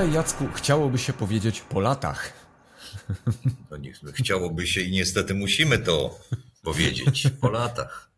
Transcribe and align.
Dzisiaj, 0.00 0.14
Jacku, 0.14 0.48
chciałoby 0.54 0.98
się 0.98 1.12
powiedzieć 1.12 1.60
po 1.60 1.80
latach. 1.80 2.32
No 3.70 3.76
nie, 3.76 3.92
chciałoby 4.12 4.66
się 4.66 4.80
i 4.80 4.90
niestety 4.90 5.34
musimy 5.34 5.78
to 5.78 6.18
powiedzieć 6.62 7.28
po 7.40 7.50
latach. 7.50 8.10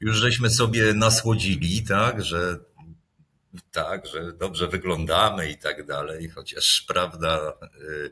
Już 0.00 0.16
żeśmy 0.16 0.50
sobie 0.50 0.94
nasłodzili, 0.94 1.82
tak, 1.82 2.24
że 2.24 2.58
tak, 3.70 4.06
że 4.06 4.32
dobrze 4.32 4.68
wyglądamy 4.68 5.50
i 5.50 5.58
tak 5.58 5.86
dalej, 5.86 6.28
chociaż 6.30 6.84
prawda 6.88 7.52
y, 7.80 8.10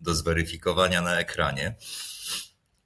do 0.00 0.14
zweryfikowania 0.14 1.00
na 1.00 1.18
ekranie. 1.18 1.74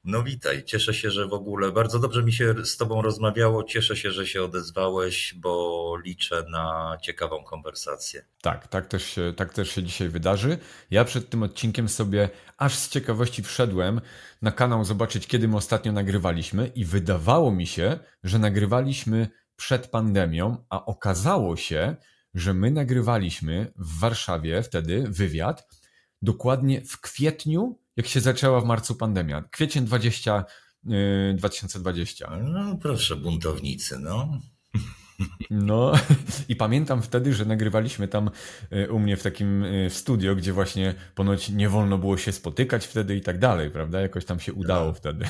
No 0.08 0.22
witaj, 0.22 0.64
cieszę 0.64 0.94
się, 0.94 1.10
że 1.10 1.26
w 1.26 1.32
ogóle 1.32 1.72
bardzo 1.72 1.98
dobrze 1.98 2.22
mi 2.22 2.32
się 2.32 2.54
z 2.64 2.76
Tobą 2.76 3.02
rozmawiało. 3.02 3.64
Cieszę 3.64 3.96
się, 3.96 4.10
że 4.10 4.26
się 4.26 4.42
odezwałeś, 4.42 5.34
bo 5.36 5.96
liczę 6.04 6.44
na 6.50 6.96
ciekawą 7.02 7.44
konwersację. 7.44 8.24
Tak, 8.42 8.68
tak 8.68 8.86
też, 8.86 9.04
się, 9.04 9.32
tak 9.36 9.54
też 9.54 9.70
się 9.70 9.82
dzisiaj 9.82 10.08
wydarzy. 10.08 10.58
Ja 10.90 11.04
przed 11.04 11.30
tym 11.30 11.42
odcinkiem 11.42 11.88
sobie 11.88 12.28
aż 12.56 12.74
z 12.74 12.88
ciekawości 12.88 13.42
wszedłem 13.42 14.00
na 14.42 14.52
kanał 14.52 14.84
zobaczyć, 14.84 15.26
kiedy 15.26 15.48
my 15.48 15.56
ostatnio 15.56 15.92
nagrywaliśmy, 15.92 16.66
i 16.74 16.84
wydawało 16.84 17.50
mi 17.52 17.66
się, 17.66 17.98
że 18.24 18.38
nagrywaliśmy 18.38 19.28
przed 19.56 19.86
pandemią, 19.86 20.64
a 20.70 20.84
okazało 20.84 21.56
się, 21.56 21.96
że 22.34 22.54
my 22.54 22.70
nagrywaliśmy 22.70 23.72
w 23.76 23.98
Warszawie 24.00 24.62
wtedy 24.62 25.04
wywiad 25.08 25.68
dokładnie 26.22 26.80
w 26.84 27.00
kwietniu 27.00 27.78
jak 27.98 28.06
się 28.06 28.20
zaczęła 28.20 28.60
w 28.60 28.64
marcu 28.64 28.94
pandemia. 28.94 29.42
Kwiecień 29.42 29.84
20, 29.84 30.44
2020. 31.34 32.36
Y, 32.36 32.42
no 32.42 32.76
proszę, 32.76 33.16
buntownicy, 33.16 33.98
no. 33.98 34.40
No 35.50 35.92
i 36.48 36.56
pamiętam 36.56 37.02
wtedy, 37.02 37.34
że 37.34 37.44
nagrywaliśmy 37.44 38.08
tam 38.08 38.30
y, 38.72 38.92
u 38.92 38.98
mnie 38.98 39.16
w 39.16 39.22
takim 39.22 39.64
y, 39.64 39.90
w 39.90 39.94
studio, 39.94 40.34
gdzie 40.36 40.52
właśnie 40.52 40.94
ponoć 41.14 41.48
nie 41.48 41.68
wolno 41.68 41.98
było 41.98 42.16
się 42.16 42.32
spotykać 42.32 42.86
wtedy 42.86 43.16
i 43.16 43.20
tak 43.20 43.38
dalej, 43.38 43.70
prawda? 43.70 44.00
Jakoś 44.00 44.24
tam 44.24 44.40
się 44.40 44.52
udało 44.52 44.86
no. 44.86 44.94
wtedy. 44.94 45.24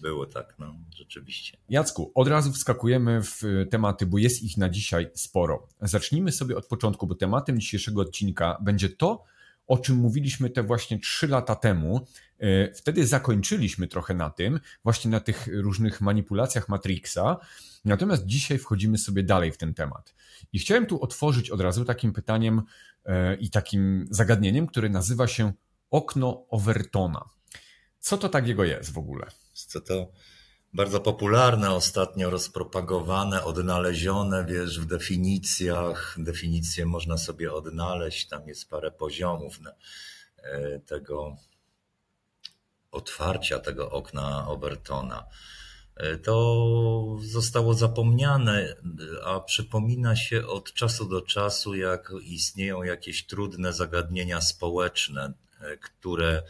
Było 0.00 0.26
tak, 0.26 0.54
no, 0.58 0.74
rzeczywiście. 0.96 1.58
Jacku, 1.68 2.12
od 2.14 2.28
razu 2.28 2.52
wskakujemy 2.52 3.22
w 3.22 3.42
tematy, 3.70 4.06
bo 4.06 4.18
jest 4.18 4.42
ich 4.42 4.56
na 4.56 4.68
dzisiaj 4.68 5.10
sporo. 5.14 5.68
Zacznijmy 5.80 6.32
sobie 6.32 6.56
od 6.56 6.66
początku, 6.66 7.06
bo 7.06 7.14
tematem 7.14 7.60
dzisiejszego 7.60 8.00
odcinka 8.00 8.58
będzie 8.62 8.88
to, 8.88 9.24
o 9.68 9.78
czym 9.78 9.96
mówiliśmy 9.96 10.50
te 10.50 10.62
właśnie 10.62 10.98
trzy 10.98 11.28
lata 11.28 11.54
temu. 11.56 12.06
E, 12.38 12.74
wtedy 12.74 13.06
zakończyliśmy 13.06 13.88
trochę 13.88 14.14
na 14.14 14.30
tym, 14.30 14.60
właśnie 14.84 15.10
na 15.10 15.20
tych 15.20 15.48
różnych 15.52 16.00
manipulacjach 16.00 16.68
Matrixa. 16.68 17.36
Natomiast 17.84 18.26
dzisiaj 18.26 18.58
wchodzimy 18.58 18.98
sobie 18.98 19.22
dalej 19.22 19.52
w 19.52 19.58
ten 19.58 19.74
temat. 19.74 20.14
I 20.52 20.58
chciałem 20.58 20.86
tu 20.86 21.02
otworzyć 21.02 21.50
od 21.50 21.60
razu 21.60 21.84
takim 21.84 22.12
pytaniem 22.12 22.62
e, 23.04 23.34
i 23.34 23.50
takim 23.50 24.06
zagadnieniem, 24.10 24.66
które 24.66 24.88
nazywa 24.88 25.26
się 25.26 25.52
okno 25.90 26.46
Overtona. 26.48 27.24
Co 27.98 28.18
to 28.18 28.28
takiego 28.28 28.64
jest 28.64 28.92
w 28.92 28.98
ogóle? 28.98 29.26
Co 29.52 29.80
to 29.80 30.12
bardzo 30.74 31.00
popularne, 31.00 31.70
ostatnio 31.70 32.30
rozpropagowane, 32.30 33.44
odnalezione, 33.44 34.44
wiesz, 34.44 34.80
w 34.80 34.86
definicjach. 34.86 36.16
Definicje 36.18 36.86
można 36.86 37.18
sobie 37.18 37.52
odnaleźć, 37.52 38.28
tam 38.28 38.48
jest 38.48 38.70
parę 38.70 38.90
poziomów 38.90 39.58
e, 40.42 40.80
tego 40.80 41.36
otwarcia 42.90 43.58
tego 43.58 43.90
okna 43.90 44.48
Obertona. 44.48 45.24
E, 45.96 46.18
to 46.18 47.16
zostało 47.22 47.74
zapomniane, 47.74 48.76
a 49.24 49.40
przypomina 49.40 50.16
się 50.16 50.46
od 50.46 50.72
czasu 50.72 51.08
do 51.08 51.22
czasu, 51.22 51.74
jak 51.74 52.12
istnieją 52.22 52.82
jakieś 52.82 53.26
trudne 53.26 53.72
zagadnienia 53.72 54.40
społeczne, 54.40 55.32
e, 55.60 55.76
które 55.76 56.42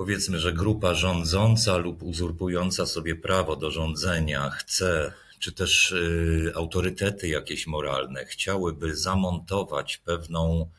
powiedzmy, 0.00 0.40
że 0.40 0.52
grupa 0.52 0.94
rządząca 0.94 1.76
lub 1.76 2.02
uzurpująca 2.02 2.86
sobie 2.86 3.16
prawo 3.16 3.56
do 3.56 3.70
rządzenia 3.70 4.50
chce, 4.50 5.12
czy 5.38 5.52
też 5.52 5.92
y, 5.92 6.52
autorytety 6.56 7.28
jakieś 7.28 7.66
moralne 7.66 8.24
chciałyby 8.24 8.96
zamontować 8.96 9.96
pewną, 9.96 10.70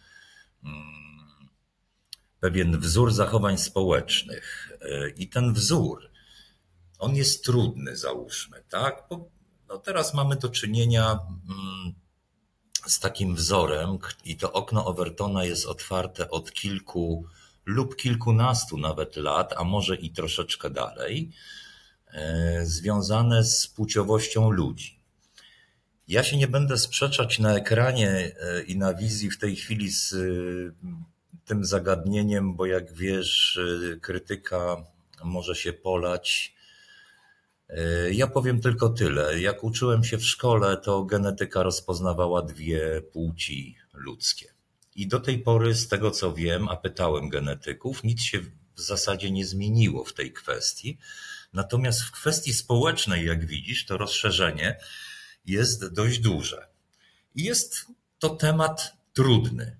mm, 0.63 1.49
pewien 2.39 2.79
wzór 2.79 3.13
zachowań 3.13 3.57
społecznych. 3.57 4.71
Y, 4.81 5.13
I 5.17 5.29
ten 5.29 5.53
wzór, 5.53 6.09
on 6.99 7.15
jest 7.15 7.45
trudny, 7.45 7.97
załóżmy, 7.97 8.63
tak? 8.69 9.03
Bo 9.09 9.29
no 9.69 9.77
teraz 9.77 10.13
mamy 10.13 10.35
do 10.35 10.49
czynienia 10.49 11.19
mm, 11.49 11.93
z 12.87 12.99
takim 12.99 13.35
wzorem, 13.35 13.97
i 14.25 14.37
to 14.37 14.53
okno 14.53 14.85
Overtona 14.85 15.43
jest 15.45 15.65
otwarte 15.65 16.29
od 16.29 16.51
kilku 16.51 17.25
lub 17.65 17.95
kilkunastu 17.95 18.77
nawet 18.77 19.15
lat, 19.15 19.53
a 19.57 19.63
może 19.63 19.95
i 19.95 20.09
troszeczkę 20.09 20.69
dalej, 20.69 21.31
e, 22.13 22.65
związane 22.65 23.43
z 23.43 23.67
płciowością 23.67 24.51
ludzi. 24.51 24.99
Ja 26.07 26.23
się 26.23 26.37
nie 26.37 26.47
będę 26.47 26.77
sprzeczać 26.77 27.39
na 27.39 27.55
ekranie 27.55 28.09
e, 28.09 28.63
i 28.63 28.77
na 28.77 28.93
wizji 28.93 29.31
w 29.31 29.37
tej 29.37 29.55
chwili 29.55 29.91
z 29.91 30.13
e, 30.13 30.17
tym 31.45 31.65
zagadnieniem, 31.65 32.55
bo 32.55 32.65
jak 32.65 32.93
wiesz, 32.93 33.59
krytyka 34.01 34.85
może 35.23 35.55
się 35.55 35.73
polać. 35.73 36.55
Ja 38.11 38.27
powiem 38.27 38.61
tylko 38.61 38.89
tyle. 38.89 39.41
Jak 39.41 39.63
uczyłem 39.63 40.03
się 40.03 40.17
w 40.17 40.25
szkole, 40.25 40.77
to 40.77 41.03
genetyka 41.03 41.63
rozpoznawała 41.63 42.41
dwie 42.41 43.01
płci 43.01 43.75
ludzkie. 43.93 44.53
I 44.95 45.07
do 45.07 45.19
tej 45.19 45.39
pory, 45.39 45.75
z 45.75 45.87
tego 45.87 46.11
co 46.11 46.33
wiem, 46.33 46.69
a 46.69 46.75
pytałem 46.75 47.29
genetyków, 47.29 48.03
nic 48.03 48.21
się 48.21 48.39
w 48.75 48.81
zasadzie 48.81 49.31
nie 49.31 49.45
zmieniło 49.45 50.05
w 50.05 50.13
tej 50.13 50.33
kwestii. 50.33 50.97
Natomiast 51.53 52.01
w 52.01 52.11
kwestii 52.11 52.53
społecznej, 52.53 53.25
jak 53.25 53.45
widzisz, 53.45 53.85
to 53.85 53.97
rozszerzenie 53.97 54.77
jest 55.45 55.93
dość 55.93 56.19
duże. 56.19 56.67
I 57.35 57.43
jest 57.43 57.85
to 58.19 58.29
temat 58.29 58.97
trudny. 59.13 59.77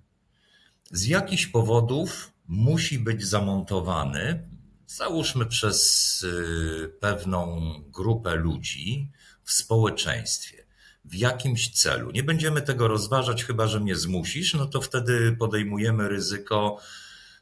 Z 0.91 1.05
jakichś 1.05 1.47
powodów 1.47 2.31
musi 2.47 2.99
być 2.99 3.25
zamontowany, 3.25 4.47
załóżmy 4.87 5.45
przez 5.45 6.23
y, 6.23 6.93
pewną 6.99 7.73
grupę 7.87 8.35
ludzi 8.35 9.11
w 9.43 9.51
społeczeństwie 9.51 10.60
w 11.05 11.15
jakimś 11.15 11.69
celu. 11.69 12.11
Nie 12.11 12.23
będziemy 12.23 12.61
tego 12.61 12.87
rozważać, 12.87 13.45
chyba 13.45 13.67
że 13.67 13.79
mnie 13.79 13.95
zmusisz, 13.95 14.53
no 14.53 14.65
to 14.65 14.81
wtedy 14.81 15.35
podejmujemy 15.39 16.09
ryzyko 16.09 16.77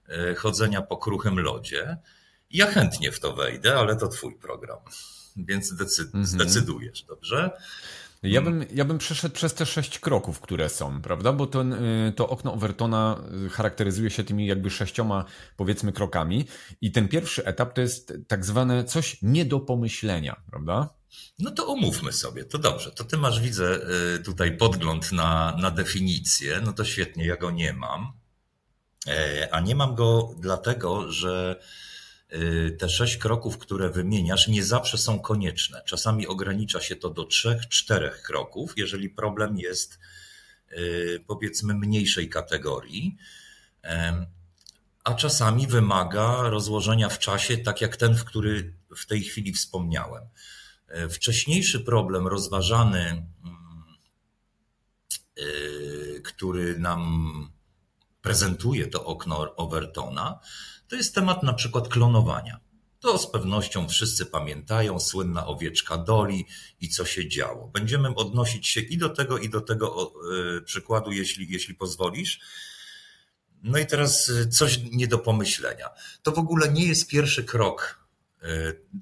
e, 0.09 0.35
chodzenia 0.35 0.81
po 0.81 0.97
kruchym 0.97 1.39
lodzie. 1.39 1.97
Ja 2.51 2.65
chętnie 2.71 3.11
w 3.11 3.19
to 3.19 3.33
wejdę, 3.33 3.75
ale 3.75 3.95
to 3.95 4.07
twój 4.07 4.35
program, 4.35 4.79
więc 5.35 5.71
mhm. 5.71 6.25
zdecydujesz, 6.25 7.03
dobrze? 7.03 7.51
Ja 8.23 8.41
bym, 8.41 8.65
ja 8.73 8.85
bym 8.85 8.97
przeszedł 8.97 9.35
przez 9.35 9.53
te 9.53 9.65
sześć 9.65 9.99
kroków, 9.99 10.39
które 10.39 10.69
są, 10.69 11.01
prawda? 11.01 11.33
Bo 11.33 11.47
to, 11.47 11.63
y, 11.63 12.13
to 12.15 12.29
okno 12.29 12.53
Overtona 12.53 13.21
y, 13.45 13.49
charakteryzuje 13.49 14.09
się 14.09 14.23
tymi 14.23 14.47
jakby 14.47 14.69
sześcioma, 14.69 15.25
powiedzmy, 15.57 15.91
krokami. 15.91 16.45
I 16.81 16.91
ten 16.91 17.07
pierwszy 17.07 17.45
etap 17.45 17.73
to 17.73 17.81
jest 17.81 18.13
tak 18.27 18.45
zwane 18.45 18.83
coś 18.83 19.17
nie 19.21 19.45
do 19.45 19.59
pomyślenia, 19.59 20.41
prawda? 20.49 20.98
No 21.39 21.51
to 21.51 21.67
omówmy 21.67 22.13
sobie, 22.13 22.45
to 22.45 22.57
dobrze. 22.57 22.91
To 22.91 23.03
ty 23.03 23.17
masz, 23.17 23.41
widzę, 23.41 23.79
y, 24.15 24.19
tutaj 24.19 24.57
podgląd 24.57 25.11
na, 25.11 25.57
na 25.61 25.71
definicję. 25.71 26.61
No 26.65 26.73
to 26.73 26.85
świetnie, 26.85 27.25
ja 27.25 27.37
go 27.37 27.51
nie 27.51 27.73
mam. 27.73 28.13
E, 29.07 29.49
a 29.51 29.59
nie 29.59 29.75
mam 29.75 29.95
go 29.95 30.35
dlatego, 30.37 31.11
że 31.11 31.59
y, 32.33 32.75
te 32.79 32.89
sześć 32.89 33.17
kroków, 33.17 33.57
które 33.57 33.89
wymieniasz, 33.89 34.47
nie 34.47 34.63
zawsze 34.63 34.97
są 34.97 35.19
konieczne. 35.19 35.81
Czasami 35.85 36.27
ogranicza 36.27 36.81
się 36.81 36.95
to 36.95 37.09
do 37.09 37.25
trzech, 37.25 37.67
czterech 37.67 38.21
kroków, 38.21 38.73
jeżeli 38.77 39.09
problem 39.09 39.57
jest 39.57 39.99
y, 40.71 41.23
powiedzmy 41.27 41.73
mniejszej 41.73 42.29
kategorii, 42.29 43.17
a 45.03 45.13
czasami 45.13 45.67
wymaga 45.67 46.49
rozłożenia 46.49 47.09
w 47.09 47.19
czasie, 47.19 47.57
tak 47.57 47.81
jak 47.81 47.97
ten, 47.97 48.15
w 48.15 48.25
który 48.25 48.73
w 48.97 49.05
tej 49.05 49.23
chwili 49.23 49.53
wspomniałem. 49.53 50.23
E, 50.89 51.09
wcześniejszy 51.09 51.79
problem 51.79 52.27
rozważany, 52.27 52.99
mm, 52.99 53.27
e, 55.37 56.21
który 56.21 56.79
nam 56.79 57.29
prezentuje 58.21 58.87
to 58.87 59.05
okno 59.05 59.55
Overtona, 59.55 60.39
to 60.87 60.95
jest 60.95 61.15
temat 61.15 61.43
na 61.43 61.53
przykład 61.53 61.87
klonowania. 61.87 62.59
To 62.99 63.17
z 63.17 63.31
pewnością 63.31 63.89
wszyscy 63.89 64.25
pamiętają, 64.25 64.99
słynna 64.99 65.47
owieczka 65.47 65.97
Doli 65.97 66.45
i 66.81 66.89
co 66.89 67.05
się 67.05 67.29
działo. 67.29 67.67
Będziemy 67.67 68.15
odnosić 68.15 68.67
się 68.67 68.81
i 68.81 68.97
do 68.97 69.09
tego, 69.09 69.37
i 69.37 69.49
do 69.49 69.61
tego 69.61 70.13
e, 70.57 70.61
przykładu, 70.61 71.11
jeśli, 71.11 71.51
jeśli 71.51 71.75
pozwolisz. 71.75 72.39
No 73.63 73.77
i 73.77 73.85
teraz 73.85 74.31
coś 74.51 74.79
nie 74.91 75.07
do 75.07 75.17
pomyślenia. 75.17 75.89
To 76.23 76.31
w 76.31 76.39
ogóle 76.39 76.71
nie 76.71 76.85
jest 76.85 77.07
pierwszy 77.07 77.43
krok. 77.43 77.99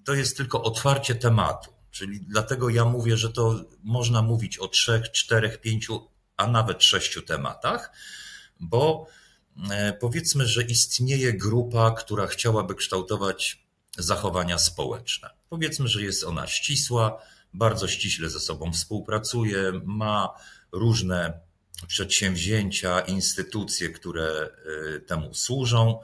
To 0.05 0.13
jest 0.13 0.37
tylko 0.37 0.63
otwarcie 0.63 1.15
tematu. 1.15 1.76
Czyli 1.97 2.21
dlatego 2.21 2.69
ja 2.69 2.85
mówię, 2.85 3.17
że 3.17 3.29
to 3.29 3.65
można 3.83 4.21
mówić 4.21 4.57
o 4.57 4.67
trzech, 4.67 5.11
czterech, 5.11 5.61
pięciu, 5.61 6.07
a 6.37 6.47
nawet 6.47 6.83
sześciu 6.83 7.21
tematach, 7.21 7.91
bo 8.59 9.07
e, 9.71 9.93
powiedzmy, 9.93 10.47
że 10.47 10.63
istnieje 10.63 11.33
grupa, 11.33 11.91
która 11.91 12.27
chciałaby 12.27 12.75
kształtować 12.75 13.65
zachowania 13.97 14.57
społeczne. 14.57 15.29
Powiedzmy, 15.49 15.87
że 15.87 16.01
jest 16.01 16.23
ona 16.23 16.47
ścisła, 16.47 17.21
bardzo 17.53 17.87
ściśle 17.87 18.29
ze 18.29 18.39
sobą 18.39 18.71
współpracuje, 18.73 19.71
ma 19.85 20.29
różne 20.71 21.39
przedsięwzięcia, 21.87 22.99
instytucje, 22.99 23.89
które 23.89 24.49
y, 24.95 24.99
temu 24.99 25.33
służą 25.33 25.99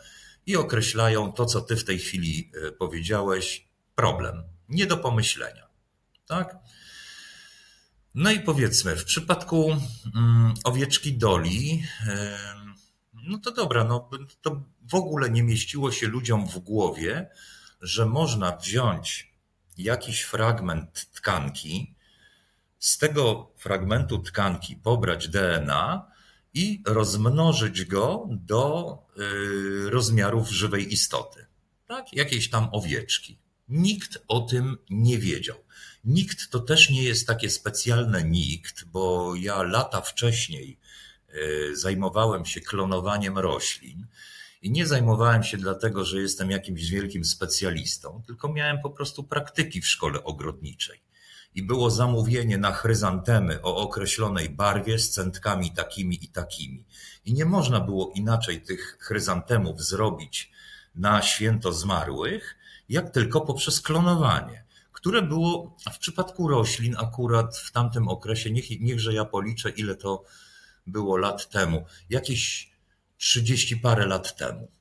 i 0.46 0.56
określają 0.56 1.34
to, 1.34 1.46
co 1.46 1.62
ty 1.62 1.76
w 1.76 1.84
tej 1.84 2.00
chwili 2.00 2.52
y, 2.68 2.72
powiedziałeś, 2.72 3.68
problem. 3.96 4.44
Nie 4.70 4.86
do 4.86 4.98
pomyślenia. 4.98 5.63
Tak? 6.34 6.58
No 8.16 8.32
i 8.32 8.40
powiedzmy, 8.40 8.96
w 8.96 9.06
przypadku 9.06 9.78
mm, 10.16 10.54
owieczki 10.64 11.18
Doli, 11.18 11.84
no 13.14 13.38
to 13.38 13.52
dobra, 13.52 13.84
no 13.84 14.10
to 14.42 14.64
w 14.82 14.96
ogóle 14.96 15.30
nie 15.30 15.44
mieściło 15.44 15.92
się 15.92 16.08
ludziom 16.08 16.48
w 16.48 16.60
głowie, 16.60 17.30
że 17.82 18.06
można 18.06 18.58
wziąć 18.58 19.34
jakiś 19.78 20.22
fragment 20.22 21.12
tkanki, 21.12 21.96
z 22.80 22.98
tego 22.98 23.52
fragmentu 23.58 24.20
tkanki 24.20 24.76
pobrać 24.76 25.28
DNA 25.28 26.12
i 26.54 26.84
rozmnożyć 26.88 27.86
go 27.86 28.30
do 28.32 28.98
y, 29.18 29.90
rozmiarów 29.90 30.50
żywej 30.50 30.94
istoty, 30.94 31.46
tak? 31.88 32.14
jakiejś 32.14 32.50
tam 32.50 32.70
owieczki. 32.72 33.40
Nikt 33.68 34.24
o 34.28 34.42
tym 34.42 34.78
nie 34.90 35.18
wiedział. 35.18 35.58
Nikt 36.04 36.50
to 36.50 36.60
też 36.60 36.90
nie 36.90 37.04
jest 37.04 37.28
takie 37.28 37.50
specjalne 37.50 38.24
nikt, 38.24 38.84
bo 38.84 39.36
ja 39.36 39.64
lata 39.64 40.02
wcześniej 40.02 40.78
y, 41.36 41.78
zajmowałem 41.78 42.46
się 42.46 42.62
klonowaniem 42.62 43.38
roślin 43.38 44.08
i 44.62 44.72
nie 44.72 44.88
zajmowałem 44.88 45.44
się 45.44 45.58
dlatego, 45.58 46.06
że 46.06 46.22
jestem 46.22 46.52
jakimś 46.52 46.90
wielkim 46.90 47.26
specjalistą, 47.26 48.22
tylko 48.28 48.54
miałem 48.54 48.82
po 48.82 48.90
prostu 48.90 49.24
praktyki 49.24 49.82
w 49.82 49.88
szkole 49.88 50.24
ogrodniczej. 50.24 51.02
I 51.56 51.64
było 51.64 51.92
zamówienie 51.92 52.58
na 52.58 52.72
chryzantemy 52.72 53.62
o 53.62 53.78
określonej 53.78 54.50
barwie 54.50 55.00
z 55.00 55.10
centkami 55.10 55.72
takimi 55.72 56.24
i 56.26 56.28
takimi. 56.28 56.84
I 57.26 57.34
nie 57.34 57.46
można 57.46 57.80
było 57.80 58.12
inaczej 58.16 58.62
tych 58.62 58.98
chryzantemów 59.00 59.82
zrobić 59.82 60.52
na 60.96 61.22
święto 61.22 61.74
zmarłych, 61.74 62.56
jak 62.90 63.10
tylko 63.10 63.42
poprzez 63.42 63.82
klonowanie, 63.82 64.64
które 65.04 65.22
było 65.22 65.78
w 65.94 65.98
przypadku 65.98 66.48
roślin 66.48 66.96
akurat 66.98 67.58
w 67.58 67.72
tamtym 67.72 68.08
okresie, 68.08 68.52
niech, 68.52 68.80
niechże 68.80 69.14
ja 69.14 69.26
policzę, 69.26 69.70
ile 69.70 69.96
to 69.96 70.24
było 70.88 71.18
lat 71.18 71.50
temu, 71.50 71.86
jakieś 72.10 72.72
30 73.18 73.78
parę 73.78 74.06
lat 74.06 74.38
temu. 74.38 74.72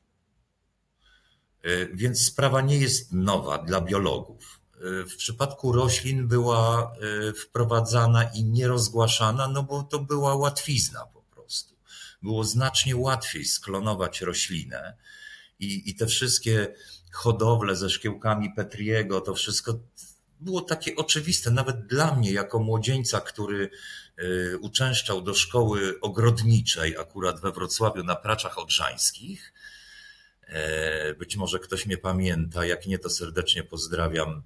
Y, 1.67 1.91
więc 1.95 2.25
sprawa 2.25 2.61
nie 2.61 2.79
jest 2.79 3.13
nowa 3.13 3.59
dla 3.59 3.81
biologów. 3.81 4.61
Y, 4.77 5.07
w 5.07 5.17
przypadku 5.17 5.73
roślin 5.73 6.29
była 6.29 6.93
y, 7.29 7.33
wprowadzana 7.33 8.25
i 8.25 8.45
nierozgłaszana, 8.45 9.49
no 9.49 9.63
bo 9.63 9.83
to 9.83 9.99
była 9.99 10.37
łatwizna 10.37 11.07
po 11.07 11.23
prostu. 11.23 11.75
Było 12.23 12.45
znacznie 12.45 12.97
łatwiej 12.97 13.45
sklonować 13.45 14.21
roślinę 14.21 14.97
i, 15.59 15.91
i 15.91 15.95
te 15.95 16.07
wszystkie 16.07 16.75
hodowle 17.13 17.77
ze 17.77 17.91
szkiełkami 17.91 18.53
Petriego, 18.57 19.21
to 19.21 19.35
wszystko 19.35 19.79
było 20.43 20.61
takie 20.61 20.97
oczywiste, 20.97 21.51
nawet 21.51 21.87
dla 21.87 22.15
mnie, 22.15 22.33
jako 22.33 22.59
młodzieńca, 22.59 23.21
który 23.21 23.71
y, 24.19 24.59
uczęszczał 24.61 25.23
do 25.23 25.35
szkoły 25.35 26.01
ogrodniczej, 26.01 26.97
akurat 26.99 27.41
we 27.41 27.53
Wrocławiu 27.53 28.05
na 28.05 28.17
Praczach 28.17 28.59
Odrzańskich. 28.59 29.53
E, 30.43 31.15
być 31.15 31.37
może 31.37 31.59
ktoś 31.59 31.87
mnie 31.87 31.99
pamięta, 31.99 32.67
jak 32.67 32.87
nie, 32.87 32.99
to 32.99 33.11
serdecznie 33.11 33.63
pozdrawiam 33.65 34.43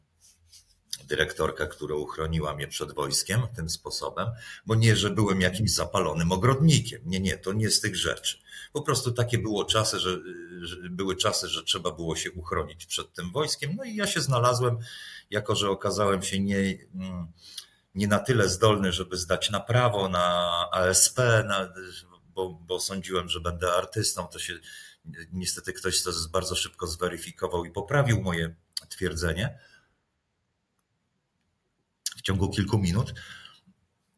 dyrektorkę, 1.05 1.67
która 1.67 1.95
uchroniła 1.95 2.55
mnie 2.55 2.69
przed 2.69 2.93
wojskiem 2.93 3.43
tym 3.57 3.71
sposobem, 3.71 4.29
bo 4.67 4.75
nie, 4.75 4.97
że 4.97 5.11
byłem 5.11 5.41
jakimś 5.41 5.71
zapalonym 5.71 6.33
ogrodnikiem. 6.33 7.03
Nie, 7.05 7.21
nie, 7.21 7.39
to 7.39 7.53
nie 7.53 7.71
z 7.71 7.81
tych 7.81 7.97
rzeczy. 7.97 8.39
Po 8.73 8.83
prostu 8.83 9.13
takie 9.13 9.39
było 9.39 9.65
czasy, 9.65 9.99
że, 9.99 10.19
że 10.61 10.77
były 10.91 11.17
czasy, 11.17 11.49
że 11.49 11.65
trzeba 11.65 11.93
było 11.93 12.17
się 12.17 12.33
uchronić 12.33 12.87
przed 12.87 13.13
tym 13.13 13.33
wojskiem. 13.33 13.77
No 13.77 13.85
i 13.85 13.97
ja 13.97 14.07
się 14.07 14.21
znalazłem 14.21 14.79
jako 15.31 15.55
że 15.55 15.71
okazałem 15.71 16.23
się 16.23 16.41
nie, 16.41 16.57
mm, 16.95 17.33
nie 17.95 18.09
na 18.09 18.19
tyle 18.19 18.49
zdolny, 18.49 18.93
żeby 18.93 19.17
zdać 19.17 19.51
na 19.51 19.61
prawo, 19.61 20.09
na 20.09 20.51
ASP, 20.73 21.19
na, 21.49 21.73
bo, 22.35 22.51
bo 22.51 22.81
sądziłem, 22.81 23.29
że 23.29 23.41
będę 23.41 23.73
artystą, 23.73 24.27
to 24.27 24.39
się 24.39 24.59
niestety 25.33 25.73
ktoś 25.73 26.03
to 26.03 26.11
bardzo 26.33 26.55
szybko 26.55 26.87
zweryfikował 26.87 27.65
i 27.65 27.71
poprawił 27.71 28.23
moje 28.23 28.55
twierdzenie 28.89 29.59
w 32.17 32.23
ciągu 32.23 32.51
kilku 32.51 32.79
minut, 32.79 33.15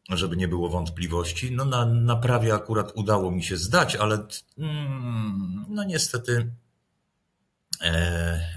żeby 0.09 0.37
nie 0.37 0.47
było 0.47 0.69
wątpliwości. 0.69 1.51
No 1.51 1.65
na, 1.65 1.85
na 1.85 2.15
prawie 2.15 2.53
akurat 2.53 2.91
udało 2.95 3.31
mi 3.31 3.43
się 3.43 3.57
zdać, 3.57 3.95
ale 3.95 4.27
mm, 4.57 5.65
no 5.69 5.83
niestety 5.83 6.51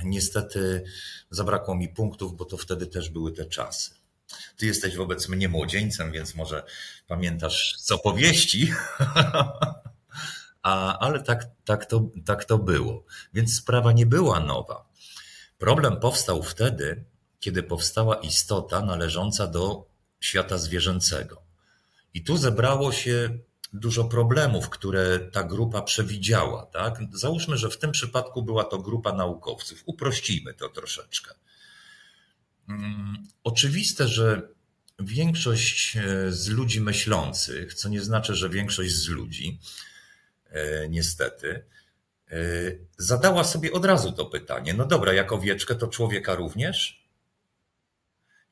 niestety 0.05 0.85
zabrakło 1.31 1.75
mi 1.75 1.89
punktów, 1.89 2.37
bo 2.37 2.45
to 2.45 2.57
wtedy 2.57 2.87
też 2.87 3.11
były 3.11 3.33
te 3.33 3.47
czasy. 3.47 3.91
Ty 4.57 4.67
jesteś 4.67 4.97
wobec 4.97 5.29
mnie 5.29 5.49
młodzieńcem, 5.49 6.13
więc 6.13 6.35
może 6.35 6.63
pamiętasz 7.07 7.75
z 7.79 7.93
opowieści, 7.93 8.73
A, 10.63 10.99
ale 10.99 11.21
tak, 11.21 11.47
tak, 11.65 11.87
to, 11.87 12.09
tak 12.25 12.45
to 12.45 12.59
było. 12.59 13.05
Więc 13.35 13.55
sprawa 13.55 13.93
nie 13.93 14.07
była 14.07 14.41
nowa. 14.41 14.89
Problem 15.59 16.01
powstał 16.01 16.43
wtedy, 16.43 17.05
kiedy 17.41 17.63
powstała 17.63 18.17
istota 18.17 18.81
należąca 18.81 19.47
do 19.47 19.87
świata 20.21 20.59
zwierzęcego. 20.59 21.43
I 22.15 22.25
tu 22.25 22.37
zebrało 22.37 22.93
się 22.93 23.39
dużo 23.73 24.05
problemów, 24.05 24.69
które 24.69 25.19
ta 25.19 25.45
grupa 25.45 25.83
przewidziała. 25.83 26.67
Tak? 26.67 26.99
Załóżmy, 27.13 27.57
że 27.57 27.71
w 27.71 27.79
tym 27.79 27.93
przypadku 27.93 28.43
była 28.43 28.65
to 28.65 28.79
grupa 28.79 29.13
naukowców. 29.13 29.83
Uprościjmy 29.87 30.55
to 30.55 30.69
troszeczkę. 30.69 31.35
Mm, 32.69 33.27
oczywiste, 33.45 34.09
że 34.09 34.49
większość 34.99 35.97
e, 35.97 36.33
z 36.33 36.49
ludzi 36.49 36.81
myślących, 36.81 37.75
co 37.75 37.89
nie 37.89 38.01
znaczy, 38.01 38.35
że 38.35 38.49
większość 38.49 38.93
z 38.93 39.09
ludzi, 39.09 39.61
e, 40.51 40.89
niestety, 40.89 41.65
e, 42.31 42.37
zadała 42.99 43.45
sobie 43.45 43.73
od 43.73 43.85
razu 43.85 44.13
to 44.13 44.27
pytanie. 44.27 44.75
No 44.75 44.85
dobra, 44.85 45.13
jak 45.13 45.33
owieczkę, 45.33 45.75
to 45.75 45.87
człowieka 45.87 46.35
również? 46.35 47.03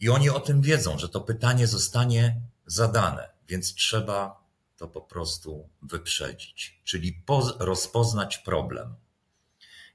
I 0.00 0.08
oni 0.08 0.30
o 0.30 0.40
tym 0.40 0.62
wiedzą, 0.62 0.98
że 0.98 1.08
to 1.08 1.20
pytanie 1.20 1.66
zostanie 1.66 2.40
zadane, 2.66 3.28
więc 3.48 3.74
trzeba 3.74 4.39
to 4.80 4.88
po 4.88 5.00
prostu 5.00 5.68
wyprzedzić, 5.82 6.80
czyli 6.84 7.22
rozpoznać 7.58 8.38
problem. 8.38 8.94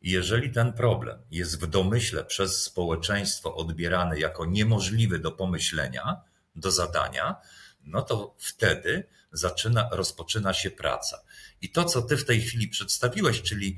Jeżeli 0.01 0.51
ten 0.51 0.74
problem 0.74 1.22
jest 1.32 1.62
w 1.62 1.68
domyśle 1.68 2.25
przez 2.25 2.63
społeczeństwo 2.63 3.56
odbierany 3.56 4.20
jako 4.20 4.46
niemożliwy 4.46 5.20
do 5.20 5.32
pomyślenia, 5.32 6.22
do 6.56 6.72
zadania, 6.72 7.36
no 7.84 8.01
to 8.01 8.36
wtedy 8.38 9.08
zaczyna, 9.32 9.89
rozpoczyna 9.92 10.54
się 10.54 10.72
praca. 10.72 11.22
I 11.62 11.72
to, 11.72 11.84
co 11.86 12.01
ty 12.01 12.18
w 12.18 12.25
tej 12.25 12.42
chwili 12.42 12.68
przedstawiłeś, 12.68 13.42
czyli 13.42 13.77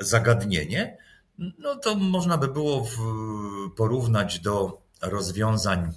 zagadnienie, 0.00 0.98
no 1.38 1.76
to 1.76 1.94
można 1.94 2.38
by 2.38 2.48
było 2.48 2.84
w, 2.84 2.96
porównać 3.76 4.40
do 4.40 4.82
rozwiązań 5.02 5.92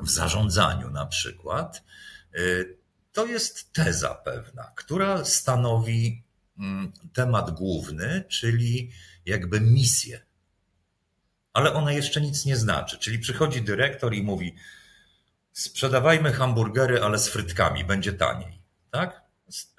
w 0.00 0.10
zarządzaniu 0.10 0.90
na 0.90 1.06
przykład. 1.06 1.82
To 3.12 3.26
jest 3.26 3.72
teza 3.72 4.14
pewna, 4.14 4.72
która 4.76 5.24
stanowi 5.24 6.24
mm, 6.58 6.92
temat 7.12 7.50
główny, 7.50 8.24
czyli 8.28 8.90
jakby 9.26 9.60
misję. 9.60 10.20
Ale 11.52 11.72
ona 11.72 11.92
jeszcze 11.92 12.20
nic 12.20 12.44
nie 12.44 12.56
znaczy. 12.56 12.98
Czyli 12.98 13.18
przychodzi 13.18 13.62
dyrektor 13.62 14.14
i 14.14 14.22
mówi: 14.22 14.54
sprzedawajmy 15.52 16.32
hamburgery, 16.32 17.02
ale 17.02 17.18
z 17.18 17.28
frytkami, 17.28 17.84
będzie 17.84 18.12
taniej. 18.12 18.62
Tak? 18.90 19.22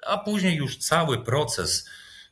A 0.06 0.18
później 0.18 0.56
już 0.56 0.78
cały 0.78 1.24
proces 1.24 1.88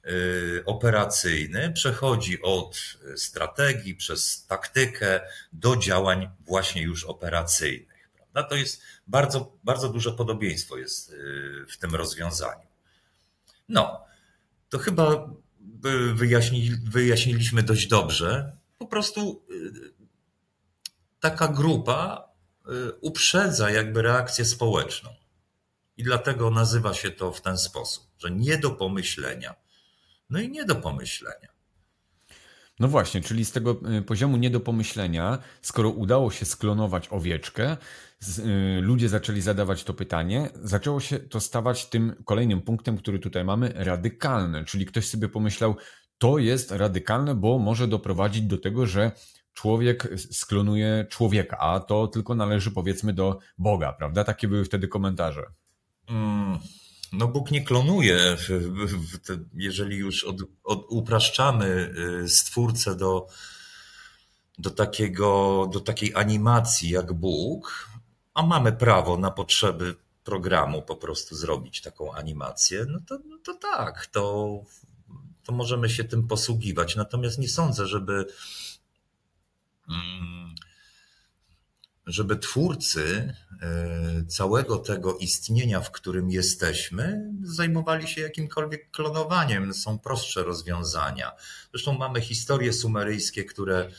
y, 0.07 0.63
operacyjny 0.67 1.73
przechodzi 1.73 2.43
od 2.43 2.79
strategii 3.17 3.95
przez 3.95 4.47
taktykę 4.47 5.21
do 5.53 5.77
działań 5.77 6.31
właśnie 6.41 6.83
już 6.83 7.05
operacyjnych. 7.05 7.90
No 8.35 8.43
to 8.43 8.55
jest 8.55 8.83
bardzo, 9.07 9.57
bardzo 9.65 9.89
duże 9.89 10.13
podobieństwo 10.13 10.77
jest 10.77 11.11
y, 11.11 11.67
w 11.69 11.79
tym 11.79 11.95
rozwiązaniu. 11.95 12.67
No, 13.69 14.05
to 14.69 14.79
chyba 14.79 15.31
wyjaśni, 16.15 16.71
wyjaśniliśmy 16.85 17.63
dość 17.63 17.87
dobrze. 17.87 18.57
Po 18.79 18.87
prostu 18.87 19.47
y, 19.51 19.93
taka 21.21 21.49
grupa 21.49 22.29
y, 22.69 22.93
uprzedza 23.01 23.71
jakby 23.71 24.03
reakcję 24.03 24.45
społeczną. 24.45 25.11
I 25.97 26.03
dlatego 26.03 26.51
nazywa 26.51 26.95
się 26.95 27.11
to 27.11 27.33
w 27.33 27.41
ten 27.41 27.59
sposób, 27.59 28.07
że 28.19 28.31
nie 28.31 28.59
do 28.59 28.71
pomyślenia. 28.71 29.55
No 30.31 30.41
i 30.41 30.51
nie 30.51 30.65
do 30.65 30.75
pomyślenia. 30.75 31.49
No 32.81 32.89
właśnie, 32.89 33.21
czyli 33.21 33.45
z 33.45 33.53
tego 33.53 33.81
y, 33.99 34.03
poziomu 34.03 34.37
nie 34.37 34.51
do 34.51 34.61
pomyślenia, 34.61 35.39
skoro 35.63 35.91
udało 35.91 36.31
się 36.31 36.47
sklonować 36.47 37.09
owieczkę, 37.11 37.77
y, 38.39 38.81
ludzie 38.81 39.09
zaczęli 39.09 39.41
zadawać 39.41 39.85
to 39.85 39.95
pytanie, 39.95 40.51
zaczęło 40.63 41.01
się 41.01 41.19
to 41.19 41.41
stawać 41.41 41.87
tym 41.87 42.15
kolejnym 42.25 42.63
punktem, 42.63 42.97
który 42.97 43.19
tutaj 43.19 43.45
mamy, 43.45 43.73
radykalne. 43.77 44.65
Czyli 44.65 44.87
ktoś 44.87 45.09
sobie 45.09 45.29
pomyślał, 45.29 45.77
to 46.19 46.39
jest 46.39 46.71
radykalne, 46.71 47.35
bo 47.35 47.59
może 47.59 47.89
doprowadzić 47.89 48.43
do 48.43 48.59
tego, 48.59 48.87
że 48.87 49.13
człowiek 49.55 50.09
sklonuje 50.17 51.07
człowieka, 51.11 51.59
a 51.59 51.81
to 51.81 52.07
tylko 52.07 52.35
należy 52.35 52.71
powiedzmy 52.71 53.13
do 53.13 53.39
Boga, 53.59 53.93
prawda? 53.93 54.25
Takie 54.25 54.49
były 54.49 54.65
wtedy 54.65 54.89
komentarze. 54.89 55.43
Mm, 56.09 56.59
no 57.13 57.29
Bóg 57.29 57.51
nie 57.51 57.65
klonuje. 57.65 58.37
Jeżeli 59.55 59.97
już 59.97 60.25
od, 60.25 60.37
od, 60.65 60.87
upraszczamy 60.89 61.95
y, 62.25 62.29
stwórcę 62.29 62.97
do, 62.97 63.27
do, 64.59 64.71
takiego, 64.71 65.69
do 65.73 65.81
takiej 65.81 66.15
animacji 66.15 66.91
jak 66.91 67.13
Bóg, 67.13 67.91
a 68.35 68.47
mamy 68.47 68.73
prawo 68.73 69.17
na 69.17 69.31
potrzeby 69.31 69.95
programu 70.25 70.83
po 70.83 70.97
prostu 70.97 71.35
zrobić 71.35 71.81
taką 71.81 72.13
animację, 72.15 72.87
no 72.89 72.99
to, 73.07 73.19
no 73.27 73.39
to 73.45 73.55
tak, 73.55 74.07
to, 74.07 74.49
to 75.45 75.53
możemy 75.53 75.91
się 75.91 76.05
tym 76.05 76.29
posługiwać. 76.29 76.97
Natomiast 76.97 77.39
nie 77.39 77.49
sądzę, 77.49 77.87
żeby. 77.87 78.27
Mm, 79.89 80.40
żeby 82.07 82.37
twórcy 82.37 83.35
e, 83.63 84.25
całego 84.29 84.79
tego 84.79 85.17
istnienia, 85.17 85.81
w 85.81 85.91
którym 85.91 86.31
jesteśmy, 86.31 87.33
zajmowali 87.43 88.09
się 88.09 88.21
jakimkolwiek 88.21 88.91
klonowaniem. 88.91 89.75
Są 89.75 89.99
prostsze 89.99 90.43
rozwiązania. 90.43 91.33
Zresztą 91.71 91.99
mamy 91.99 92.21
historie 92.21 92.73
sumeryjskie, 92.73 93.45
które 93.45 93.79
e, 93.79 93.91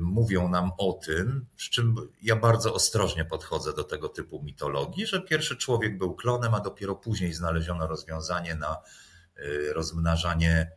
mówią 0.00 0.48
nam 0.48 0.70
o 0.78 0.92
tym, 0.92 1.46
przy 1.56 1.70
czym 1.70 1.96
ja 2.22 2.36
bardzo 2.36 2.74
ostrożnie 2.74 3.24
podchodzę 3.24 3.72
do 3.74 3.84
tego 3.84 4.08
typu 4.08 4.42
mitologii, 4.42 5.06
że 5.06 5.22
pierwszy 5.22 5.56
człowiek 5.56 5.98
był 5.98 6.14
klonem, 6.14 6.54
a 6.54 6.60
dopiero 6.60 6.94
później 6.94 7.32
znaleziono 7.32 7.86
rozwiązanie 7.86 8.54
na 8.54 8.76
e, 9.36 9.72
rozmnażanie 9.72 10.70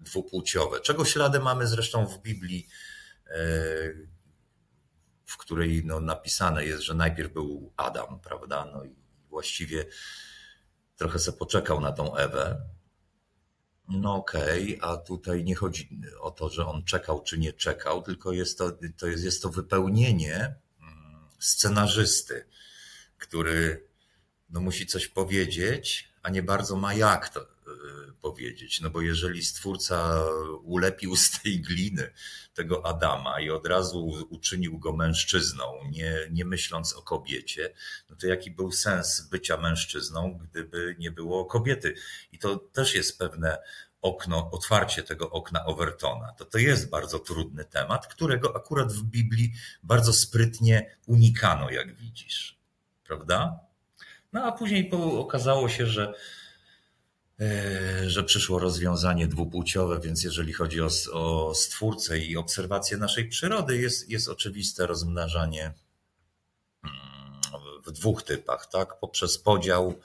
dwupłciowe. 0.00 0.80
Czego 0.80 1.04
ślady 1.04 1.40
mamy 1.40 1.66
zresztą 1.66 2.06
w 2.06 2.22
Biblii 2.22 2.68
w 5.26 5.36
której 5.36 5.82
no, 5.84 6.00
napisane 6.00 6.64
jest, 6.64 6.82
że 6.82 6.94
najpierw 6.94 7.32
był 7.32 7.72
Adam, 7.76 8.20
prawda? 8.20 8.70
No 8.72 8.84
i 8.84 8.96
właściwie 9.28 9.86
trochę 10.96 11.18
se 11.18 11.32
poczekał 11.32 11.80
na 11.80 11.92
tą 11.92 12.16
Ewę. 12.16 12.60
No 13.88 14.14
okej, 14.14 14.78
okay, 14.78 14.90
a 14.90 14.96
tutaj 14.96 15.44
nie 15.44 15.54
chodzi 15.54 16.00
o 16.20 16.30
to, 16.30 16.48
że 16.48 16.66
on 16.66 16.84
czekał 16.84 17.22
czy 17.22 17.38
nie 17.38 17.52
czekał, 17.52 18.02
tylko 18.02 18.32
jest 18.32 18.58
to, 18.58 18.72
to 18.96 19.06
jest, 19.06 19.24
jest 19.24 19.42
to 19.42 19.50
wypełnienie 19.50 20.54
mm, 20.80 21.28
scenarzysty, 21.38 22.46
który 23.18 23.88
no, 24.50 24.60
musi 24.60 24.86
coś 24.86 25.08
powiedzieć, 25.08 26.12
a 26.22 26.30
nie 26.30 26.42
bardzo 26.42 26.76
ma 26.76 26.94
jak 26.94 27.28
to, 27.28 27.55
powiedzieć. 28.20 28.80
No 28.80 28.90
bo 28.90 29.00
jeżeli 29.00 29.44
stwórca 29.44 30.22
ulepił 30.62 31.16
z 31.16 31.30
tej 31.30 31.60
gliny 31.60 32.12
tego 32.54 32.86
Adama 32.86 33.40
i 33.40 33.50
od 33.50 33.66
razu 33.66 34.26
uczynił 34.30 34.78
go 34.78 34.92
mężczyzną, 34.92 35.64
nie, 35.90 36.18
nie 36.30 36.44
myśląc 36.44 36.92
o 36.92 37.02
kobiecie, 37.02 37.74
no 38.10 38.16
to 38.16 38.26
jaki 38.26 38.50
był 38.50 38.72
sens 38.72 39.28
bycia 39.30 39.56
mężczyzną, 39.56 40.38
gdyby 40.42 40.96
nie 40.98 41.10
było 41.10 41.44
kobiety? 41.44 41.94
I 42.32 42.38
to 42.38 42.56
też 42.56 42.94
jest 42.94 43.18
pewne 43.18 43.58
okno, 44.02 44.50
otwarcie 44.50 45.02
tego 45.02 45.30
okna 45.30 45.64
Overtona. 45.64 46.32
To 46.32 46.44
to 46.44 46.58
jest 46.58 46.90
bardzo 46.90 47.18
trudny 47.18 47.64
temat, 47.64 48.06
którego 48.06 48.56
akurat 48.56 48.92
w 48.92 49.02
Biblii 49.02 49.52
bardzo 49.82 50.12
sprytnie 50.12 50.96
unikano, 51.06 51.70
jak 51.70 51.96
widzisz. 51.96 52.58
Prawda? 53.04 53.60
No 54.32 54.44
a 54.44 54.52
później 54.52 54.90
okazało 55.18 55.68
się, 55.68 55.86
że 55.86 56.14
że 58.06 58.24
przyszło 58.24 58.58
rozwiązanie 58.58 59.26
dwupłciowe, 59.26 60.00
więc 60.00 60.24
jeżeli 60.24 60.52
chodzi 60.52 60.80
o, 60.82 60.88
o 61.12 61.54
stwórcę 61.54 62.18
i 62.18 62.36
obserwację 62.36 62.96
naszej 62.96 63.28
przyrody, 63.28 63.76
jest, 63.76 64.10
jest 64.10 64.28
oczywiste 64.28 64.86
rozmnażanie 64.86 65.74
mm, 66.84 66.96
w 67.86 67.92
dwóch 67.92 68.22
typach, 68.22 68.66
tak? 68.66 69.00
Poprzez 69.00 69.38
podział, 69.38 70.00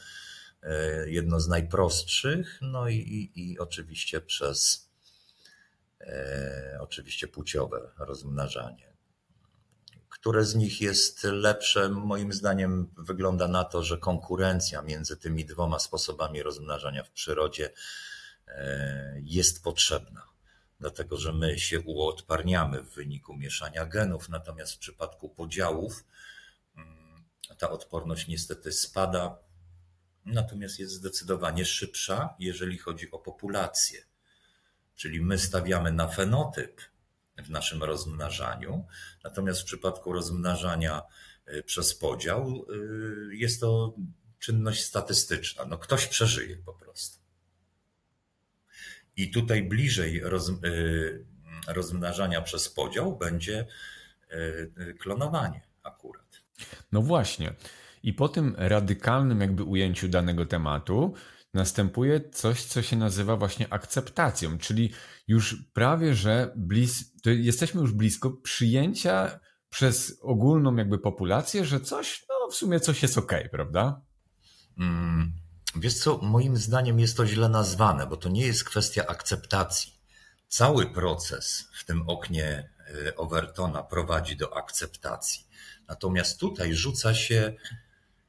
e, 0.63 1.09
jedno 1.09 1.39
z 1.39 1.47
najprostszych, 1.47 2.57
no 2.61 2.89
i, 2.89 2.95
i, 2.95 3.51
i 3.51 3.59
oczywiście 3.59 4.21
przez 4.21 4.89
e, 6.01 6.77
oczywiście 6.81 7.27
płciowe 7.27 7.91
rozmnażanie. 7.97 8.90
Które 10.21 10.45
z 10.45 10.55
nich 10.55 10.81
jest 10.81 11.23
lepsze? 11.23 11.89
Moim 11.89 12.33
zdaniem 12.33 12.93
wygląda 12.97 13.47
na 13.47 13.63
to, 13.63 13.83
że 13.83 13.97
konkurencja 13.97 14.81
między 14.81 15.17
tymi 15.17 15.45
dwoma 15.45 15.79
sposobami 15.79 16.43
rozmnażania 16.43 17.03
w 17.03 17.11
przyrodzie 17.11 17.69
e, 18.47 19.21
jest 19.23 19.63
potrzebna. 19.63 20.27
Dlatego, 20.79 21.17
że 21.17 21.33
my 21.33 21.59
się 21.59 21.79
uodparniamy 21.79 22.81
w 22.83 22.93
wyniku 22.93 23.35
mieszania 23.35 23.85
genów, 23.85 24.29
natomiast 24.29 24.73
w 24.73 24.77
przypadku 24.77 25.29
podziałów 25.29 26.05
mm, 26.75 27.23
ta 27.57 27.69
odporność 27.69 28.27
niestety 28.27 28.71
spada, 28.71 29.37
natomiast 30.25 30.79
jest 30.79 30.93
zdecydowanie 30.93 31.65
szybsza, 31.65 32.35
jeżeli 32.39 32.77
chodzi 32.77 33.11
o 33.11 33.19
populację. 33.19 34.01
Czyli 34.95 35.21
my 35.21 35.37
stawiamy 35.37 35.91
na 35.91 36.07
fenotyp, 36.07 36.81
w 37.41 37.49
naszym 37.49 37.83
rozmnażaniu. 37.83 38.85
Natomiast 39.23 39.61
w 39.61 39.65
przypadku 39.65 40.13
rozmnażania 40.13 41.01
y, 41.47 41.63
przez 41.63 41.95
podział 41.95 42.65
y, 43.31 43.35
jest 43.35 43.61
to 43.61 43.95
czynność 44.39 44.83
statystyczna. 44.83 45.65
No 45.65 45.77
ktoś 45.77 46.07
przeżyje 46.07 46.57
po 46.57 46.73
prostu. 46.73 47.19
I 49.15 49.31
tutaj 49.31 49.63
bliżej 49.63 50.21
roz, 50.23 50.49
y, 50.49 51.25
rozmnażania 51.67 52.41
przez 52.41 52.69
podział 52.69 53.17
będzie 53.17 53.67
klonowanie 54.99 55.61
akurat. 55.83 56.41
No 56.91 57.01
właśnie. 57.01 57.53
I 58.03 58.13
po 58.13 58.29
tym 58.29 58.55
radykalnym 58.57 59.41
jakby 59.41 59.63
ujęciu 59.63 60.07
danego 60.07 60.45
tematu 60.45 61.13
następuje 61.53 62.29
coś, 62.29 62.65
co 62.65 62.81
się 62.81 62.95
nazywa 62.95 63.37
właśnie 63.37 63.73
akceptacją, 63.73 64.57
czyli 64.57 64.91
już 65.27 65.55
prawie, 65.73 66.15
że 66.15 66.53
blis, 66.55 67.13
jesteśmy 67.25 67.81
już 67.81 67.91
blisko 67.91 68.31
przyjęcia 68.31 69.39
przez 69.69 70.17
ogólną 70.21 70.75
jakby 70.75 70.99
populację, 70.99 71.65
że 71.65 71.79
coś, 71.79 72.25
no 72.29 72.51
w 72.51 72.55
sumie 72.55 72.79
coś 72.79 73.01
jest 73.01 73.17
ok, 73.17 73.33
prawda? 73.51 74.01
Mm, 74.79 75.33
wiesz 75.75 75.93
co, 75.93 76.17
moim 76.17 76.57
zdaniem 76.57 76.99
jest 76.99 77.17
to 77.17 77.27
źle 77.27 77.49
nazwane, 77.49 78.07
bo 78.07 78.17
to 78.17 78.29
nie 78.29 78.45
jest 78.45 78.63
kwestia 78.63 79.07
akceptacji. 79.07 79.93
Cały 80.47 80.85
proces 80.85 81.67
w 81.73 81.85
tym 81.85 82.09
oknie 82.09 82.69
y, 83.07 83.15
Overtona 83.15 83.83
prowadzi 83.83 84.37
do 84.37 84.57
akceptacji. 84.57 85.47
Natomiast 85.87 86.39
tutaj 86.39 86.73
rzuca 86.73 87.13
się, 87.13 87.53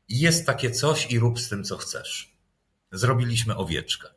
jest 0.09 0.47
takie 0.47 0.71
coś 0.71 1.11
i 1.11 1.19
rób 1.19 1.41
z 1.41 1.49
tym, 1.49 1.65
co 1.65 1.77
chcesz. 1.77 2.32
Zrobiliśmy 2.93 3.57
owieczkę. 3.57 4.09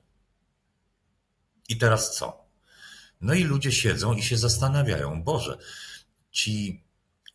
I 1.69 1.77
teraz 1.77 2.15
co? 2.15 2.45
No 3.21 3.33
i 3.33 3.43
ludzie 3.43 3.71
siedzą 3.71 4.13
i 4.13 4.23
się 4.23 4.37
zastanawiają, 4.37 5.23
Boże, 5.23 5.57
ci 6.31 6.83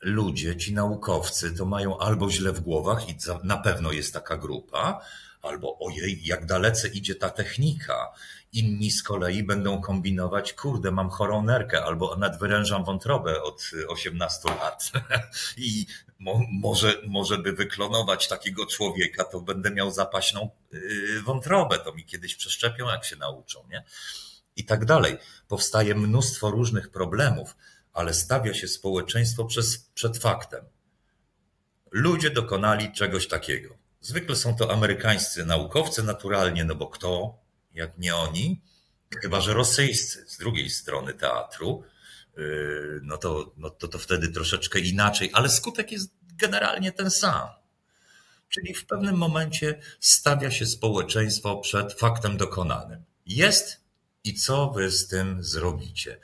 ludzie, 0.00 0.56
ci 0.56 0.75
naukowcy 0.75 1.52
to 1.52 1.64
mają 1.64 1.99
albo 1.99 2.30
źle 2.30 2.52
w 2.52 2.61
głowach 2.61 3.09
i 3.09 3.16
na 3.44 3.56
pewno 3.56 3.92
jest 3.92 4.14
taka 4.14 4.37
grupa, 4.37 5.00
albo 5.42 5.78
ojej, 5.78 6.25
jak 6.25 6.47
dalece 6.47 6.88
idzie 6.88 7.14
ta 7.14 7.30
technika. 7.30 8.12
Inni 8.52 8.90
z 8.90 9.02
kolei 9.02 9.42
będą 9.42 9.80
kombinować, 9.80 10.52
kurde, 10.52 10.90
mam 10.90 11.11
chorą 11.11 11.42
nerkę, 11.42 11.85
albo 11.85 12.16
nadwyrężam 12.16 12.85
wątrobę 12.85 13.42
od 13.42 13.70
18 13.88 14.49
lat 14.49 14.90
i 15.56 15.87
mo, 16.18 16.40
może, 16.52 16.94
może 17.06 17.38
by 17.38 17.52
wyklonować 17.52 18.28
takiego 18.28 18.66
człowieka, 18.66 19.25
to 19.25 19.40
będę 19.40 19.70
miał 19.70 19.90
zapaśną 19.90 20.50
yy, 20.73 21.23
wątrobę, 21.23 21.78
to 21.78 21.92
mi 21.92 22.04
kiedyś 22.04 22.37
przeszczepią, 22.37 22.88
jak 22.88 23.04
się 23.04 23.16
nauczą, 23.16 23.64
nie? 23.70 23.85
i 24.56 24.64
tak 24.64 24.85
dalej. 24.85 25.16
Powstaje 25.49 25.94
mnóstwo 25.94 26.50
różnych 26.50 26.90
problemów, 26.90 27.56
ale 27.92 28.14
stawia 28.14 28.54
się 28.54 28.68
społeczeństwo 28.68 29.44
przez, 29.44 29.78
przed 29.94 30.18
faktem. 30.18 30.64
Ludzie 31.90 32.30
dokonali 32.30 32.92
czegoś 32.92 33.28
takiego. 33.28 33.80
Zwykle 34.00 34.37
są 34.37 34.57
to 34.57 34.73
amerykańscy 34.73 35.45
naukowcy, 35.45 36.02
naturalnie, 36.02 36.64
no 36.64 36.75
bo 36.75 36.87
kto, 36.87 37.38
jak 37.75 37.99
nie 37.99 38.16
oni, 38.16 38.61
chyba 39.23 39.40
że 39.40 39.54
rosyjscy 39.54 40.25
z 40.28 40.38
drugiej 40.38 40.71
strony 40.71 41.14
teatru, 41.14 41.85
yy, 42.37 43.00
no 43.02 43.16
to, 43.16 43.52
no 43.57 43.71
to, 43.71 43.88
to 43.88 43.99
wtedy 43.99 44.28
troszeczkę 44.28 44.78
inaczej, 44.78 45.30
ale 45.33 45.49
skutek 45.49 45.92
jest 45.92 46.11
generalnie 46.23 46.92
ten 46.92 47.11
sam. 47.11 47.49
Czyli 48.49 48.75
w 48.75 48.87
pewnym 48.87 49.16
momencie 49.16 49.80
stawia 50.00 50.50
się 50.50 50.66
społeczeństwo 50.66 51.57
przed 51.57 51.92
faktem 51.92 52.37
dokonanym. 52.37 53.04
Jest 53.26 53.80
i 54.25 54.35
co 54.35 54.71
wy 54.71 54.90
z 54.90 55.09
tym 55.09 55.45
zrobicie? 55.45 56.21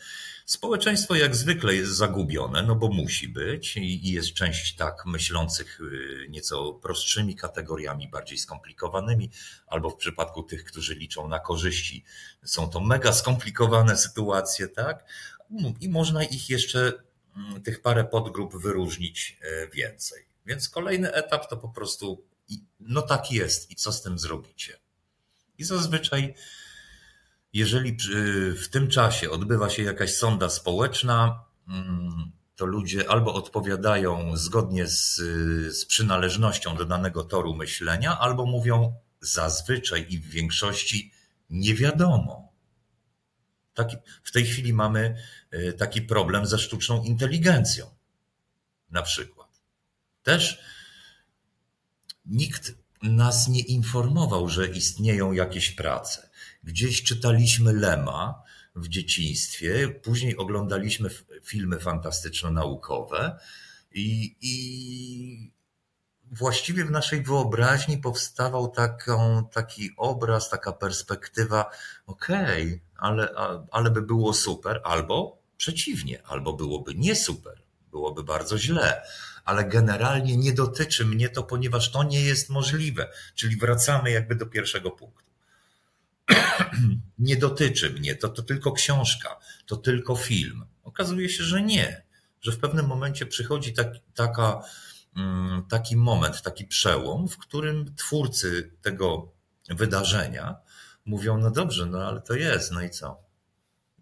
Społeczeństwo 0.46 1.14
jak 1.14 1.36
zwykle 1.36 1.74
jest 1.74 1.92
zagubione, 1.92 2.62
no 2.62 2.74
bo 2.74 2.88
musi 2.88 3.28
być 3.28 3.76
i 3.76 4.12
jest 4.12 4.32
część 4.32 4.76
tak 4.76 5.06
myślących 5.06 5.80
y, 5.80 6.26
nieco 6.28 6.72
prostszymi 6.72 7.36
kategoriami, 7.36 8.08
bardziej 8.08 8.38
skomplikowanymi, 8.38 9.30
albo 9.66 9.90
w 9.90 9.96
przypadku 9.96 10.42
tych, 10.42 10.64
którzy 10.64 10.94
liczą 10.94 11.28
na 11.28 11.38
korzyści, 11.38 12.04
są 12.44 12.70
to 12.70 12.80
mega 12.80 13.12
skomplikowane 13.12 13.96
sytuacje, 14.06 14.68
tak? 14.68 15.04
I 15.80 15.88
można 15.88 16.24
ich 16.24 16.50
jeszcze, 16.50 16.92
mm, 17.36 17.62
tych 17.62 17.82
parę 17.82 18.04
podgrup 18.04 18.56
wyróżnić 18.56 19.38
e, 19.40 19.68
więcej. 19.68 20.26
Więc 20.46 20.68
kolejny 20.68 21.12
etap 21.12 21.50
to 21.50 21.56
po 21.56 21.68
prostu, 21.68 22.24
no 22.80 23.02
tak 23.02 23.32
jest 23.32 23.70
i 23.70 23.76
co 23.76 23.92
z 23.92 24.02
tym 24.02 24.18
zrobicie? 24.18 24.78
I 25.58 25.64
zazwyczaj 25.64 26.34
jeżeli 27.56 27.96
w 28.56 28.68
tym 28.70 28.88
czasie 28.88 29.30
odbywa 29.30 29.70
się 29.70 29.82
jakaś 29.82 30.14
sonda 30.14 30.48
społeczna, 30.48 31.44
mm, 31.68 32.32
to 32.56 32.66
ludzie 32.66 33.10
albo 33.10 33.34
odpowiadają 33.34 34.36
zgodnie 34.36 34.86
z, 34.86 35.14
z 35.76 35.86
przynależnością 35.86 36.76
do 36.76 36.84
danego 36.84 37.24
toru 37.24 37.54
myślenia, 37.54 38.18
albo 38.18 38.46
mówią 38.46 38.94
zazwyczaj 39.20 40.06
i 40.08 40.18
w 40.18 40.28
większości 40.28 41.12
nie 41.50 41.74
wiadomo. 41.74 42.52
W 44.24 44.32
tej 44.32 44.46
chwili 44.46 44.72
mamy 44.72 45.16
y, 45.54 45.72
taki 45.72 46.02
problem 46.02 46.46
ze 46.46 46.58
sztuczną 46.58 47.02
inteligencją. 47.02 47.86
Na 48.90 49.02
przykład. 49.02 49.60
Też 50.22 50.60
nikt 52.26 52.74
nas 53.02 53.48
nie 53.48 53.60
informował, 53.60 54.48
że 54.48 54.68
istnieją 54.68 55.32
jakieś 55.32 55.70
prace. 55.70 56.30
Gdzieś 56.66 57.02
czytaliśmy 57.02 57.72
Lema 57.72 58.42
w 58.76 58.88
dzieciństwie, 58.88 59.88
później 59.88 60.36
oglądaliśmy 60.36 61.10
filmy 61.42 61.76
fantastyczno-naukowe 61.76 63.38
i, 63.94 64.36
i 64.40 65.52
właściwie 66.24 66.84
w 66.84 66.90
naszej 66.90 67.22
wyobraźni 67.22 67.98
powstawał 67.98 68.68
taką, 68.68 69.48
taki 69.52 69.90
obraz, 69.96 70.50
taka 70.50 70.72
perspektywa, 70.72 71.70
okej, 72.06 72.66
okay, 72.66 72.80
ale, 72.96 73.28
ale 73.70 73.90
by 73.90 74.02
było 74.02 74.34
super, 74.34 74.80
albo 74.84 75.42
przeciwnie, 75.56 76.22
albo 76.22 76.52
byłoby 76.52 76.94
nie 76.94 77.14
super, 77.14 77.62
byłoby 77.90 78.24
bardzo 78.24 78.58
źle 78.58 79.02
ale 79.46 79.64
generalnie 79.64 80.36
nie 80.36 80.52
dotyczy 80.52 81.04
mnie 81.04 81.28
to, 81.28 81.42
ponieważ 81.42 81.90
to 81.90 82.02
nie 82.02 82.20
jest 82.20 82.50
możliwe. 82.50 83.12
Czyli 83.34 83.56
wracamy 83.56 84.10
jakby 84.10 84.34
do 84.34 84.46
pierwszego 84.46 84.90
punktu. 84.90 85.25
Nie 87.18 87.36
dotyczy 87.36 87.90
mnie, 87.90 88.16
to, 88.16 88.28
to 88.28 88.42
tylko 88.42 88.72
książka, 88.72 89.36
to 89.66 89.76
tylko 89.76 90.16
film. 90.16 90.64
Okazuje 90.84 91.28
się, 91.28 91.44
że 91.44 91.62
nie, 91.62 92.02
że 92.40 92.52
w 92.52 92.58
pewnym 92.58 92.86
momencie 92.86 93.26
przychodzi 93.26 93.72
tak, 93.72 93.88
taka, 94.14 94.62
mm, 95.16 95.64
taki 95.68 95.96
moment, 95.96 96.42
taki 96.42 96.64
przełom, 96.64 97.28
w 97.28 97.38
którym 97.38 97.94
twórcy 97.94 98.70
tego 98.82 99.32
wydarzenia 99.68 100.56
mówią: 101.04 101.38
No 101.38 101.50
dobrze, 101.50 101.86
no 101.86 101.98
ale 101.98 102.20
to 102.20 102.34
jest, 102.34 102.72
no 102.72 102.82
i 102.82 102.90
co? 102.90 103.22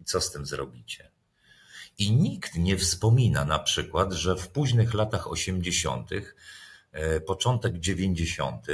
I 0.01 0.03
co 0.03 0.21
z 0.21 0.31
tym 0.31 0.45
zrobicie? 0.45 1.11
I 1.97 2.11
nikt 2.11 2.55
nie 2.55 2.77
wspomina 2.77 3.45
na 3.45 3.59
przykład, 3.59 4.13
że 4.13 4.35
w 4.35 4.47
późnych 4.47 4.93
latach 4.93 5.31
80., 5.31 6.09
e, 6.91 7.21
początek 7.21 7.79
90., 7.79 8.67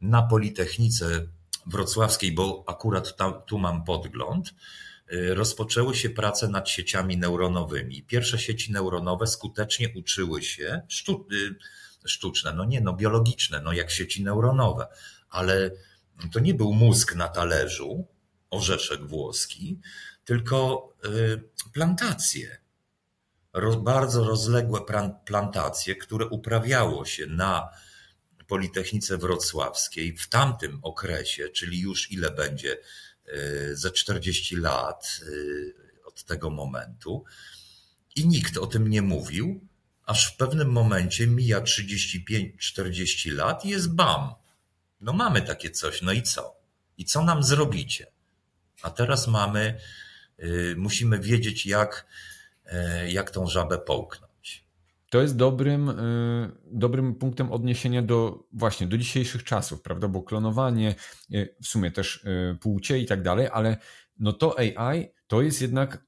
na 0.00 0.22
Politechnice 0.22 1.26
Wrocławskiej, 1.66 2.32
bo 2.32 2.64
akurat 2.66 3.16
tam, 3.16 3.34
tu 3.46 3.58
mam 3.58 3.84
podgląd, 3.84 4.54
e, 5.08 5.34
rozpoczęły 5.34 5.96
się 5.96 6.10
prace 6.10 6.48
nad 6.48 6.68
sieciami 6.68 7.16
neuronowymi. 7.16 8.02
Pierwsze 8.02 8.38
sieci 8.38 8.72
neuronowe 8.72 9.26
skutecznie 9.26 9.88
uczyły 9.96 10.42
się, 10.42 10.82
sztu, 10.88 11.26
e, 12.04 12.08
sztuczne, 12.08 12.52
no 12.52 12.64
nie, 12.64 12.80
no 12.80 12.92
biologiczne, 12.92 13.60
no 13.60 13.72
jak 13.72 13.90
sieci 13.90 14.24
neuronowe, 14.24 14.86
ale 15.30 15.70
to 16.32 16.40
nie 16.40 16.54
był 16.54 16.72
mózg 16.72 17.14
na 17.14 17.28
talerzu, 17.28 18.06
orzeszek 18.50 19.06
włoski, 19.06 19.80
tylko 20.24 20.88
y, 21.04 21.70
plantacje. 21.72 22.58
Bardzo 23.82 24.24
rozległe 24.24 24.80
plantacje, 25.24 25.96
które 25.96 26.26
uprawiało 26.26 27.04
się 27.04 27.26
na 27.26 27.68
Politechnice 28.46 29.18
Wrocławskiej 29.18 30.16
w 30.16 30.28
tamtym 30.28 30.78
okresie, 30.82 31.48
czyli 31.48 31.80
już 31.80 32.12
ile 32.12 32.30
będzie 32.30 32.76
y, 33.28 33.76
ze 33.76 33.90
40 33.90 34.56
lat 34.56 35.20
y, 35.28 35.74
od 36.04 36.24
tego 36.24 36.50
momentu. 36.50 37.24
I 38.16 38.28
nikt 38.28 38.58
o 38.58 38.66
tym 38.66 38.88
nie 38.88 39.02
mówił, 39.02 39.60
aż 40.06 40.32
w 40.32 40.36
pewnym 40.36 40.72
momencie 40.72 41.26
mija 41.26 41.60
35-40 41.60 43.32
lat 43.32 43.64
i 43.64 43.68
jest 43.68 43.94
bam. 43.94 44.34
No 45.00 45.12
mamy 45.12 45.42
takie 45.42 45.70
coś, 45.70 46.02
no 46.02 46.12
i 46.12 46.22
co? 46.22 46.56
I 46.98 47.04
co 47.04 47.24
nam 47.24 47.42
zrobicie? 47.42 48.06
A 48.82 48.90
teraz 48.90 49.28
mamy 49.28 49.80
Y, 50.42 50.74
musimy 50.78 51.18
wiedzieć, 51.18 51.66
jak, 51.66 52.06
jak 53.08 53.30
tą 53.30 53.46
żabę 53.46 53.78
połknąć. 53.78 54.23
To 55.14 55.22
jest 55.22 55.36
dobrym, 55.36 55.88
y, 55.88 55.94
dobrym 56.72 57.14
punktem 57.14 57.52
odniesienia 57.52 58.02
do 58.02 58.46
właśnie 58.52 58.86
do 58.86 58.98
dzisiejszych 58.98 59.44
czasów, 59.44 59.82
prawda? 59.82 60.08
Bo 60.08 60.22
klonowanie, 60.22 60.94
y, 61.34 61.56
w 61.62 61.66
sumie 61.66 61.90
też 61.90 62.24
płcie 62.60 62.98
i 62.98 63.06
tak 63.06 63.22
dalej, 63.22 63.48
ale 63.52 63.76
no 64.18 64.32
to 64.32 64.58
AI 64.58 65.08
to 65.26 65.42
jest 65.42 65.62
jednak 65.62 66.06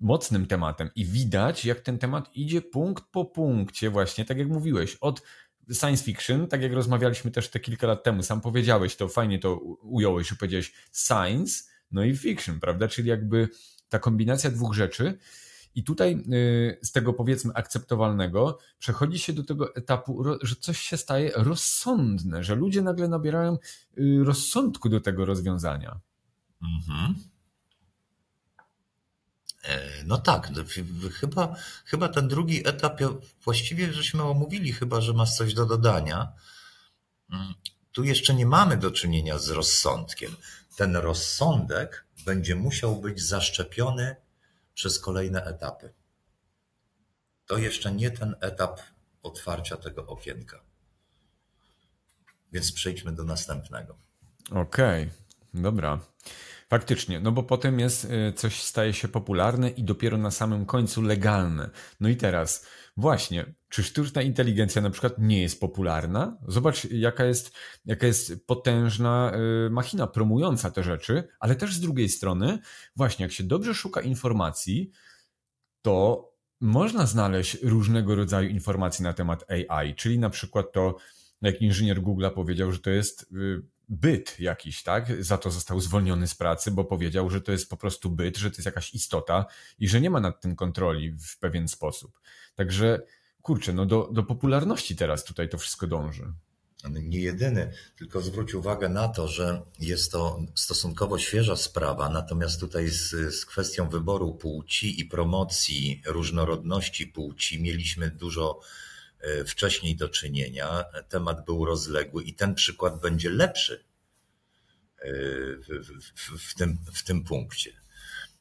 mocnym 0.00 0.46
tematem 0.46 0.90
i 0.94 1.04
widać, 1.04 1.64
jak 1.64 1.80
ten 1.80 1.98
temat 1.98 2.30
idzie 2.34 2.62
punkt 2.62 3.04
po 3.10 3.24
punkcie, 3.24 3.90
właśnie 3.90 4.24
tak 4.24 4.38
jak 4.38 4.48
mówiłeś, 4.48 4.96
od 5.00 5.22
science 5.72 6.04
fiction, 6.04 6.46
tak 6.46 6.62
jak 6.62 6.72
rozmawialiśmy 6.72 7.30
też 7.30 7.48
te 7.48 7.60
kilka 7.60 7.86
lat 7.86 8.02
temu, 8.02 8.22
sam 8.22 8.40
powiedziałeś 8.40 8.96
to, 8.96 9.08
fajnie 9.08 9.38
to 9.38 9.56
ująłeś, 9.82 10.28
że 10.28 10.36
powiedziałeś 10.36 10.72
science, 10.92 11.64
no 11.90 12.04
i 12.04 12.16
fiction, 12.16 12.60
prawda? 12.60 12.88
Czyli 12.88 13.08
jakby 13.08 13.48
ta 13.88 13.98
kombinacja 13.98 14.50
dwóch 14.50 14.74
rzeczy. 14.74 15.18
I 15.74 15.84
tutaj 15.84 16.24
y, 16.32 16.78
z 16.82 16.92
tego 16.92 17.12
powiedzmy 17.12 17.54
akceptowalnego 17.54 18.58
przechodzi 18.78 19.18
się 19.18 19.32
do 19.32 19.44
tego 19.44 19.74
etapu, 19.74 20.24
że 20.42 20.56
coś 20.56 20.80
się 20.80 20.96
staje 20.96 21.32
rozsądne, 21.34 22.44
że 22.44 22.54
ludzie 22.54 22.82
nagle 22.82 23.08
nabierają 23.08 23.58
y, 23.98 24.24
rozsądku 24.24 24.88
do 24.88 25.00
tego 25.00 25.24
rozwiązania. 25.24 26.00
Mhm. 26.62 27.14
E, 29.64 30.04
no 30.04 30.18
tak, 30.18 30.50
no, 30.50 30.62
chyba, 31.12 31.56
chyba 31.84 32.08
ten 32.08 32.28
drugi 32.28 32.68
etap, 32.68 33.00
właściwie 33.44 33.92
żeśmy 33.92 34.22
omówili, 34.22 34.72
chyba 34.72 35.00
że 35.00 35.12
masz 35.12 35.36
coś 35.36 35.54
do 35.54 35.66
dodania. 35.66 36.32
Mm, 37.32 37.54
tu 37.92 38.04
jeszcze 38.04 38.34
nie 38.34 38.46
mamy 38.46 38.76
do 38.76 38.90
czynienia 38.90 39.38
z 39.38 39.48
rozsądkiem 39.48 40.30
ten 40.78 40.96
rozsądek 40.96 42.04
będzie 42.24 42.54
musiał 42.54 43.00
być 43.00 43.22
zaszczepiony 43.22 44.16
przez 44.78 45.00
kolejne 45.00 45.44
etapy. 45.44 45.92
To 47.46 47.58
jeszcze 47.58 47.92
nie 47.92 48.10
ten 48.10 48.34
etap 48.40 48.80
otwarcia 49.22 49.76
tego 49.76 50.06
okienka. 50.06 50.60
Więc 52.52 52.72
przejdźmy 52.72 53.12
do 53.12 53.24
następnego. 53.24 53.98
Okej, 54.50 55.02
okay, 55.02 55.62
dobra. 55.62 56.00
Faktycznie, 56.68 57.20
no 57.20 57.32
bo 57.32 57.42
potem 57.42 57.80
jest 57.80 58.04
y, 58.04 58.32
coś 58.32 58.62
staje 58.62 58.94
się 58.94 59.08
popularne 59.08 59.70
i 59.70 59.84
dopiero 59.84 60.18
na 60.18 60.30
samym 60.30 60.66
końcu 60.66 61.02
legalne. 61.02 61.70
No 62.00 62.08
i 62.08 62.16
teraz 62.16 62.66
Właśnie, 62.98 63.54
czy 63.68 63.82
sztuczna 63.82 64.22
inteligencja 64.22 64.82
na 64.82 64.90
przykład 64.90 65.18
nie 65.18 65.42
jest 65.42 65.60
popularna? 65.60 66.38
Zobacz, 66.48 66.84
jaka 66.84 67.24
jest, 67.24 67.52
jaka 67.84 68.06
jest 68.06 68.46
potężna 68.46 69.32
y, 69.66 69.70
machina 69.70 70.06
promująca 70.06 70.70
te 70.70 70.82
rzeczy, 70.82 71.28
ale 71.40 71.56
też 71.56 71.74
z 71.74 71.80
drugiej 71.80 72.08
strony, 72.08 72.58
właśnie, 72.96 73.22
jak 73.22 73.32
się 73.32 73.44
dobrze 73.44 73.74
szuka 73.74 74.00
informacji, 74.00 74.90
to 75.82 76.28
można 76.60 77.06
znaleźć 77.06 77.62
różnego 77.62 78.14
rodzaju 78.14 78.48
informacje 78.48 79.02
na 79.02 79.12
temat 79.12 79.44
AI, 79.50 79.94
czyli 79.94 80.18
na 80.18 80.30
przykład 80.30 80.72
to, 80.72 80.96
jak 81.42 81.62
inżynier 81.62 82.02
Google'a 82.02 82.30
powiedział, 82.30 82.72
że 82.72 82.78
to 82.78 82.90
jest 82.90 83.22
y, 83.32 83.62
byt 83.88 84.40
jakiś, 84.40 84.82
tak? 84.82 85.24
Za 85.24 85.38
to 85.38 85.50
został 85.50 85.80
zwolniony 85.80 86.26
z 86.26 86.34
pracy, 86.34 86.70
bo 86.70 86.84
powiedział, 86.84 87.30
że 87.30 87.40
to 87.40 87.52
jest 87.52 87.70
po 87.70 87.76
prostu 87.76 88.10
byt, 88.10 88.36
że 88.36 88.50
to 88.50 88.56
jest 88.56 88.66
jakaś 88.66 88.94
istota 88.94 89.46
i 89.78 89.88
że 89.88 90.00
nie 90.00 90.10
ma 90.10 90.20
nad 90.20 90.40
tym 90.40 90.56
kontroli 90.56 91.12
w 91.12 91.38
pewien 91.38 91.68
sposób. 91.68 92.20
Także 92.58 93.02
kurczę, 93.42 93.72
no 93.72 93.86
do, 93.86 94.08
do 94.12 94.22
popularności 94.22 94.96
teraz 94.96 95.24
tutaj 95.24 95.48
to 95.48 95.58
wszystko 95.58 95.86
dąży. 95.86 96.32
Nie 96.90 97.20
jedyny, 97.20 97.72
tylko 97.96 98.20
zwróć 98.20 98.54
uwagę 98.54 98.88
na 98.88 99.08
to, 99.08 99.28
że 99.28 99.62
jest 99.78 100.12
to 100.12 100.40
stosunkowo 100.54 101.18
świeża 101.18 101.56
sprawa, 101.56 102.08
natomiast 102.08 102.60
tutaj 102.60 102.88
z, 102.88 103.10
z 103.34 103.46
kwestią 103.46 103.88
wyboru 103.88 104.34
płci 104.34 105.00
i 105.00 105.04
promocji 105.04 106.02
różnorodności 106.06 107.06
płci 107.06 107.62
mieliśmy 107.62 108.10
dużo 108.10 108.60
e, 109.20 109.44
wcześniej 109.44 109.96
do 109.96 110.08
czynienia. 110.08 110.84
Temat 111.08 111.44
był 111.44 111.64
rozległy 111.64 112.22
i 112.22 112.34
ten 112.34 112.54
przykład 112.54 113.00
będzie 113.00 113.30
lepszy 113.30 113.84
e, 114.98 115.12
w, 115.56 115.66
w, 116.14 116.50
w, 116.50 116.54
tym, 116.54 116.78
w 116.92 117.02
tym 117.02 117.24
punkcie. 117.24 117.72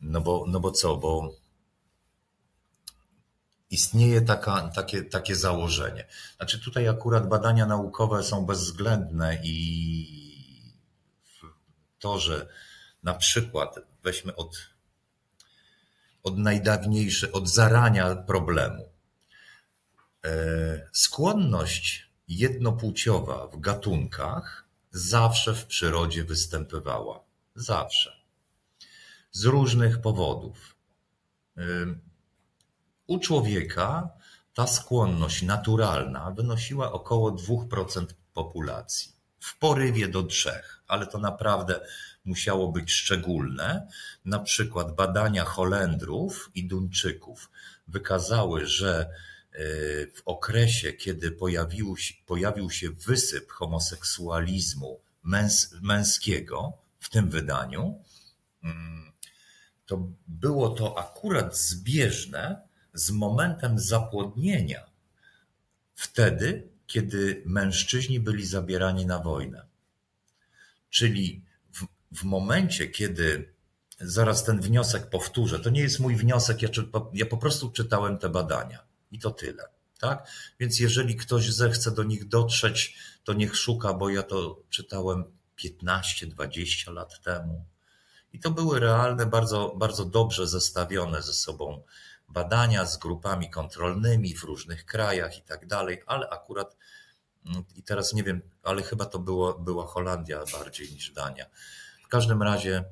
No 0.01 0.21
bo, 0.21 0.45
no 0.47 0.59
bo 0.59 0.71
co? 0.71 0.97
Bo 0.97 1.35
istnieje 3.69 4.21
taka, 4.21 4.67
takie, 4.75 5.03
takie 5.03 5.35
założenie. 5.35 6.07
Znaczy 6.37 6.59
tutaj 6.59 6.87
akurat 6.87 7.27
badania 7.27 7.65
naukowe 7.65 8.23
są 8.23 8.45
bezwzględne 8.45 9.39
i 9.43 10.27
to, 11.99 12.19
że 12.19 12.47
na 13.03 13.13
przykład 13.13 13.79
weźmy 14.03 14.35
od, 14.35 14.57
od 16.23 16.37
najdawniejszej, 16.37 17.31
od 17.31 17.49
zarania 17.49 18.15
problemu. 18.15 18.89
E, 20.25 20.89
skłonność 20.93 22.09
jednopłciowa 22.27 23.47
w 23.47 23.59
gatunkach 23.59 24.67
zawsze 24.91 25.53
w 25.53 25.65
przyrodzie 25.65 26.23
występowała. 26.23 27.23
Zawsze. 27.55 28.17
Z 29.31 29.43
różnych 29.45 30.01
powodów. 30.01 30.75
U 33.07 33.19
człowieka 33.19 34.09
ta 34.53 34.67
skłonność 34.67 35.41
naturalna 35.41 36.31
wynosiła 36.31 36.91
około 36.91 37.31
2% 37.31 38.05
populacji. 38.33 39.11
W 39.39 39.57
porywie 39.59 40.07
do 40.07 40.23
3%, 40.23 40.51
ale 40.87 41.07
to 41.07 41.17
naprawdę 41.17 41.79
musiało 42.25 42.71
być 42.71 42.91
szczególne. 42.91 43.87
Na 44.25 44.39
przykład 44.39 44.95
badania 44.95 45.45
Holendrów 45.45 46.51
i 46.55 46.67
Duńczyków 46.67 47.49
wykazały, 47.87 48.65
że 48.65 48.99
e, 48.99 49.07
w 50.07 50.21
okresie, 50.25 50.93
kiedy 50.93 51.31
pojawił 51.31 51.97
się, 51.97 52.13
pojawił 52.25 52.69
się 52.69 52.89
wysyp 52.89 53.51
homoseksualizmu 53.51 54.99
męs, 55.23 55.75
męskiego 55.81 56.73
w 56.99 57.09
tym 57.09 57.29
wydaniu, 57.29 58.03
mm, 58.63 59.11
to 59.85 60.07
było 60.27 60.69
to 60.69 60.97
akurat 60.99 61.57
zbieżne 61.57 62.66
z 62.97 63.11
momentem 63.11 63.79
zapłodnienia, 63.79 64.89
wtedy, 65.95 66.69
kiedy 66.87 67.43
mężczyźni 67.45 68.19
byli 68.19 68.45
zabierani 68.45 69.05
na 69.05 69.19
wojnę. 69.19 69.65
Czyli 70.89 71.43
w, 71.73 71.85
w 72.11 72.23
momencie, 72.23 72.87
kiedy 72.87 73.53
zaraz 73.99 74.43
ten 74.43 74.61
wniosek 74.61 75.09
powtórzę, 75.09 75.59
to 75.59 75.69
nie 75.69 75.81
jest 75.81 75.99
mój 75.99 76.15
wniosek, 76.15 76.61
ja, 76.61 76.69
ja 77.13 77.25
po 77.25 77.37
prostu 77.37 77.71
czytałem 77.71 78.17
te 78.17 78.29
badania 78.29 78.79
i 79.11 79.19
to 79.19 79.31
tyle. 79.31 79.63
Tak? 79.99 80.27
Więc 80.59 80.79
jeżeli 80.79 81.15
ktoś 81.15 81.51
zechce 81.51 81.91
do 81.91 82.03
nich 82.03 82.27
dotrzeć, 82.27 82.97
to 83.23 83.33
niech 83.33 83.55
szuka, 83.55 83.93
bo 83.93 84.09
ja 84.09 84.23
to 84.23 84.61
czytałem 84.69 85.23
15-20 85.57 86.93
lat 86.93 87.21
temu. 87.21 87.65
I 88.33 88.39
to 88.39 88.51
były 88.51 88.79
realne, 88.79 89.25
bardzo, 89.25 89.75
bardzo 89.77 90.05
dobrze 90.05 90.47
zestawione 90.47 91.21
ze 91.21 91.33
sobą 91.33 91.83
badania 92.27 92.85
z 92.85 92.97
grupami 92.97 93.49
kontrolnymi 93.49 94.35
w 94.35 94.43
różnych 94.43 94.85
krajach 94.85 95.37
i 95.37 95.41
tak 95.41 95.67
dalej, 95.67 96.03
ale 96.05 96.29
akurat 96.29 96.77
mm, 97.45 97.63
i 97.75 97.83
teraz 97.83 98.13
nie 98.13 98.23
wiem, 98.23 98.41
ale 98.63 98.83
chyba 98.83 99.05
to 99.05 99.19
było, 99.19 99.59
była 99.59 99.85
Holandia 99.85 100.43
bardziej 100.53 100.91
niż 100.91 101.11
Dania. 101.11 101.45
W 102.05 102.07
każdym 102.07 102.43
razie 102.43 102.83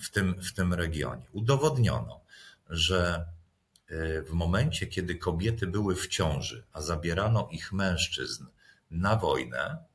w 0.00 0.10
tym, 0.10 0.42
w 0.42 0.52
tym 0.52 0.74
regionie 0.74 1.26
udowodniono, 1.32 2.20
że 2.70 3.26
y, 3.90 4.22
w 4.22 4.32
momencie, 4.32 4.86
kiedy 4.86 5.14
kobiety 5.14 5.66
były 5.66 5.94
w 5.94 6.08
ciąży, 6.08 6.66
a 6.72 6.80
zabierano 6.80 7.48
ich 7.50 7.72
mężczyzn 7.72 8.46
na 8.90 9.16
wojnę, 9.16 9.89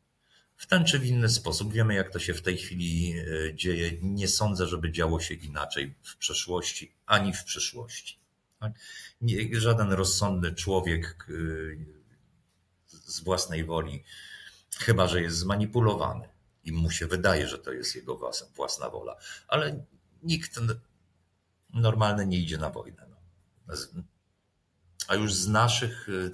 w 0.58 0.68
ten 0.68 0.86
czy 0.86 1.00
w 1.00 1.06
inny 1.06 1.30
sposób. 1.30 1.74
Wiemy, 1.74 1.94
jak 1.94 2.13
to 2.13 2.20
się 2.20 2.34
w 2.34 2.41
tej 2.41 2.58
chwili 2.58 3.15
e, 3.18 3.56
dzieje. 3.56 3.91
Nie 4.02 4.28
sądzę, 4.28 4.68
żeby 4.68 4.91
działo 4.91 5.20
się 5.20 5.34
inaczej 5.34 5.96
w 6.04 6.18
przeszłości 6.18 6.96
ani 7.06 7.34
w 7.34 7.44
przyszłości. 7.44 8.20
Tak? 8.60 8.72
Nie, 9.22 9.62
żaden 9.62 9.91
rozsądny 9.91 10.56
człowiek 10.56 11.28
e, 11.30 11.34
z 12.88 13.20
własnej 13.20 13.63
woli, 13.63 14.04
chyba 14.80 15.08
że 15.08 15.22
jest 15.22 15.38
zmanipulowany 15.38 16.30
i 16.63 16.72
mu 16.72 16.91
się 16.91 17.08
wydaje, 17.08 17.48
że 17.48 17.58
to 17.58 17.72
jest 17.72 17.96
jego 17.96 18.34
własna 18.56 18.89
wola, 18.89 19.15
ale 19.48 19.86
nikt 20.24 20.60
normalny 21.74 22.26
nie 22.26 22.38
idzie 22.38 22.58
na 22.58 22.70
wojnę. 22.70 23.08
No. 23.10 23.18
A 25.08 25.15
już 25.15 25.34
z 25.34 25.48
naszych 25.48 26.10
e, 26.10 26.30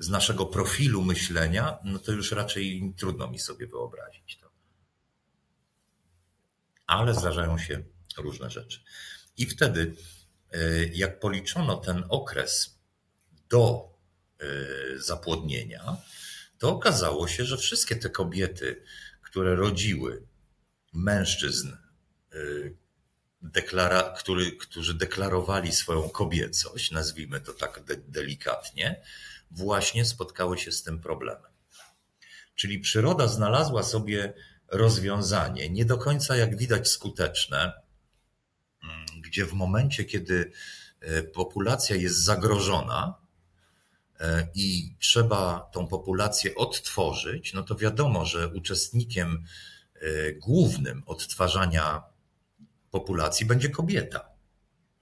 z 0.00 0.08
naszego 0.08 0.46
profilu 0.46 1.02
myślenia, 1.02 1.78
no 1.84 1.98
to 1.98 2.12
już 2.12 2.32
raczej 2.32 2.94
trudno 2.96 3.30
mi 3.30 3.38
sobie 3.38 3.66
wyobrazić 3.66 4.38
to. 4.38 4.50
Ale 6.86 7.14
zdarzają 7.14 7.58
się 7.58 7.82
różne 8.18 8.50
rzeczy. 8.50 8.80
I 9.36 9.46
wtedy, 9.46 9.96
e, 10.52 10.84
jak 10.84 11.20
policzono 11.20 11.76
ten 11.76 12.04
okres 12.08 12.78
do 13.48 13.92
e, 14.38 14.46
zapłodnienia, 14.98 15.96
to 16.58 16.70
okazało 16.70 17.28
się, 17.28 17.44
że 17.44 17.56
wszystkie 17.56 17.96
te 17.96 18.10
kobiety, 18.10 18.82
które 19.22 19.56
rodziły 19.56 20.22
mężczyzn, 20.92 21.72
e, 21.72 22.36
deklara, 23.42 24.14
który, 24.18 24.52
którzy 24.52 24.94
deklarowali 24.94 25.72
swoją 25.72 26.08
kobiecość, 26.08 26.90
nazwijmy 26.90 27.40
to 27.40 27.52
tak 27.52 27.84
de, 27.84 27.96
delikatnie, 27.96 29.02
właśnie 29.50 30.04
spotkały 30.04 30.58
się 30.58 30.72
z 30.72 30.82
tym 30.82 31.00
problemem. 31.00 31.50
Czyli 32.54 32.78
przyroda 32.78 33.26
znalazła 33.26 33.82
sobie 33.82 34.32
rozwiązanie, 34.68 35.70
nie 35.70 35.84
do 35.84 35.98
końca 35.98 36.36
jak 36.36 36.56
widać 36.56 36.88
skuteczne, 36.88 37.72
gdzie 39.20 39.46
w 39.46 39.52
momencie, 39.52 40.04
kiedy 40.04 40.52
e, 41.00 41.22
populacja 41.22 41.96
jest 41.96 42.16
zagrożona 42.16 43.14
e, 44.20 44.48
i 44.54 44.94
trzeba 44.98 45.70
tą 45.72 45.86
populację 45.86 46.54
odtworzyć, 46.54 47.52
no 47.52 47.62
to 47.62 47.74
wiadomo, 47.76 48.26
że 48.26 48.48
uczestnikiem 48.48 49.44
e, 49.94 50.32
głównym 50.32 51.02
odtwarzania 51.06 52.02
populacji 52.90 53.46
będzie 53.46 53.68
kobieta. 53.68 54.30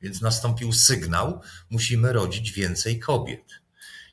Więc 0.00 0.20
nastąpił 0.20 0.72
sygnał, 0.72 1.40
musimy 1.70 2.12
rodzić 2.12 2.52
więcej 2.52 2.98
kobiet. 2.98 3.44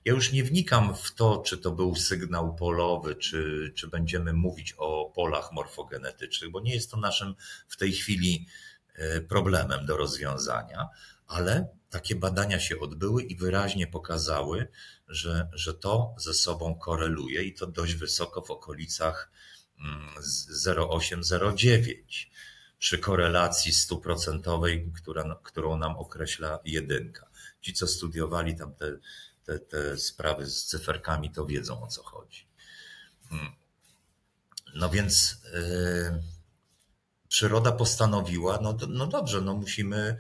Ja 0.05 0.13
już 0.13 0.31
nie 0.31 0.43
wnikam 0.43 0.95
w 0.95 1.11
to, 1.11 1.37
czy 1.37 1.57
to 1.57 1.71
był 1.71 1.95
sygnał 1.95 2.55
polowy, 2.55 3.15
czy, 3.15 3.73
czy 3.75 3.87
będziemy 3.87 4.33
mówić 4.33 4.73
o 4.77 5.11
polach 5.15 5.51
morfogenetycznych, 5.51 6.51
bo 6.51 6.59
nie 6.59 6.73
jest 6.73 6.91
to 6.91 6.97
naszym 6.97 7.35
w 7.67 7.77
tej 7.77 7.91
chwili 7.91 8.47
e, 8.95 9.21
problemem 9.21 9.85
do 9.85 9.97
rozwiązania, 9.97 10.89
ale 11.27 11.67
takie 11.89 12.15
badania 12.15 12.59
się 12.59 12.79
odbyły 12.79 13.23
i 13.23 13.35
wyraźnie 13.35 13.87
pokazały, 13.87 14.67
że, 15.07 15.49
że 15.53 15.73
to 15.73 16.15
ze 16.17 16.33
sobą 16.33 16.75
koreluje 16.75 17.43
i 17.43 17.53
to 17.53 17.67
dość 17.67 17.93
wysoko 17.93 18.41
w 18.41 18.51
okolicach 18.51 19.31
0,8-0,9 20.65 21.73
mm, 21.73 22.05
przy 22.79 22.97
korelacji 22.97 23.73
stuprocentowej, 23.73 24.91
która, 24.95 25.39
którą 25.43 25.77
nam 25.77 25.97
określa 25.97 26.59
jedynka. 26.65 27.29
Ci, 27.61 27.73
co 27.73 27.87
studiowali 27.87 28.55
tam 28.55 28.75
te 28.75 28.97
te, 29.45 29.60
te 29.60 29.97
sprawy 29.97 30.45
z 30.45 30.65
cyferkami, 30.65 31.31
to 31.31 31.45
wiedzą 31.45 31.84
o 31.84 31.88
co 31.88 32.03
chodzi. 32.03 32.47
Hmm. 33.29 33.51
No 34.75 34.89
więc 34.89 35.38
yy, 35.53 36.23
przyroda 37.27 37.71
postanowiła, 37.71 38.60
no, 38.62 38.77
no 38.88 39.08
dobrze, 39.08 39.41
no 39.41 39.53
musimy 39.53 40.17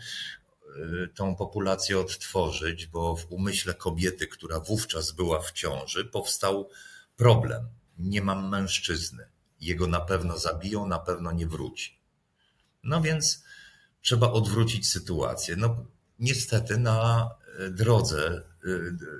yy, 0.77 1.09
tą 1.15 1.35
populację 1.35 1.99
odtworzyć, 1.99 2.85
bo 2.85 3.15
w 3.15 3.31
umyśle 3.31 3.73
kobiety, 3.73 4.27
która 4.27 4.59
wówczas 4.59 5.11
była 5.11 5.41
w 5.41 5.51
ciąży, 5.51 6.05
powstał 6.05 6.69
problem. 7.15 7.67
Nie 7.97 8.21
mam 8.21 8.49
mężczyzny. 8.49 9.29
Jego 9.59 9.87
na 9.87 10.01
pewno 10.01 10.37
zabiją, 10.37 10.87
na 10.87 10.99
pewno 10.99 11.31
nie 11.31 11.47
wróci. 11.47 11.99
No 12.83 13.01
więc 13.01 13.43
trzeba 14.01 14.31
odwrócić 14.31 14.89
sytuację. 14.89 15.55
No 15.55 15.85
niestety 16.19 16.77
na 16.77 17.29
drodze 17.71 18.37
y, 18.37 18.43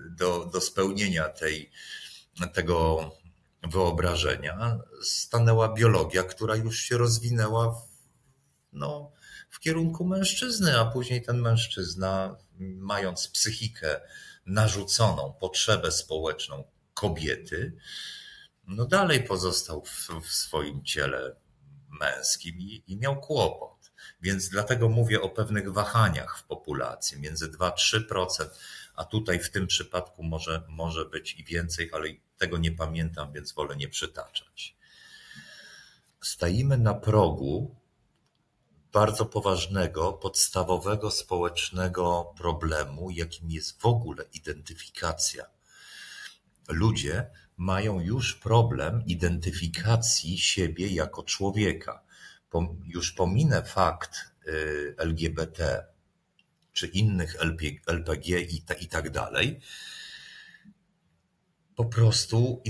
do, 0.10 0.46
do 0.46 0.62
spełnienia 0.62 1.30
tej, 1.30 1.72
tego 2.54 3.12
wyobrażenia 3.64 4.80
stanęła 5.02 5.74
biologia, 5.74 6.24
która 6.24 6.56
już 6.56 6.80
się 6.80 6.98
rozwinęła 6.98 7.72
w, 7.72 7.88
no, 8.74 9.12
w 9.50 9.60
kierunku 9.60 10.06
mężczyzny, 10.06 10.80
a 10.80 10.86
później 10.86 11.22
ten 11.22 11.42
mężczyzna, 11.42 12.38
mając 12.60 13.28
psychikę 13.28 14.02
narzuconą, 14.46 15.34
potrzebę 15.40 15.92
społeczną 15.92 16.64
kobiety, 16.94 17.78
no 18.68 18.86
dalej 18.86 19.24
pozostał 19.24 19.86
w, 19.86 20.10
w 20.28 20.34
swoim 20.34 20.84
ciele 20.84 21.36
męskim 22.00 22.60
i, 22.60 22.84
i 22.88 22.98
miał 22.98 23.22
kłopot. 23.22 23.92
Więc 24.22 24.50
dlatego 24.50 24.90
mówię 24.90 25.22
o 25.22 25.30
pewnych 25.30 25.74
wahaniach 25.74 26.38
w 26.40 26.44
populacji, 26.44 27.20
między 27.20 27.52
2-3%, 27.52 28.28
a 28.96 29.06
tutaj 29.06 29.40
w 29.40 29.52
tym 29.52 29.68
przypadku 29.68 30.24
może, 30.24 30.64
może 30.68 31.06
być 31.06 31.40
i 31.40 31.44
więcej, 31.44 31.90
ale 31.94 32.10
tego 32.38 32.58
nie 32.58 32.72
pamiętam, 32.72 33.34
więc 33.34 33.54
wolę 33.54 33.76
nie 33.76 33.88
przytaczać. 33.88 34.76
Stajemy 36.22 36.78
na 36.78 36.94
progu 36.94 37.76
bardzo 38.94 39.26
poważnego, 39.26 40.14
podstawowego 40.14 41.12
społecznego 41.12 42.34
problemu, 42.38 43.10
jakim 43.10 43.52
jest 43.52 43.82
w 43.82 43.86
ogóle 43.86 44.24
identyfikacja. 44.34 45.46
Ludzie 46.68 47.26
mają 47.58 48.00
już 48.00 48.36
problem 48.36 49.04
identyfikacji 49.06 50.38
siebie 50.38 50.88
jako 50.88 51.24
człowieka. 51.24 52.04
Już 52.86 53.12
pominę 53.12 53.64
fakt 53.64 54.32
y, 54.48 54.96
LGBT 54.98 55.86
czy 56.76 56.88
innych 56.88 57.36
LPG 57.88 58.42
i, 58.80 58.88
tak 58.90 59.10
dalej. 59.10 59.60
Po 61.76 61.86
prostu 61.86 62.62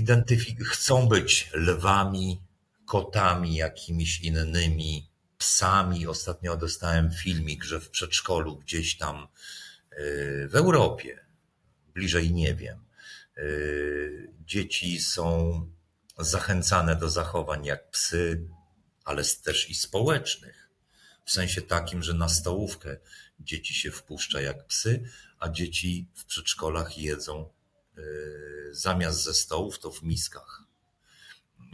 chcą 0.64 1.08
być 1.08 1.50
lwami, 1.54 2.42
kotami, 2.86 3.54
jakimiś 3.56 4.20
innymi, 4.20 5.10
psami. 5.38 6.06
Ostatnio 6.06 6.56
dostałem 6.56 7.10
filmik, 7.10 7.64
że 7.64 7.80
w 7.80 7.90
przedszkolu 7.90 8.56
gdzieś 8.56 8.96
tam 8.96 9.28
y, 9.92 10.48
w 10.48 10.54
Europie, 10.54 11.26
bliżej 11.94 12.32
nie 12.32 12.54
wiem, 12.54 12.84
y, 13.38 14.32
dzieci 14.44 15.00
są 15.00 15.60
zachęcane 16.18 16.96
do 16.96 17.10
zachowań 17.10 17.64
jak 17.64 17.90
psy, 17.90 18.48
ale 19.04 19.24
też 19.24 19.70
i 19.70 19.74
społecznych. 19.74 20.70
W 21.24 21.30
sensie 21.32 21.62
takim, 21.62 22.02
że 22.02 22.14
na 22.14 22.28
stołówkę 22.28 22.96
dzieci 23.40 23.74
się 23.74 23.90
wpuszcza 23.90 24.40
jak 24.40 24.66
psy, 24.66 25.02
a 25.38 25.48
dzieci 25.48 26.08
w 26.14 26.24
przedszkolach 26.24 26.98
jedzą 26.98 27.50
y, 27.98 28.02
zamiast 28.72 29.22
ze 29.22 29.34
stołów 29.34 29.78
to 29.78 29.90
w 29.90 30.02
miskach. 30.02 30.62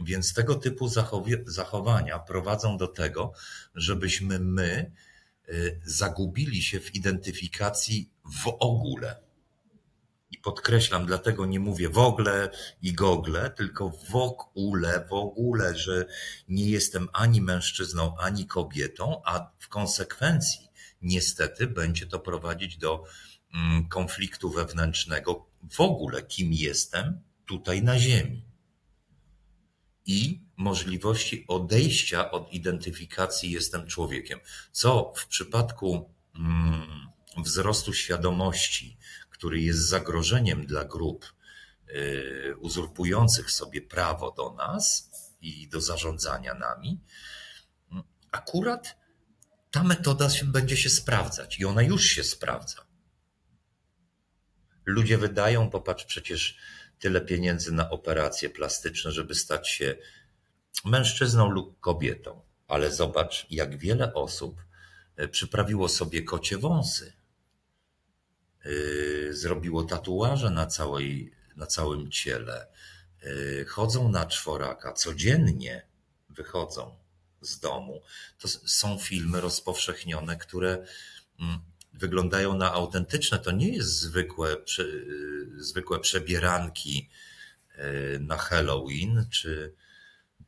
Więc 0.03 0.33
tego 0.33 0.55
typu 0.55 0.89
zachowania 1.45 2.19
prowadzą 2.19 2.77
do 2.77 2.87
tego, 2.87 3.33
żebyśmy 3.75 4.39
my 4.39 4.91
y, 5.49 5.81
zagubili 5.85 6.61
się 6.61 6.79
w 6.79 6.95
identyfikacji 6.95 8.09
w 8.43 8.47
ogóle. 8.59 9.23
I 10.31 10.37
podkreślam, 10.37 11.05
dlatego 11.05 11.45
nie 11.45 11.59
mówię 11.59 11.89
w 11.89 11.97
ogóle 11.97 12.49
i 12.81 12.93
gogle, 12.93 13.49
tylko 13.49 13.89
w 13.89 14.15
ogóle, 14.15 15.05
w 15.09 15.13
ogóle, 15.13 15.77
że 15.77 16.05
nie 16.47 16.69
jestem 16.69 17.09
ani 17.13 17.41
mężczyzną, 17.41 18.17
ani 18.17 18.47
kobietą, 18.47 19.21
a 19.25 19.51
w 19.59 19.67
konsekwencji 19.67 20.72
niestety 21.03 21.67
będzie 21.67 22.07
to 22.07 22.19
prowadzić 22.19 22.77
do 22.77 23.03
mm, 23.53 23.87
konfliktu 23.87 24.49
wewnętrznego 24.49 25.45
w 25.71 25.81
ogóle, 25.81 26.23
kim 26.23 26.53
jestem 26.53 27.21
tutaj 27.45 27.83
na 27.83 27.99
Ziemi 27.99 28.45
i 30.05 30.41
możliwości 30.57 31.45
odejścia 31.47 32.31
od 32.31 32.53
identyfikacji 32.53 33.51
jestem 33.51 33.87
człowiekiem. 33.87 34.39
Co 34.71 35.13
w 35.15 35.27
przypadku 35.27 36.09
mm, 36.35 37.07
wzrostu 37.37 37.93
świadomości, 37.93 38.97
który 39.29 39.61
jest 39.61 39.79
zagrożeniem 39.79 40.65
dla 40.65 40.85
grup 40.85 41.33
y, 41.89 42.55
uzurpujących 42.59 43.51
sobie 43.51 43.81
prawo 43.81 44.31
do 44.31 44.53
nas 44.53 45.11
i 45.41 45.67
do 45.67 45.81
zarządzania 45.81 46.53
nami, 46.53 46.99
akurat 48.31 49.02
ta 49.73 49.83
metoda 49.83 50.29
się, 50.29 50.45
będzie 50.45 50.77
się 50.77 50.89
sprawdzać 50.89 51.59
i 51.59 51.65
ona 51.65 51.81
już 51.81 52.03
się 52.05 52.23
sprawdza. 52.23 52.85
Ludzie 54.85 55.17
wydają, 55.17 55.69
popatrz, 55.69 56.05
przecież 56.05 56.57
tyle 56.99 57.21
pieniędzy 57.21 57.71
na 57.71 57.89
operacje 57.89 58.49
plastyczne, 58.49 59.11
żeby 59.11 59.35
stać 59.35 59.69
się 59.69 59.95
mężczyzną 60.85 61.49
lub 61.49 61.79
kobietą. 61.79 62.41
Ale 62.67 62.91
zobacz, 62.91 63.47
jak 63.49 63.77
wiele 63.77 64.13
osób 64.13 64.61
e, 65.15 65.27
przyprawiło 65.27 65.89
sobie 65.89 66.21
kocie 66.21 66.57
wąsy, 66.57 67.13
e, 68.65 68.69
zrobiło 69.33 69.83
tatuaże 69.83 70.49
na, 70.49 70.67
całej, 70.67 71.31
na 71.55 71.65
całym 71.65 72.11
ciele, 72.11 72.67
e, 73.21 73.65
chodzą 73.65 74.09
na 74.09 74.25
czworaka, 74.25 74.93
codziennie 74.93 75.87
wychodzą 76.29 77.02
z 77.43 77.59
domu. 77.59 78.01
To 78.39 78.47
są 78.47 78.99
filmy 78.99 79.41
rozpowszechnione, 79.41 80.37
które 80.37 80.85
mm, 81.39 81.59
wyglądają 81.93 82.57
na 82.57 82.73
autentyczne. 82.73 83.39
To 83.39 83.51
nie 83.51 83.69
jest 83.69 83.89
zwykłe, 83.89 84.57
zwykłe 85.57 85.99
przebieranki 85.99 87.09
e, 87.75 88.19
na 88.19 88.37
Halloween, 88.37 89.25
czy, 89.31 89.75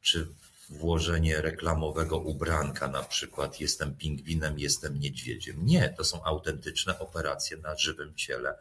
czy 0.02 0.28
włożenie 0.70 1.42
reklamowego 1.42 2.18
ubranka, 2.18 2.88
na 2.88 3.04
przykład 3.04 3.60
jestem 3.60 3.96
pingwinem, 3.96 4.60
jestem 4.60 5.00
niedźwiedziem. 5.00 5.66
Nie, 5.66 5.90
to 5.90 6.04
są 6.04 6.24
autentyczne 6.24 7.00
operacje 7.00 7.58
na 7.58 7.78
żywym 7.78 8.16
ciele, 8.16 8.56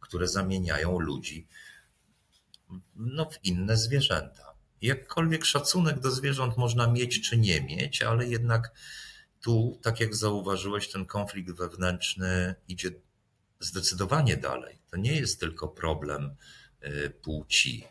które 0.00 0.28
zamieniają 0.28 0.98
ludzi 0.98 1.46
no, 2.96 3.30
w 3.30 3.44
inne 3.44 3.76
zwierzęta. 3.76 4.49
Jakkolwiek 4.82 5.44
szacunek 5.44 6.00
do 6.00 6.10
zwierząt 6.10 6.56
można 6.56 6.86
mieć 6.86 7.28
czy 7.28 7.38
nie 7.38 7.60
mieć, 7.60 8.02
ale 8.02 8.26
jednak 8.26 8.72
tu, 9.40 9.78
tak 9.82 10.00
jak 10.00 10.14
zauważyłeś, 10.14 10.88
ten 10.88 11.06
konflikt 11.06 11.50
wewnętrzny 11.50 12.54
idzie 12.68 12.90
zdecydowanie 13.60 14.36
dalej. 14.36 14.78
To 14.90 14.96
nie 14.96 15.14
jest 15.14 15.40
tylko 15.40 15.68
problem 15.68 16.36
y, 16.84 17.10
płci. 17.10 17.84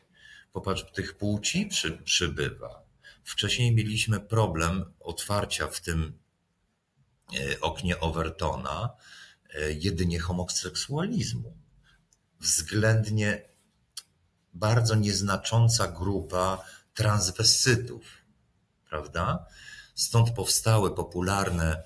Popatrz, 0.53 0.91
tych 0.93 1.17
płci 1.17 1.65
przy, 1.65 1.91
przybywa. 1.91 2.83
Wcześniej 3.23 3.75
mieliśmy 3.75 4.19
problem 4.19 4.85
otwarcia 4.99 5.67
w 5.67 5.81
tym 5.81 6.19
y, 7.33 7.59
oknie 7.61 7.99
Overtona 7.99 8.89
y, 9.55 9.77
jedynie 9.79 10.19
homoseksualizmu. 10.19 11.57
Względnie 12.39 13.49
bardzo 14.53 14.95
nieznacząca 14.95 15.87
grupa 15.87 16.65
transwestytów, 16.99 18.03
prawda? 18.89 19.45
Stąd 19.95 20.31
powstały 20.31 20.95
popularne, 20.95 21.83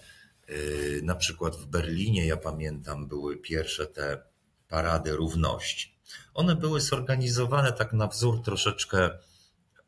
y, 0.50 1.02
na 1.04 1.16
przykład 1.16 1.56
w 1.56 1.66
Berlinie, 1.66 2.28
ja 2.28 2.38
pamiętam, 2.38 3.08
były 3.08 3.38
pierwsze 3.38 3.88
te 3.88 4.24
parady 4.68 5.12
równości. 5.12 6.00
One 6.34 6.56
były 6.56 6.82
zorganizowane 6.82 7.72
tak 7.72 7.94
na 7.94 8.08
wzór 8.08 8.44
troszeczkę 8.44 9.10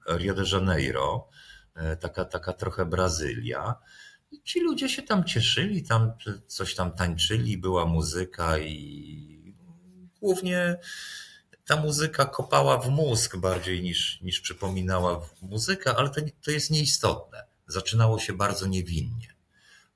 Rio 0.10 0.34
de 0.34 0.44
Janeiro, 0.52 1.30
y, 1.94 1.98
taka, 1.98 2.26
taka 2.26 2.54
trochę 2.54 2.86
Brazylia. 2.86 3.76
I 4.32 4.42
ci 4.42 4.60
ludzie 4.60 4.90
się 4.90 5.02
tam 5.02 5.24
cieszyli, 5.24 5.84
tam 5.84 6.12
coś 6.48 6.76
tam 6.76 6.92
tańczyli, 6.92 7.58
była 7.58 7.86
muzyka 7.86 8.58
i 8.58 9.56
głównie 10.20 10.78
ta 11.66 11.76
muzyka 11.76 12.26
kopała 12.26 12.78
w 12.78 12.90
mózg 12.90 13.38
bardziej 13.38 13.82
niż, 13.84 14.22
niż 14.22 14.42
przypominała 14.42 15.30
muzykę, 15.42 15.96
ale 15.96 16.10
to, 16.10 16.22
to 16.44 16.52
jest 16.52 16.72
nieistotne. 16.72 17.44
Zaczynało 17.68 18.20
się 18.20 18.34
bardzo 18.34 18.68
niewinnie. 18.68 19.36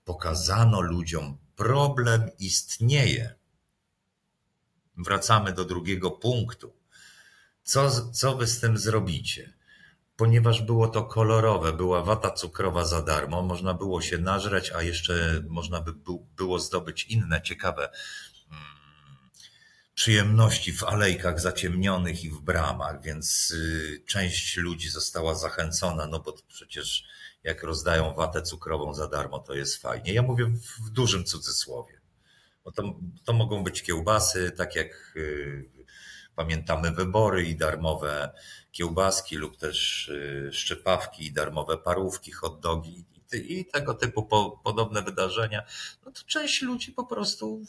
Pokazano 0.06 0.82
ludziom, 0.82 1.38
problem 1.56 2.30
istnieje. 2.40 3.36
Wracamy 4.98 5.54
do 5.54 5.66
drugiego 5.66 6.12
punktu. 6.12 6.74
Co, 7.64 8.12
co 8.12 8.36
wy 8.36 8.48
z 8.48 8.60
tym 8.60 8.78
zrobicie? 8.78 9.54
Ponieważ 10.16 10.62
było 10.62 10.88
to 10.88 11.04
kolorowe, 11.04 11.74
była 11.74 12.04
wata 12.04 12.32
cukrowa 12.32 12.86
za 12.86 13.02
darmo, 13.02 13.42
można 13.42 13.74
było 13.74 14.02
się 14.02 14.18
nażreć, 14.18 14.72
a 14.72 14.82
jeszcze 14.82 15.44
można 15.48 15.82
by 15.82 15.94
było 16.36 16.60
zdobyć 16.60 17.04
inne 17.04 17.42
ciekawe 17.42 17.90
przyjemności 20.00 20.74
w 20.74 20.84
alejkach 20.84 21.40
zaciemnionych 21.40 22.24
i 22.24 22.30
w 22.30 22.42
bramach, 22.42 23.02
więc 23.02 23.52
y, 23.52 24.04
część 24.06 24.58
ludzi 24.58 24.90
została 24.90 25.36
zachęcona, 25.36 26.08
no 26.08 26.20
bo 26.20 26.36
przecież 26.48 27.04
jak 27.44 27.64
rozdają 27.64 28.14
watę 28.14 28.42
cukrową 28.42 28.94
za 28.94 29.08
darmo, 29.08 29.40
to 29.40 29.54
jest 29.54 29.78
fajnie. 29.78 30.14
Ja 30.14 30.22
mówię 30.22 30.46
w 30.86 30.90
dużym 30.90 31.26
cudzysłowie. 31.26 32.02
Bo 32.64 32.72
to, 32.72 32.84
to 33.26 33.34
mogą 33.34 33.64
być 33.64 33.84
kiełbasy, 33.84 34.52
tak 34.52 34.76
jak 34.76 35.14
y, 35.16 35.70
pamiętamy 36.36 36.92
wybory 36.92 37.44
i 37.44 37.56
darmowe 37.56 38.30
kiełbaski 38.72 39.36
lub 39.36 39.58
też 39.58 40.08
y, 40.08 40.50
szczypawki 40.54 41.26
i 41.26 41.34
darmowe 41.34 41.78
parówki, 41.78 42.32
hot 42.32 42.60
dogi 42.60 43.06
i, 43.34 43.66
tego 43.66 43.94
typu 43.94 44.24
po, 44.24 44.62
podobne 44.64 45.02
wydarzenia. 45.02 45.64
No 46.06 46.12
to 46.12 46.22
część 46.24 46.62
ludzi 46.62 46.92
po 46.92 47.06
prostu 47.06 47.66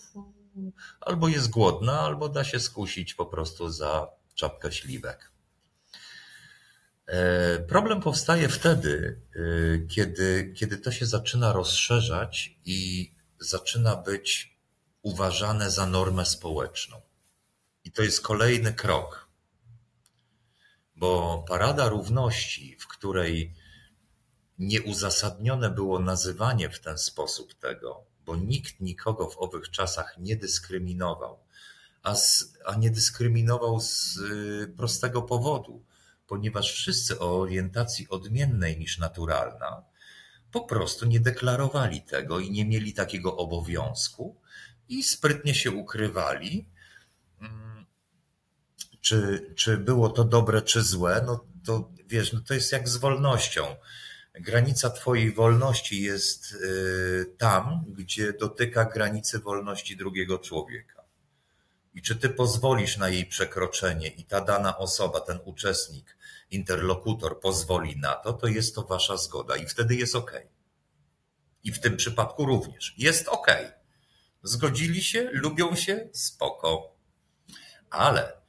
albo 1.01 1.29
jest 1.29 1.51
głodna, 1.51 2.01
albo 2.01 2.29
da 2.29 2.45
się 2.45 2.61
skusić 2.61 3.15
po 3.15 3.27
prostu 3.27 3.71
za 3.71 4.09
czapkę 4.35 4.73
śliwek. 4.73 5.33
E, 7.07 7.59
problem 7.59 8.01
powstaje 8.01 8.49
wtedy, 8.49 9.21
e, 9.35 9.87
kiedy, 9.87 10.53
kiedy 10.57 10.79
to 10.79 10.93
się 10.93 11.07
zaczyna 11.07 11.53
rozszerzać 11.53 12.59
i 12.65 13.11
zaczyna 13.39 13.97
być 13.97 14.59
uważane 15.03 15.71
za 15.71 15.87
normę 15.87 16.27
społeczną. 16.27 17.01
I 17.85 17.93
to 17.93 18.03
jest 18.03 18.21
kolejny 18.21 18.73
krok. 18.73 19.29
Bo 20.97 21.45
Parada 21.49 21.89
Równości, 21.89 22.77
w 22.81 22.87
której 22.87 23.55
nieuzasadnione 24.59 25.71
było 25.71 25.99
nazywanie 25.99 26.71
w 26.71 26.81
ten 26.81 26.99
sposób 26.99 27.55
tego, 27.55 28.10
bo 28.31 28.37
nikt 28.37 28.81
nikogo 28.81 29.31
w 29.31 29.39
owych 29.39 29.71
czasach 29.71 30.19
nie 30.19 30.37
dyskryminował, 30.37 31.39
a, 32.03 32.15
z, 32.15 32.55
a 32.67 32.75
nie 32.75 32.91
dyskryminował 32.91 33.81
z 33.81 34.17
y, 34.17 34.75
prostego 34.77 35.23
powodu, 35.23 35.85
ponieważ 36.27 36.73
wszyscy 36.73 37.19
o 37.19 37.41
orientacji 37.41 38.09
odmiennej 38.09 38.79
niż 38.79 38.99
naturalna 38.99 39.83
po 40.53 40.61
prostu 40.61 41.07
nie 41.07 41.21
deklarowali 41.21 42.03
tego 42.03 42.41
i 42.41 42.51
nie 42.51 42.65
mieli 42.65 42.93
takiego 42.93 43.37
obowiązku 43.37 44.37
i 44.89 45.03
sprytnie 45.03 45.55
się 45.55 45.71
ukrywali. 45.71 46.67
Czy, 49.01 49.53
czy 49.57 49.77
było 49.77 50.09
to 50.09 50.25
dobre, 50.25 50.63
czy 50.63 50.83
złe? 50.83 51.23
No 51.27 51.45
to 51.65 51.91
wiesz, 52.07 52.33
no 52.33 52.41
to 52.41 52.55
jest 52.55 52.73
jak 52.73 52.89
z 52.89 52.97
wolnością. 52.97 53.77
Granica 54.35 54.91
Twojej 54.91 55.33
wolności 55.33 56.03
jest 56.03 56.53
y, 56.53 57.35
tam, 57.39 57.85
gdzie 57.89 58.33
dotyka 58.33 58.85
granicy 58.85 59.39
wolności 59.39 59.97
drugiego 59.97 60.39
człowieka. 60.39 61.05
I 61.95 62.03
czy 62.03 62.17
Ty 62.17 62.29
pozwolisz 62.29 62.97
na 62.97 63.09
jej 63.09 63.27
przekroczenie 63.27 64.09
i 64.09 64.25
ta 64.25 64.41
dana 64.41 64.79
osoba, 64.79 65.21
ten 65.21 65.39
uczestnik, 65.45 66.17
interlokutor 66.51 67.41
pozwoli 67.41 67.97
na 67.97 68.15
to, 68.15 68.33
to 68.33 68.47
jest 68.47 68.75
to 68.75 68.83
Wasza 68.83 69.17
zgoda 69.17 69.57
i 69.57 69.67
wtedy 69.67 69.95
jest 69.95 70.17
ok. 70.17 70.33
I 71.65 71.73
w 71.73 71.81
tym 71.81 71.97
przypadku 71.97 72.45
również 72.45 72.95
jest 72.99 73.29
ok. 73.29 73.47
Zgodzili 74.43 75.03
się, 75.03 75.31
lubią 75.33 75.77
się, 75.77 76.09
spoko. 76.13 76.97
Ale 77.91 78.40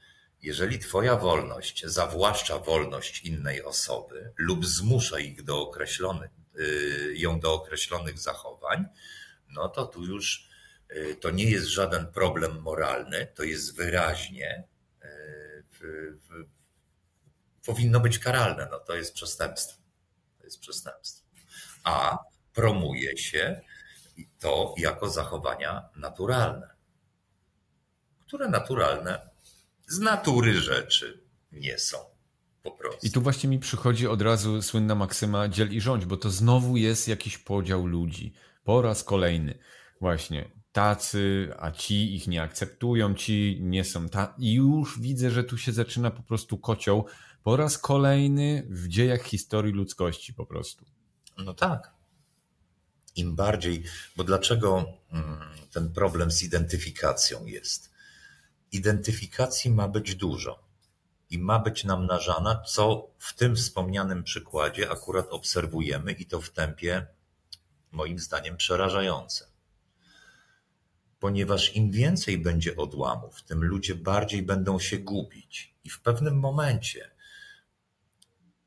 jeżeli 0.41 0.80
Twoja 0.80 1.15
wolność 1.15 1.86
zawłaszcza 1.86 2.60
wolność 2.60 3.21
innej 3.21 3.63
osoby 3.63 4.34
lub 4.38 4.65
zmusza 4.65 5.19
ich 5.19 5.43
do 5.43 5.62
określonych, 5.62 6.32
y, 6.60 7.13
ją 7.15 7.39
do 7.39 7.54
określonych 7.54 8.19
zachowań, 8.19 8.86
no 9.49 9.69
to 9.69 9.86
tu 9.86 10.04
już 10.06 10.49
y, 10.91 11.15
to 11.15 11.32
nie 11.32 11.51
jest 11.51 11.67
żaden 11.67 12.08
problem 12.08 12.62
moralny, 12.62 13.27
to 13.36 13.43
jest 13.43 13.75
wyraźnie 13.75 14.63
y, 15.04 16.17
powinno 17.65 17.99
być 17.99 18.19
karalne. 18.19 18.67
No 18.71 18.80
to 18.80 18.95
jest 18.95 19.13
przestępstwo. 19.13 19.82
To 20.39 20.43
jest 20.43 20.60
przestępstwo. 20.60 21.27
A 21.84 22.17
promuje 22.54 23.17
się 23.17 23.62
to 24.39 24.75
jako 24.77 25.10
zachowania 25.10 25.89
naturalne, 25.95 26.69
które 28.27 28.49
naturalne 28.49 29.31
z 29.91 29.99
natury 29.99 30.54
rzeczy 30.54 31.23
nie 31.51 31.80
są. 31.80 31.97
Po 32.63 32.71
prostu. 32.71 33.08
I 33.08 33.12
tu 33.12 33.21
właśnie 33.21 33.49
mi 33.49 33.60
przychodzi 33.60 34.08
od 34.08 34.21
razu 34.21 34.62
słynna 34.62 34.95
maksyma 34.95 35.47
dziel 35.47 35.73
i 35.73 35.82
rządź, 35.82 36.06
bo 36.06 36.17
to 36.17 36.30
znowu 36.30 36.77
jest 36.77 37.08
jakiś 37.08 37.38
podział 37.38 37.86
ludzi. 37.86 38.34
Po 38.63 38.82
raz 38.82 39.04
kolejny. 39.04 39.60
Właśnie 40.01 40.51
tacy, 40.71 41.54
a 41.60 41.71
ci 41.71 42.15
ich 42.15 42.27
nie 42.27 42.41
akceptują, 42.41 43.15
ci 43.15 43.58
nie 43.62 43.84
są 43.84 44.10
ta. 44.10 44.36
I 44.38 44.54
już 44.54 44.99
widzę, 44.99 45.32
że 45.32 45.43
tu 45.43 45.58
się 45.58 45.71
zaczyna 45.71 46.12
po 46.12 46.23
prostu 46.23 46.58
kocioł 46.58 47.06
po 47.43 47.58
raz 47.58 47.77
kolejny 47.77 48.67
w 48.69 48.88
dziejach 48.88 49.23
historii 49.23 49.73
ludzkości 49.73 50.34
po 50.34 50.45
prostu. 50.45 50.86
No 51.38 51.54
tak. 51.54 51.93
Im 53.15 53.36
bardziej, 53.36 53.84
bo 54.15 54.23
dlaczego 54.23 54.86
mm, 55.12 55.39
ten 55.71 55.93
problem 55.93 56.32
z 56.32 56.43
identyfikacją 56.43 57.45
jest? 57.45 57.90
Identyfikacji 58.71 59.71
ma 59.71 59.88
być 59.88 60.15
dużo 60.15 60.63
i 61.29 61.39
ma 61.39 61.60
być 61.60 61.84
namnażana, 61.84 62.63
co 62.67 63.12
w 63.17 63.34
tym 63.34 63.55
wspomnianym 63.55 64.23
przykładzie 64.23 64.91
akurat 64.91 65.27
obserwujemy 65.29 66.12
i 66.12 66.25
to 66.25 66.41
w 66.41 66.49
tempie 66.49 67.07
moim 67.91 68.19
zdaniem 68.19 68.57
przerażające. 68.57 69.47
Ponieważ 71.19 71.75
im 71.75 71.91
więcej 71.91 72.38
będzie 72.38 72.75
odłamów, 72.75 73.43
tym 73.43 73.63
ludzie 73.63 73.95
bardziej 73.95 74.43
będą 74.43 74.79
się 74.79 74.97
gubić 74.97 75.75
i 75.84 75.89
w 75.89 76.01
pewnym 76.01 76.39
momencie 76.39 77.12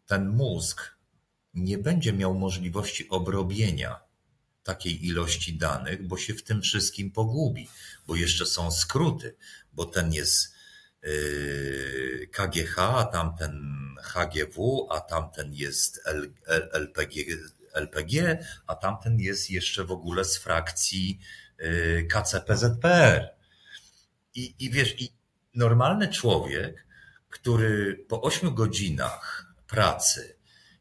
ten 0.07 0.29
mózg 0.29 0.95
nie 1.55 1.79
będzie 1.79 2.13
miał 2.13 2.35
możliwości 2.35 3.09
obrobienia 3.09 4.01
takiej 4.65 5.07
ilości 5.07 5.57
danych, 5.57 6.07
bo 6.07 6.17
się 6.17 6.35
w 6.35 6.43
tym 6.43 6.63
wszystkim 6.63 7.11
pogubi, 7.11 7.69
bo 8.07 8.17
jeszcze 8.17 8.47
są 8.47 8.71
skróty, 8.71 9.37
bo 9.75 9.85
ten 9.85 10.13
jest 10.13 10.55
yy, 11.03 12.29
KGH, 12.33 12.79
a 12.79 13.05
tamten 13.05 13.75
HGW, 14.03 14.87
a 14.91 15.01
tamten 15.01 15.55
jest 15.55 16.01
LPG, 16.73 17.25
LPG, 17.73 18.39
a 18.67 18.75
tamten 18.75 19.21
jest 19.21 19.51
jeszcze 19.51 19.85
w 19.85 19.93
ogóle 19.93 20.25
z 20.25 20.39
frakcji 20.39 21.21
yy, 21.59 22.09
KCPZPR. 22.11 23.31
I, 24.35 24.55
I 24.59 24.71
wiesz, 24.71 25.01
i 25.01 25.13
normalny 25.55 26.09
człowiek, 26.09 26.87
który 27.31 28.05
po 28.09 28.23
ośmiu 28.23 28.53
godzinach 28.53 29.47
pracy 29.67 30.37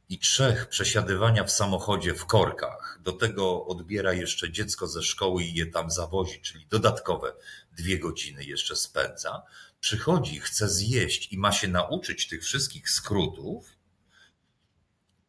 i 0.10 0.20
trzech 0.20 0.70
przesiadywania 0.70 1.44
w 1.44 1.52
samochodzie 1.52 2.14
w 2.14 2.26
korkach, 2.26 3.00
do 3.04 3.12
tego 3.12 3.66
odbiera 3.66 4.14
jeszcze 4.14 4.52
dziecko 4.52 4.88
ze 4.88 5.04
szkoły 5.04 5.44
i 5.44 5.54
je 5.54 5.66
tam 5.66 5.92
zawozi, 5.92 6.42
czyli 6.42 6.66
dodatkowe 6.68 7.34
dwie 7.72 8.00
godziny 8.00 8.44
jeszcze 8.44 8.76
spędza, 8.76 9.44
przychodzi, 9.80 10.40
chce 10.40 10.70
zjeść 10.70 11.34
i 11.34 11.38
ma 11.38 11.52
się 11.52 11.68
nauczyć 11.68 12.28
tych 12.28 12.44
wszystkich 12.44 12.90
skrótów, 12.90 13.78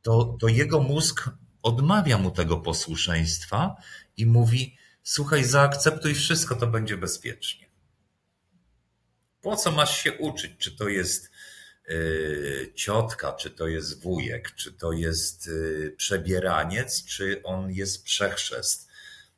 to, 0.03 0.37
to 0.41 0.49
jego 0.49 0.81
mózg 0.81 1.31
odmawia 1.63 2.19
mu 2.19 2.31
tego 2.31 2.57
posłuszeństwa 2.57 3.77
i 4.17 4.27
mówi: 4.27 4.77
Słuchaj, 5.03 5.45
zaakceptuj 5.45 6.15
wszystko, 6.15 6.57
to 6.57 6.67
będzie 6.67 6.97
bezpiecznie. 6.97 7.69
Po 9.41 9.57
co 9.57 9.73
masz 9.73 9.97
się 10.03 10.13
uczyć? 10.13 10.53
Czy 10.59 10.77
to 10.77 10.89
jest 10.89 11.31
ciotka, 12.75 13.33
czy 13.33 13.51
to 13.51 13.67
jest 13.67 14.03
wujek, 14.03 14.55
czy 14.55 14.73
to 14.73 14.93
jest 14.93 15.47
y, 15.47 15.95
przebieraniec, 15.97 17.05
czy 17.05 17.43
on 17.43 17.71
jest 17.71 18.05
przechrzest, 18.05 18.89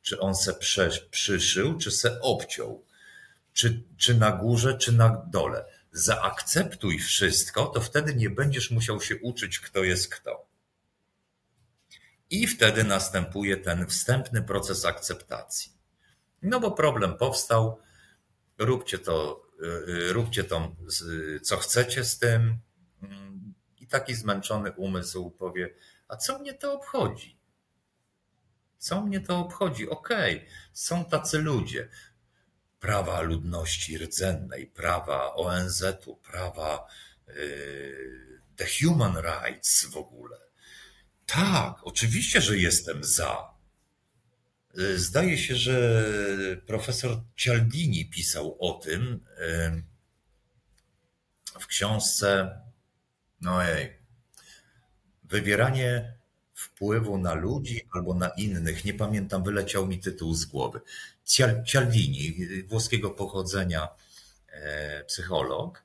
czy 0.01 0.19
on 0.19 0.35
se 0.35 0.53
przyszył, 1.11 1.77
czy 1.77 1.91
se 1.91 2.21
obciął, 2.21 2.85
czy, 3.53 3.83
czy 3.97 4.13
na 4.13 4.31
górze, 4.31 4.77
czy 4.77 4.91
na 4.91 5.25
dole. 5.31 5.65
Zaakceptuj 5.91 6.99
wszystko, 6.99 7.65
to 7.65 7.81
wtedy 7.81 8.15
nie 8.15 8.29
będziesz 8.29 8.71
musiał 8.71 9.01
się 9.01 9.15
uczyć, 9.21 9.59
kto 9.59 9.83
jest 9.83 10.15
kto. 10.15 10.47
I 12.29 12.47
wtedy 12.47 12.83
następuje 12.83 13.57
ten 13.57 13.87
wstępny 13.87 14.41
proces 14.41 14.85
akceptacji. 14.85 15.71
No 16.41 16.59
bo 16.59 16.71
problem 16.71 17.17
powstał, 17.17 17.79
róbcie 18.57 18.99
to 18.99 19.46
Y, 19.46 19.46
y, 19.46 19.46
róbcie 20.09 20.43
to, 20.43 20.75
co 21.43 21.57
chcecie 21.57 22.03
z 22.03 22.19
tym. 22.19 22.59
I 23.77 23.87
taki 23.87 24.15
zmęczony 24.15 24.71
umysł 24.71 25.31
powie, 25.31 25.73
a 26.07 26.15
co 26.15 26.39
mnie 26.39 26.53
to 26.53 26.73
obchodzi? 26.73 27.39
Co 28.77 29.01
mnie 29.01 29.21
to 29.21 29.39
obchodzi? 29.39 29.89
Okej, 29.89 30.35
okay, 30.35 30.49
są 30.73 31.05
tacy 31.05 31.37
ludzie. 31.37 31.89
Prawa 32.79 33.21
ludności 33.21 33.97
rdzennej, 33.97 34.67
prawa 34.67 35.33
ONZ-u, 35.33 36.15
prawa 36.15 36.87
yy, 37.27 38.41
the 38.55 38.65
human 38.81 39.17
rights 39.17 39.85
w 39.85 39.97
ogóle. 39.97 40.37
Tak, 41.25 41.75
oczywiście, 41.83 42.41
że 42.41 42.57
jestem 42.57 43.03
za. 43.03 43.56
Zdaje 44.95 45.37
się, 45.37 45.55
że 45.55 46.03
profesor 46.65 47.21
Cialdini 47.35 48.09
pisał 48.09 48.57
o 48.59 48.73
tym 48.73 49.19
w 51.59 51.67
książce 51.67 52.59
no 53.41 53.63
ej, 53.63 53.97
Wywieranie 55.29 56.13
wpływu 56.53 57.17
na 57.17 57.33
ludzi 57.33 57.81
albo 57.93 58.13
na 58.13 58.29
innych. 58.29 58.85
Nie 58.85 58.93
pamiętam, 58.93 59.43
wyleciał 59.43 59.87
mi 59.87 59.99
tytuł 59.99 60.33
z 60.35 60.45
głowy. 60.45 60.81
Cialdini, 61.65 62.47
włoskiego 62.67 63.11
pochodzenia 63.11 63.87
e, 64.49 65.03
psycholog, 65.03 65.83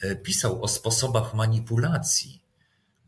e, 0.00 0.16
pisał 0.16 0.62
o 0.62 0.68
sposobach 0.68 1.34
manipulacji 1.34 2.42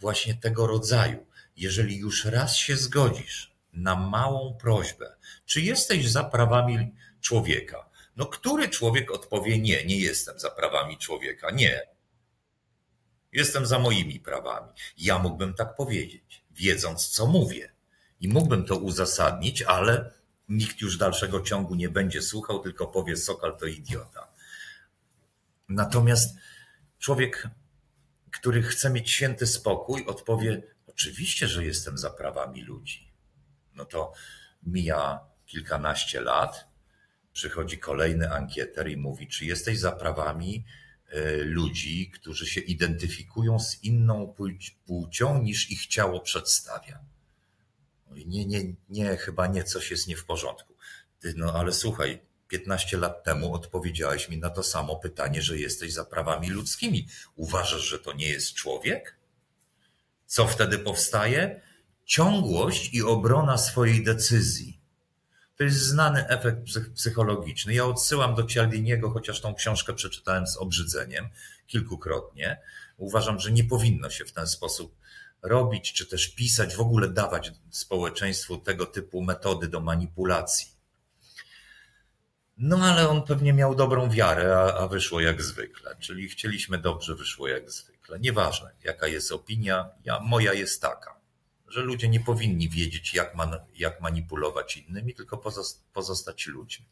właśnie 0.00 0.34
tego 0.34 0.66
rodzaju. 0.66 1.26
Jeżeli 1.56 1.96
już 1.96 2.24
raz 2.24 2.56
się 2.56 2.76
zgodzisz, 2.76 3.51
na 3.72 3.96
małą 3.96 4.54
prośbę, 4.60 5.16
czy 5.46 5.60
jesteś 5.60 6.10
za 6.10 6.24
prawami 6.24 6.94
człowieka? 7.20 7.90
No, 8.16 8.26
który 8.26 8.68
człowiek 8.68 9.10
odpowie 9.10 9.58
nie, 9.58 9.84
nie 9.84 9.98
jestem 9.98 10.38
za 10.38 10.50
prawami 10.50 10.98
człowieka, 10.98 11.50
nie. 11.50 11.82
Jestem 13.32 13.66
za 13.66 13.78
moimi 13.78 14.20
prawami. 14.20 14.72
Ja 14.96 15.18
mógłbym 15.18 15.54
tak 15.54 15.76
powiedzieć, 15.76 16.44
wiedząc, 16.50 17.08
co 17.08 17.26
mówię. 17.26 17.72
I 18.20 18.28
mógłbym 18.28 18.64
to 18.64 18.76
uzasadnić, 18.76 19.62
ale 19.62 20.10
nikt 20.48 20.80
już 20.80 20.96
dalszego 20.96 21.40
ciągu 21.40 21.74
nie 21.74 21.88
będzie 21.88 22.22
słuchał, 22.22 22.58
tylko 22.58 22.86
powie 22.86 23.16
Sokal 23.16 23.56
to 23.56 23.66
idiota. 23.66 24.28
Natomiast 25.68 26.36
człowiek, 26.98 27.48
który 28.30 28.62
chce 28.62 28.90
mieć 28.90 29.10
święty 29.10 29.46
spokój, 29.46 30.06
odpowie: 30.06 30.62
Oczywiście, 30.86 31.48
że 31.48 31.64
jestem 31.64 31.98
za 31.98 32.10
prawami 32.10 32.62
ludzi. 32.62 33.11
No 33.74 33.84
to 33.84 34.12
mija 34.62 35.20
kilkanaście 35.46 36.20
lat, 36.20 36.68
przychodzi 37.32 37.78
kolejny 37.78 38.32
ankieter 38.32 38.88
i 38.88 38.96
mówi: 38.96 39.28
Czy 39.28 39.44
jesteś 39.44 39.78
za 39.78 39.92
prawami 39.92 40.64
e, 41.08 41.36
ludzi, 41.36 42.10
którzy 42.10 42.46
się 42.46 42.60
identyfikują 42.60 43.58
z 43.60 43.84
inną 43.84 44.34
płcią 44.86 45.42
niż 45.42 45.70
ich 45.70 45.86
ciało 45.86 46.20
przedstawia? 46.20 47.00
Nie, 48.26 48.46
nie, 48.46 48.74
nie, 48.88 49.16
chyba 49.16 49.46
nie, 49.46 49.64
coś 49.64 49.90
jest 49.90 50.08
nie 50.08 50.16
w 50.16 50.24
porządku. 50.24 50.74
Ty, 51.20 51.34
no 51.36 51.52
ale 51.52 51.72
słuchaj, 51.72 52.20
15 52.48 52.96
lat 52.96 53.24
temu 53.24 53.54
odpowiedziałeś 53.54 54.28
mi 54.28 54.38
na 54.38 54.50
to 54.50 54.62
samo 54.62 54.96
pytanie, 54.96 55.42
że 55.42 55.58
jesteś 55.58 55.92
za 55.92 56.04
prawami 56.04 56.50
ludzkimi. 56.50 57.08
Uważasz, 57.34 57.82
że 57.82 57.98
to 57.98 58.12
nie 58.12 58.28
jest 58.28 58.54
człowiek? 58.54 59.16
Co 60.26 60.46
wtedy 60.46 60.78
powstaje? 60.78 61.60
Ciągłość 62.12 62.94
i 62.94 63.02
obrona 63.02 63.58
swojej 63.58 64.04
decyzji. 64.04 64.80
To 65.56 65.64
jest 65.64 65.78
znany 65.78 66.28
efekt 66.28 66.58
psychologiczny. 66.94 67.74
Ja 67.74 67.84
odsyłam 67.84 68.34
do 68.34 68.42
Cialdiniego, 68.42 69.10
chociaż 69.10 69.40
tą 69.40 69.54
książkę 69.54 69.94
przeczytałem 69.94 70.46
z 70.46 70.56
obrzydzeniem 70.56 71.28
kilkukrotnie. 71.66 72.60
Uważam, 72.96 73.38
że 73.38 73.52
nie 73.52 73.64
powinno 73.64 74.10
się 74.10 74.24
w 74.24 74.32
ten 74.32 74.46
sposób 74.46 74.96
robić, 75.42 75.92
czy 75.92 76.06
też 76.06 76.28
pisać, 76.28 76.76
w 76.76 76.80
ogóle 76.80 77.08
dawać 77.08 77.52
społeczeństwu 77.70 78.58
tego 78.58 78.86
typu 78.86 79.22
metody 79.22 79.68
do 79.68 79.80
manipulacji. 79.80 80.72
No 82.56 82.78
ale 82.84 83.08
on 83.08 83.22
pewnie 83.22 83.52
miał 83.52 83.74
dobrą 83.74 84.10
wiarę, 84.10 84.56
a, 84.56 84.78
a 84.78 84.88
wyszło 84.88 85.20
jak 85.20 85.42
zwykle. 85.42 85.96
Czyli 86.00 86.28
chcieliśmy 86.28 86.78
dobrze, 86.78 87.14
wyszło 87.14 87.48
jak 87.48 87.70
zwykle. 87.70 88.20
Nieważne, 88.20 88.70
jaka 88.84 89.06
jest 89.06 89.32
opinia, 89.32 89.90
ja, 90.04 90.20
moja 90.20 90.52
jest 90.52 90.82
taka, 90.82 91.21
że 91.72 91.80
ludzie 91.80 92.08
nie 92.08 92.20
powinni 92.20 92.68
wiedzieć, 92.68 93.14
jak, 93.14 93.34
man, 93.34 93.58
jak 93.74 94.00
manipulować 94.00 94.76
innymi, 94.76 95.14
tylko 95.14 95.42
pozostać 95.92 96.46
ludźmi. 96.46 96.86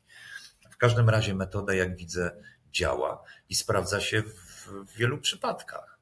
W 0.71 0.77
każdym 0.77 1.09
razie 1.09 1.35
metoda, 1.35 1.75
jak 1.75 1.97
widzę, 1.97 2.43
działa 2.73 3.23
i 3.49 3.55
sprawdza 3.55 4.01
się 4.01 4.23
w, 4.23 4.67
w 4.67 4.97
wielu 4.97 5.19
przypadkach. 5.19 5.99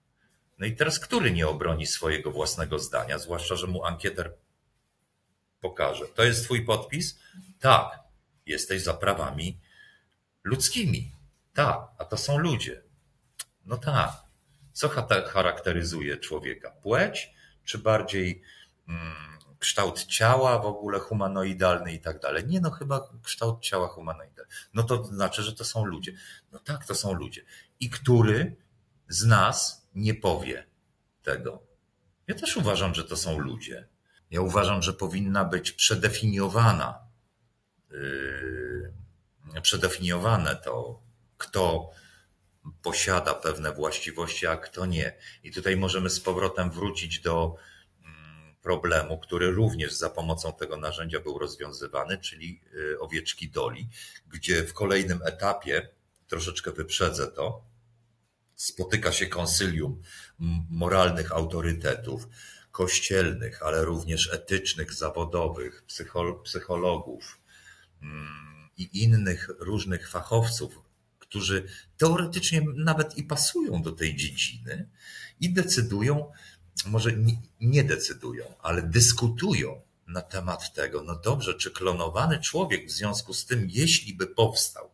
No 0.58 0.66
i 0.66 0.76
teraz, 0.76 0.98
który 0.98 1.30
nie 1.30 1.48
obroni 1.48 1.86
swojego 1.86 2.30
własnego 2.30 2.78
zdania, 2.78 3.18
zwłaszcza, 3.18 3.56
że 3.56 3.66
mu 3.66 3.84
ankieter 3.84 4.34
pokaże. 5.60 6.06
To 6.08 6.24
jest 6.24 6.44
twój 6.44 6.64
podpis? 6.64 7.18
Tak 7.60 7.98
jesteś 8.46 8.82
za 8.82 8.94
prawami 8.94 9.60
ludzkimi. 10.44 11.12
Tak, 11.54 11.78
a 11.98 12.04
to 12.04 12.16
są 12.16 12.38
ludzie. 12.38 12.82
No 13.64 13.76
tak. 13.76 14.10
Co 14.72 14.88
charakteryzuje 15.26 16.16
człowieka? 16.16 16.70
Płeć, 16.70 17.30
czy 17.64 17.78
bardziej 17.78 18.42
kształt 19.58 20.06
ciała 20.06 20.58
w 20.58 20.66
ogóle 20.66 20.98
humanoidalny 20.98 21.92
i 21.92 22.00
tak 22.00 22.20
dalej? 22.20 22.46
Nie, 22.46 22.60
no 22.60 22.70
chyba 22.70 23.08
kształt 23.22 23.62
ciała 23.62 23.88
humanoidalny. 23.88 24.50
No 24.74 24.82
to 24.82 25.04
znaczy, 25.04 25.42
że 25.42 25.52
to 25.52 25.64
są 25.64 25.84
ludzie. 25.84 26.12
No 26.52 26.58
tak, 26.58 26.86
to 26.86 26.94
są 26.94 27.12
ludzie. 27.12 27.44
I 27.80 27.90
który 27.90 28.56
z 29.08 29.24
nas 29.24 29.88
nie 29.94 30.14
powie 30.14 30.66
tego? 31.22 31.62
Ja 32.26 32.34
też 32.34 32.56
uważam, 32.56 32.94
że 32.94 33.04
to 33.04 33.16
są 33.16 33.38
ludzie. 33.38 33.88
Ja 34.30 34.40
uważam, 34.40 34.82
że 34.82 34.92
powinna 34.92 35.44
być 35.44 35.72
przedefiniowana 35.72 37.08
Yy, 37.90 38.92
przedefiniowane 39.62 40.56
to, 40.56 41.02
kto 41.38 41.90
posiada 42.82 43.34
pewne 43.34 43.72
właściwości, 43.72 44.46
a 44.46 44.56
kto 44.56 44.86
nie. 44.86 45.16
I 45.42 45.52
tutaj 45.52 45.76
możemy 45.76 46.10
z 46.10 46.20
powrotem 46.20 46.70
wrócić 46.70 47.20
do 47.20 47.54
mm, 47.54 47.58
problemu, 48.68 49.18
który 49.18 49.50
również 49.50 49.92
za 49.92 50.10
pomocą 50.10 50.52
tego 50.52 50.76
narzędzia 50.76 51.20
był 51.20 51.38
rozwiązywany, 51.38 52.18
czyli 52.18 52.60
yy, 52.72 53.00
owieczki 53.00 53.50
doli, 53.50 53.88
gdzie 54.26 54.64
w 54.64 54.72
kolejnym 54.72 55.20
etapie, 55.24 55.88
troszeczkę 56.26 56.72
wyprzedzę 56.72 57.28
to, 57.28 57.64
spotyka 58.54 59.12
się 59.12 59.26
konsylium 59.26 60.02
moralnych 60.70 61.32
autorytetów, 61.32 62.28
kościelnych, 62.72 63.62
ale 63.62 63.84
również 63.84 64.32
etycznych, 64.32 64.92
zawodowych, 64.92 65.84
psychologów, 66.44 67.40
i 68.76 69.02
innych 69.02 69.50
różnych 69.58 70.10
fachowców, 70.10 70.78
którzy 71.18 71.68
teoretycznie 71.96 72.62
nawet 72.76 73.18
i 73.18 73.24
pasują 73.24 73.82
do 73.82 73.92
tej 73.92 74.16
dziedziny 74.16 74.88
i 75.40 75.52
decydują, 75.52 76.32
może 76.86 77.10
nie 77.60 77.84
decydują, 77.84 78.54
ale 78.62 78.82
dyskutują 78.82 79.80
na 80.06 80.20
temat 80.20 80.74
tego, 80.74 81.02
no 81.02 81.16
dobrze, 81.16 81.54
czy 81.54 81.70
klonowany 81.70 82.40
człowiek 82.40 82.86
w 82.86 82.90
związku 82.90 83.34
z 83.34 83.46
tym, 83.46 83.66
jeśli 83.70 84.14
by 84.14 84.26
powstał, 84.26 84.90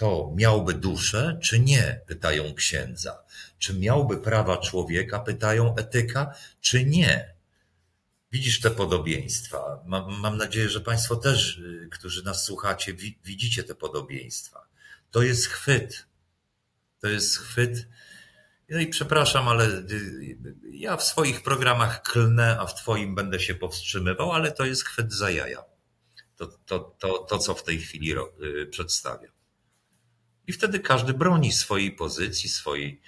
to 0.00 0.32
miałby 0.36 0.74
duszę, 0.74 1.38
czy 1.42 1.60
nie? 1.60 2.00
Pytają 2.06 2.54
księdza. 2.54 3.22
Czy 3.58 3.74
miałby 3.74 4.16
prawa 4.16 4.56
człowieka? 4.56 5.20
Pytają 5.20 5.76
etyka, 5.76 6.34
czy 6.60 6.84
nie? 6.84 7.34
Widzisz 8.32 8.60
te 8.60 8.70
podobieństwa. 8.70 9.82
Mam, 9.86 10.20
mam, 10.20 10.36
nadzieję, 10.36 10.68
że 10.68 10.80
Państwo 10.80 11.16
też, 11.16 11.58
y, 11.58 11.88
którzy 11.92 12.24
nas 12.24 12.44
słuchacie, 12.44 12.94
widzicie 13.24 13.64
te 13.64 13.74
podobieństwa. 13.74 14.66
To 15.10 15.22
jest 15.22 15.46
chwyt. 15.46 16.06
To 17.00 17.08
jest 17.08 17.38
chwyt. 17.38 17.86
No 18.70 18.80
i 18.80 18.86
przepraszam, 18.86 19.48
ale 19.48 19.68
y, 19.68 20.36
ja 20.72 20.96
w 20.96 21.04
swoich 21.04 21.42
programach 21.42 22.02
klnę, 22.02 22.56
a 22.60 22.66
w 22.66 22.74
Twoim 22.74 23.14
będę 23.14 23.40
się 23.40 23.54
powstrzymywał, 23.54 24.32
ale 24.32 24.52
to 24.52 24.64
jest 24.64 24.84
chwyt 24.84 25.12
za 25.12 25.30
jaja. 25.30 25.64
To, 26.36 26.46
to, 26.46 26.78
to, 26.98 27.18
to 27.18 27.38
co 27.38 27.54
w 27.54 27.62
tej 27.62 27.78
chwili 27.78 28.14
y, 28.42 28.66
przedstawiam. 28.66 29.32
I 30.46 30.52
wtedy 30.52 30.80
każdy 30.80 31.14
broni 31.14 31.52
swojej 31.52 31.92
pozycji, 31.92 32.48
swojej 32.48 33.00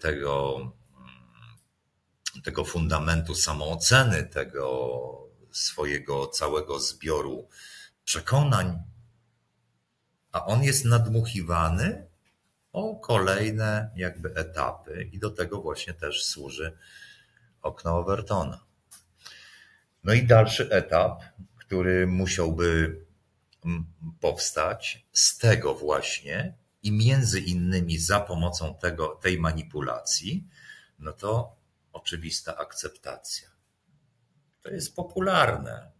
tego 0.00 0.60
tego 2.44 2.64
fundamentu 2.64 3.34
samooceny, 3.34 4.24
tego 4.24 5.28
swojego 5.50 6.26
całego 6.26 6.80
zbioru 6.80 7.48
przekonań, 8.04 8.82
a 10.32 10.44
on 10.44 10.62
jest 10.62 10.84
nadmuchiwany 10.84 12.06
o 12.72 12.96
kolejne 12.96 13.90
jakby 13.96 14.34
etapy 14.34 15.08
i 15.12 15.18
do 15.18 15.30
tego 15.30 15.60
właśnie 15.60 15.94
też 15.94 16.24
służy 16.24 16.76
okno 17.62 17.98
Overtona. 17.98 18.64
No 20.04 20.12
i 20.12 20.26
dalszy 20.26 20.70
etap, 20.70 21.22
który 21.56 22.06
musiałby 22.06 22.96
powstać 24.20 25.06
z 25.12 25.38
tego 25.38 25.74
właśnie 25.74 26.54
i 26.82 26.92
między 26.92 27.40
innymi 27.40 27.98
za 27.98 28.20
pomocą 28.20 28.74
tego, 28.74 29.08
tej 29.08 29.38
manipulacji, 29.38 30.48
no 30.98 31.12
to 31.12 31.56
oczywista 31.92 32.56
akceptacja. 32.56 33.48
To 34.62 34.70
jest 34.70 34.96
popularne. 34.96 35.90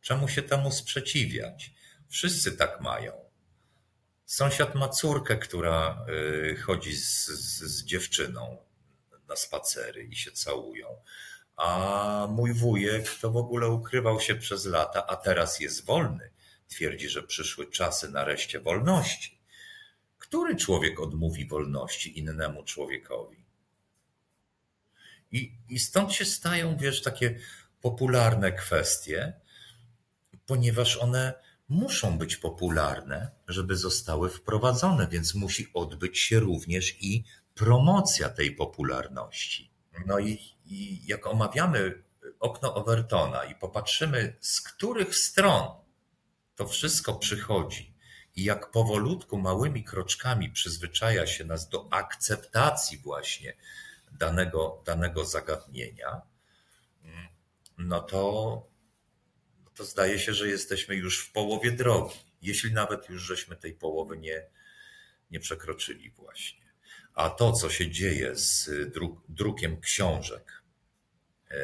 Czemu 0.00 0.28
się 0.28 0.42
temu 0.42 0.72
sprzeciwiać? 0.72 1.74
Wszyscy 2.08 2.52
tak 2.52 2.80
mają. 2.80 3.25
Sąsiad 4.26 4.74
ma 4.74 4.88
córkę, 4.88 5.36
która 5.36 6.06
y, 6.08 6.56
chodzi 6.56 6.96
z, 6.96 7.26
z, 7.26 7.62
z 7.62 7.84
dziewczyną 7.84 8.58
na 9.28 9.36
spacery 9.36 10.04
i 10.04 10.16
się 10.16 10.32
całują. 10.32 10.86
A 11.56 12.28
mój 12.30 12.52
wujek 12.52 13.14
to 13.20 13.30
w 13.30 13.36
ogóle 13.36 13.68
ukrywał 13.68 14.20
się 14.20 14.34
przez 14.34 14.64
lata, 14.64 15.06
a 15.06 15.16
teraz 15.16 15.60
jest 15.60 15.84
wolny. 15.84 16.30
Twierdzi, 16.68 17.08
że 17.08 17.22
przyszły 17.22 17.70
czasy 17.70 18.10
nareszcie 18.10 18.60
wolności. 18.60 19.38
Który 20.18 20.56
człowiek 20.56 21.00
odmówi 21.00 21.46
wolności 21.46 22.18
innemu 22.18 22.64
człowiekowi? 22.64 23.44
I, 25.32 25.52
I 25.68 25.78
stąd 25.78 26.12
się 26.12 26.24
stają, 26.24 26.76
wiesz, 26.76 27.02
takie 27.02 27.38
popularne 27.82 28.52
kwestie, 28.52 29.32
ponieważ 30.46 30.96
one 30.96 31.45
muszą 31.68 32.18
być 32.18 32.36
popularne, 32.36 33.30
żeby 33.48 33.76
zostały 33.76 34.30
wprowadzone, 34.30 35.08
więc 35.08 35.34
musi 35.34 35.70
odbyć 35.74 36.18
się 36.18 36.40
również 36.40 37.02
i 37.02 37.24
promocja 37.54 38.28
tej 38.28 38.54
popularności. 38.54 39.70
No 40.06 40.18
i, 40.18 40.38
i 40.66 41.06
jak 41.06 41.26
omawiamy 41.26 42.02
okno 42.40 42.74
Overtona 42.74 43.44
i 43.44 43.54
popatrzymy, 43.54 44.36
z 44.40 44.60
których 44.60 45.16
stron 45.16 45.64
to 46.56 46.66
wszystko 46.66 47.14
przychodzi 47.14 47.94
i 48.36 48.44
jak 48.44 48.70
powolutku, 48.70 49.38
małymi 49.38 49.84
kroczkami 49.84 50.50
przyzwyczaja 50.50 51.26
się 51.26 51.44
nas 51.44 51.68
do 51.68 51.88
akceptacji 51.90 52.98
właśnie 52.98 53.56
danego, 54.12 54.82
danego 54.86 55.24
zagadnienia, 55.24 56.22
no 57.78 58.00
to, 58.00 58.62
to 59.76 59.84
zdaje 59.84 60.18
się, 60.18 60.34
że 60.34 60.48
jesteśmy 60.48 60.94
już 60.94 61.20
w 61.20 61.32
połowie 61.32 61.72
drogi. 61.72 62.16
Jeśli 62.42 62.72
nawet 62.72 63.08
już 63.08 63.22
żeśmy 63.22 63.56
tej 63.56 63.74
połowy 63.74 64.18
nie, 64.18 64.46
nie 65.30 65.40
przekroczyli 65.40 66.10
właśnie. 66.10 66.66
A 67.14 67.30
to, 67.30 67.52
co 67.52 67.70
się 67.70 67.90
dzieje 67.90 68.36
z 68.36 68.70
druk, 68.92 69.22
drukiem 69.28 69.80
książek 69.80 70.62
e, 71.50 71.56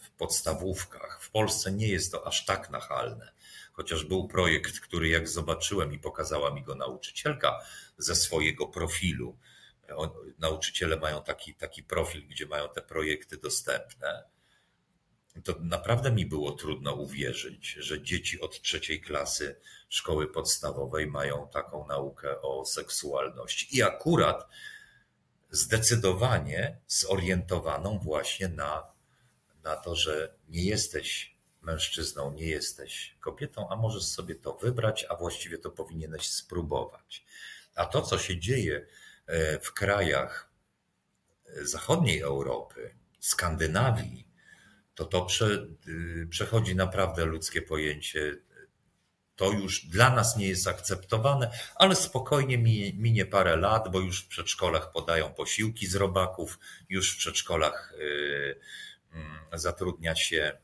w 0.00 0.10
podstawówkach, 0.18 1.22
w 1.22 1.30
Polsce 1.30 1.72
nie 1.72 1.88
jest 1.88 2.12
to 2.12 2.26
aż 2.26 2.44
tak 2.44 2.70
nachalne. 2.70 3.32
Chociaż 3.72 4.04
był 4.04 4.28
projekt, 4.28 4.80
który 4.80 5.08
jak 5.08 5.28
zobaczyłem 5.28 5.92
i 5.92 5.98
pokazała 5.98 6.54
mi 6.54 6.62
go 6.62 6.74
nauczycielka 6.74 7.60
ze 7.98 8.16
swojego 8.16 8.66
profilu. 8.66 9.38
Nauczyciele 10.38 10.96
mają 10.96 11.22
taki, 11.22 11.54
taki 11.54 11.82
profil, 11.82 12.28
gdzie 12.28 12.46
mają 12.46 12.68
te 12.68 12.82
projekty 12.82 13.36
dostępne 13.36 14.24
to 15.42 15.54
naprawdę 15.60 16.10
mi 16.10 16.26
było 16.26 16.52
trudno 16.52 16.94
uwierzyć, 16.94 17.68
że 17.68 18.02
dzieci 18.02 18.40
od 18.40 18.62
trzeciej 18.62 19.00
klasy 19.00 19.60
szkoły 19.88 20.32
podstawowej 20.32 21.06
mają 21.06 21.48
taką 21.52 21.86
naukę 21.86 22.40
o 22.40 22.64
seksualności. 22.64 23.76
I 23.76 23.82
akurat 23.82 24.48
zdecydowanie 25.50 26.80
zorientowaną 26.86 27.98
właśnie 27.98 28.48
na, 28.48 28.92
na 29.62 29.76
to, 29.76 29.96
że 29.96 30.34
nie 30.48 30.64
jesteś 30.64 31.36
mężczyzną, 31.62 32.32
nie 32.32 32.46
jesteś 32.46 33.16
kobietą, 33.20 33.68
a 33.68 33.76
możesz 33.76 34.04
sobie 34.04 34.34
to 34.34 34.54
wybrać, 34.54 35.06
a 35.08 35.16
właściwie 35.16 35.58
to 35.58 35.70
powinieneś 35.70 36.30
spróbować. 36.30 37.24
A 37.74 37.86
to, 37.86 38.02
co 38.02 38.18
się 38.18 38.38
dzieje 38.38 38.86
e, 39.26 39.58
w 39.58 39.72
krajach 39.72 40.50
zachodniej 41.62 42.20
Europy, 42.20 42.94
Skandynawii, 43.20 44.27
to 44.98 45.04
to 45.04 45.22
prze, 45.22 45.66
y, 45.88 46.26
przechodzi 46.30 46.76
naprawdę 46.76 47.24
ludzkie 47.24 47.62
pojęcie. 47.62 48.36
To 49.36 49.52
już 49.52 49.86
dla 49.86 50.10
nas 50.10 50.36
nie 50.36 50.48
jest 50.48 50.68
akceptowane, 50.68 51.50
ale 51.74 51.96
spokojnie 51.96 52.58
minie, 52.94 53.26
parę 53.26 53.56
lat, 53.56 53.88
bo 53.92 54.00
już 54.00 54.24
w 54.24 54.28
przedszkolach 54.28 54.92
podają 54.92 55.34
posiłki 55.34 55.86
z 55.86 55.94
robaków, 55.94 56.58
już 56.88 57.14
w 57.14 57.18
przedszkolach 57.18 57.94
y, 57.98 58.60
mm, 59.12 59.38
zatrudnia 59.52 60.16
się 60.16 60.58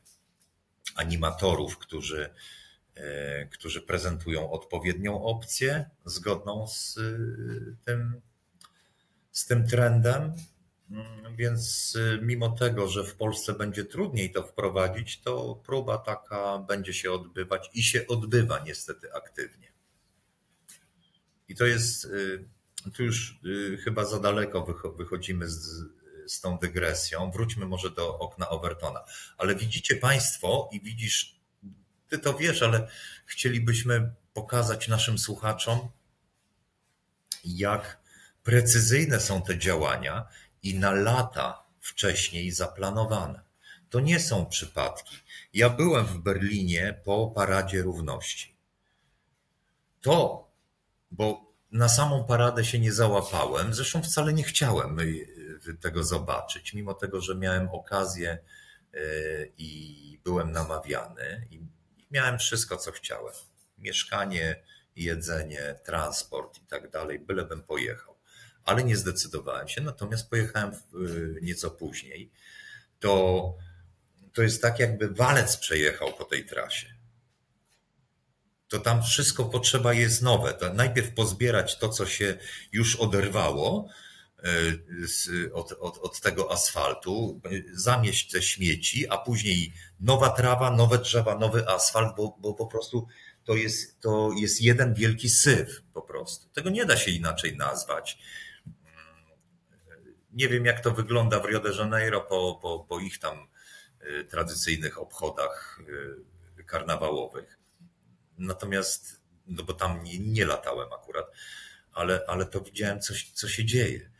animatorów, 0.95 1.77
którzy, 1.77 2.29
y, 2.97 3.49
którzy 3.51 3.81
prezentują 3.81 4.51
odpowiednią 4.51 5.23
opcję 5.23 5.89
zgodną 6.05 6.67
z 6.67 6.99
tym, 7.85 8.21
z 9.31 9.45
tym 9.45 9.67
trendem. 9.67 10.33
Mm, 10.89 11.35
więc 11.35 11.95
y, 11.95 12.19
mimo 12.21 12.49
tego, 12.49 12.87
że 12.87 13.03
w 13.03 13.15
Polsce 13.15 13.53
będzie 13.53 13.85
trudniej 13.85 14.31
to 14.31 14.43
wprowadzić, 14.43 15.21
to 15.21 15.61
próba 15.65 15.97
taka 15.97 16.59
będzie 16.59 16.93
się 16.93 17.11
odbywać 17.11 17.69
i 17.73 17.83
się 17.83 18.07
odbywa 18.07 18.63
niestety 18.65 19.13
aktywnie. 19.13 19.71
I 21.47 21.55
to 21.55 21.65
jest, 21.65 22.05
y, 22.05 22.45
tu 22.93 23.03
już 23.03 23.39
y, 23.45 23.77
chyba 23.77 24.05
za 24.05 24.19
daleko 24.19 24.77
wychodzimy 24.97 25.49
z, 25.49 25.83
z 26.27 26.41
tą 26.41 26.57
dygresją. 26.57 27.31
Wróćmy 27.31 27.65
może 27.65 27.91
do 27.91 28.19
okna 28.19 28.49
Overtona. 28.49 29.03
Ale 29.37 29.55
widzicie 29.55 29.95
Państwo 29.95 30.69
i 30.71 30.81
widzisz, 30.81 31.35
Ty 32.09 32.19
to 32.19 32.33
wiesz, 32.33 32.61
ale 32.61 32.87
chcielibyśmy 33.25 34.13
pokazać 34.33 34.87
naszym 34.87 35.17
słuchaczom, 35.17 35.89
jak 37.43 37.99
precyzyjne 38.43 39.19
są 39.19 39.41
te 39.41 39.57
działania 39.57 40.27
i 40.65 40.79
na 40.79 40.91
lata 40.91 41.63
wcześniej 41.79 42.51
zaplanowane. 42.51 43.41
To 43.89 43.99
nie 43.99 44.19
są 44.19 44.45
przypadki. 44.45 45.17
Ja 45.53 45.69
byłem 45.69 46.05
w 46.05 46.17
Berlinie 46.17 47.01
po 47.03 47.27
Paradzie 47.27 47.81
Równości. 47.81 48.55
To, 50.01 50.47
bo 51.11 51.53
na 51.71 51.89
samą 51.89 52.23
paradę 52.23 52.65
się 52.65 52.79
nie 52.79 52.93
załapałem, 52.93 53.73
zresztą 53.73 54.01
wcale 54.01 54.33
nie 54.33 54.43
chciałem 54.43 54.99
y, 54.99 55.77
tego 55.81 56.03
zobaczyć, 56.03 56.73
mimo 56.73 56.93
tego, 56.93 57.21
że 57.21 57.35
miałem 57.35 57.69
okazję 57.69 58.37
y, 58.93 59.53
i 59.57 60.19
byłem 60.23 60.51
namawiany 60.51 61.47
i 61.51 61.61
miałem 62.11 62.39
wszystko, 62.39 62.77
co 62.77 62.91
chciałem. 62.91 63.33
Mieszkanie, 63.77 64.63
jedzenie, 64.95 65.75
transport 65.85 66.57
i 66.57 66.65
tak 66.65 66.89
dalej, 66.89 67.19
bylebym 67.19 67.63
pojechał 67.63 68.14
ale 68.65 68.83
nie 68.83 68.97
zdecydowałem 68.97 69.67
się, 69.67 69.81
natomiast 69.81 70.29
pojechałem 70.29 70.71
y, 70.71 71.39
nieco 71.41 71.71
później. 71.71 72.31
To, 72.99 73.55
to 74.33 74.41
jest 74.41 74.61
tak, 74.61 74.79
jakby 74.79 75.09
walec 75.09 75.57
przejechał 75.57 76.13
po 76.13 76.23
tej 76.25 76.45
trasie. 76.45 76.95
To 78.67 78.79
tam 78.79 79.03
wszystko 79.03 79.45
potrzeba 79.45 79.93
jest 79.93 80.21
nowe. 80.21 80.53
To 80.53 80.73
najpierw 80.73 81.13
pozbierać 81.13 81.77
to, 81.77 81.89
co 81.89 82.05
się 82.05 82.37
już 82.71 82.95
oderwało 82.95 83.89
y, 85.29 85.53
od, 85.53 85.71
od, 85.71 85.97
od 85.97 86.21
tego 86.21 86.51
asfaltu, 86.51 87.41
zamieść 87.73 88.31
te 88.31 88.41
śmieci, 88.41 89.09
a 89.09 89.17
później 89.17 89.73
nowa 89.99 90.29
trawa, 90.29 90.71
nowe 90.71 90.97
drzewa, 90.97 91.37
nowy 91.37 91.67
asfalt, 91.69 92.15
bo, 92.17 92.37
bo 92.39 92.53
po 92.53 92.67
prostu 92.67 93.07
to 93.43 93.55
jest, 93.55 94.01
to 94.01 94.31
jest 94.37 94.61
jeden 94.61 94.93
wielki 94.93 95.29
syf 95.29 95.81
po 95.93 96.01
prostu. 96.01 96.49
Tego 96.49 96.69
nie 96.69 96.85
da 96.85 96.97
się 96.97 97.11
inaczej 97.11 97.57
nazwać. 97.57 98.17
Nie 100.35 100.49
wiem, 100.49 100.65
jak 100.65 100.79
to 100.79 100.91
wygląda 100.91 101.39
w 101.39 101.45
Rio 101.45 101.59
de 101.59 101.71
Janeiro 101.75 102.21
po, 102.21 102.59
po, 102.61 102.79
po 102.79 102.99
ich 102.99 103.19
tam 103.19 103.47
y, 104.03 104.23
tradycyjnych 104.23 104.99
obchodach 104.99 105.79
y, 106.59 106.63
karnawałowych. 106.63 107.59
Natomiast, 108.37 109.21
no 109.47 109.63
bo 109.63 109.73
tam 109.73 110.03
nie, 110.03 110.19
nie 110.19 110.45
latałem 110.45 110.93
akurat, 110.93 111.25
ale, 111.93 112.21
ale 112.27 112.45
to 112.45 112.61
widziałem, 112.61 113.01
co, 113.01 113.13
co 113.33 113.47
się 113.47 113.65
dzieje. 113.65 114.11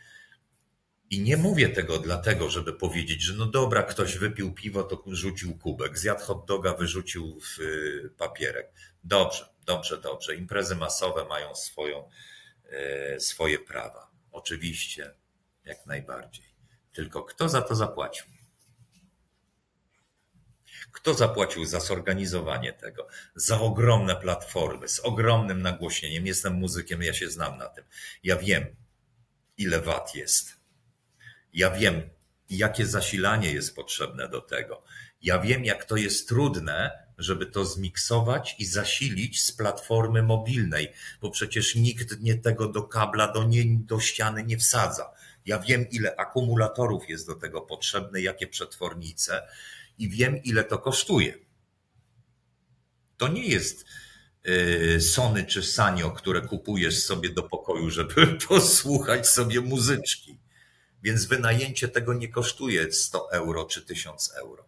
I 1.10 1.22
nie 1.22 1.38
mówię 1.38 1.70
tego 1.70 2.00
dlatego, 2.00 2.50
żeby 2.50 2.74
powiedzieć, 2.74 3.22
że 3.22 3.34
no 3.34 3.46
dobra, 3.46 3.84
ktoś 3.84 4.18
wypił 4.18 4.54
piwo, 4.54 4.84
to 4.84 5.04
rzucił 5.08 5.58
kubek, 5.58 5.98
zjadł 5.98 6.22
hot 6.22 6.46
doga, 6.48 6.74
wyrzucił 6.74 7.40
w 7.40 7.60
y, 7.60 8.10
papierek. 8.18 8.74
Dobrze, 9.04 9.50
dobrze, 9.66 9.98
dobrze. 9.98 10.36
Imprezy 10.36 10.76
masowe 10.76 11.26
mają 11.26 11.56
swoją, 11.56 12.10
swoje 13.20 13.60
prawa. 13.60 14.12
Oczywiście 14.32 15.14
jak 15.66 15.86
najbardziej. 15.86 16.46
Tylko 16.94 17.24
kto 17.24 17.50
za 17.50 17.62
to 17.62 17.76
zapłacił? 17.76 18.26
Kto 20.92 21.14
zapłacił 21.14 21.66
za 21.66 21.80
zorganizowanie 21.80 22.74
tego? 22.74 23.08
Za 23.36 23.60
ogromne 23.60 24.16
platformy, 24.16 24.88
z 24.88 25.00
ogromnym 25.00 25.62
nagłośnieniem. 25.62 26.28
Jestem 26.28 26.54
muzykiem, 26.54 27.02
ja 27.02 27.14
się 27.14 27.30
znam 27.30 27.58
na 27.58 27.70
tym. 27.70 27.84
Ja 28.24 28.36
wiem, 28.36 28.76
ile 29.58 29.82
wat 29.82 30.16
jest. 30.16 30.54
Ja 31.54 31.72
wiem, 31.72 32.10
jakie 32.50 32.86
zasilanie 32.86 33.54
jest 33.54 33.76
potrzebne 33.76 34.30
do 34.30 34.42
tego. 34.42 34.84
Ja 35.22 35.40
wiem, 35.40 35.66
jak 35.66 35.86
to 35.86 35.96
jest 35.96 36.30
trudne, 36.30 37.06
żeby 37.18 37.46
to 37.46 37.66
zmiksować 37.66 38.56
i 38.60 38.66
zasilić 38.66 39.44
z 39.44 39.52
platformy 39.52 40.24
mobilnej, 40.24 40.94
bo 41.22 41.32
przecież 41.32 41.76
nikt 41.76 42.22
nie 42.22 42.36
tego 42.36 42.68
do 42.68 42.84
kabla, 42.84 43.32
do, 43.32 43.44
nie, 43.44 43.64
do 43.66 44.00
ściany 44.00 44.44
nie 44.44 44.58
wsadza. 44.58 45.12
Ja 45.46 45.60
wiem, 45.60 45.90
ile 45.90 46.16
akumulatorów 46.16 47.10
jest 47.10 47.28
do 47.28 47.36
tego 47.36 47.62
potrzebne, 47.62 48.22
jakie 48.22 48.48
przetwornice 48.48 49.48
i 49.98 50.10
wiem, 50.10 50.44
ile 50.44 50.64
to 50.64 50.78
kosztuje. 50.78 51.38
To 53.18 53.28
nie 53.28 53.48
jest 53.48 53.86
y, 54.48 55.02
Sony 55.02 55.46
czy 55.46 55.64
Sanio, 55.64 56.12
które 56.12 56.42
kupujesz 56.42 57.04
sobie 57.04 57.30
do 57.30 57.44
pokoju, 57.44 57.90
żeby 57.90 58.28
posłuchać 58.48 59.28
sobie 59.28 59.62
muzyczki. 59.62 60.38
Więc 61.04 61.26
wynajęcie 61.26 61.88
tego 61.88 62.14
nie 62.14 62.28
kosztuje 62.28 62.92
100 62.92 63.32
euro 63.32 63.66
czy 63.66 63.82
1000 63.82 64.34
euro. 64.36 64.66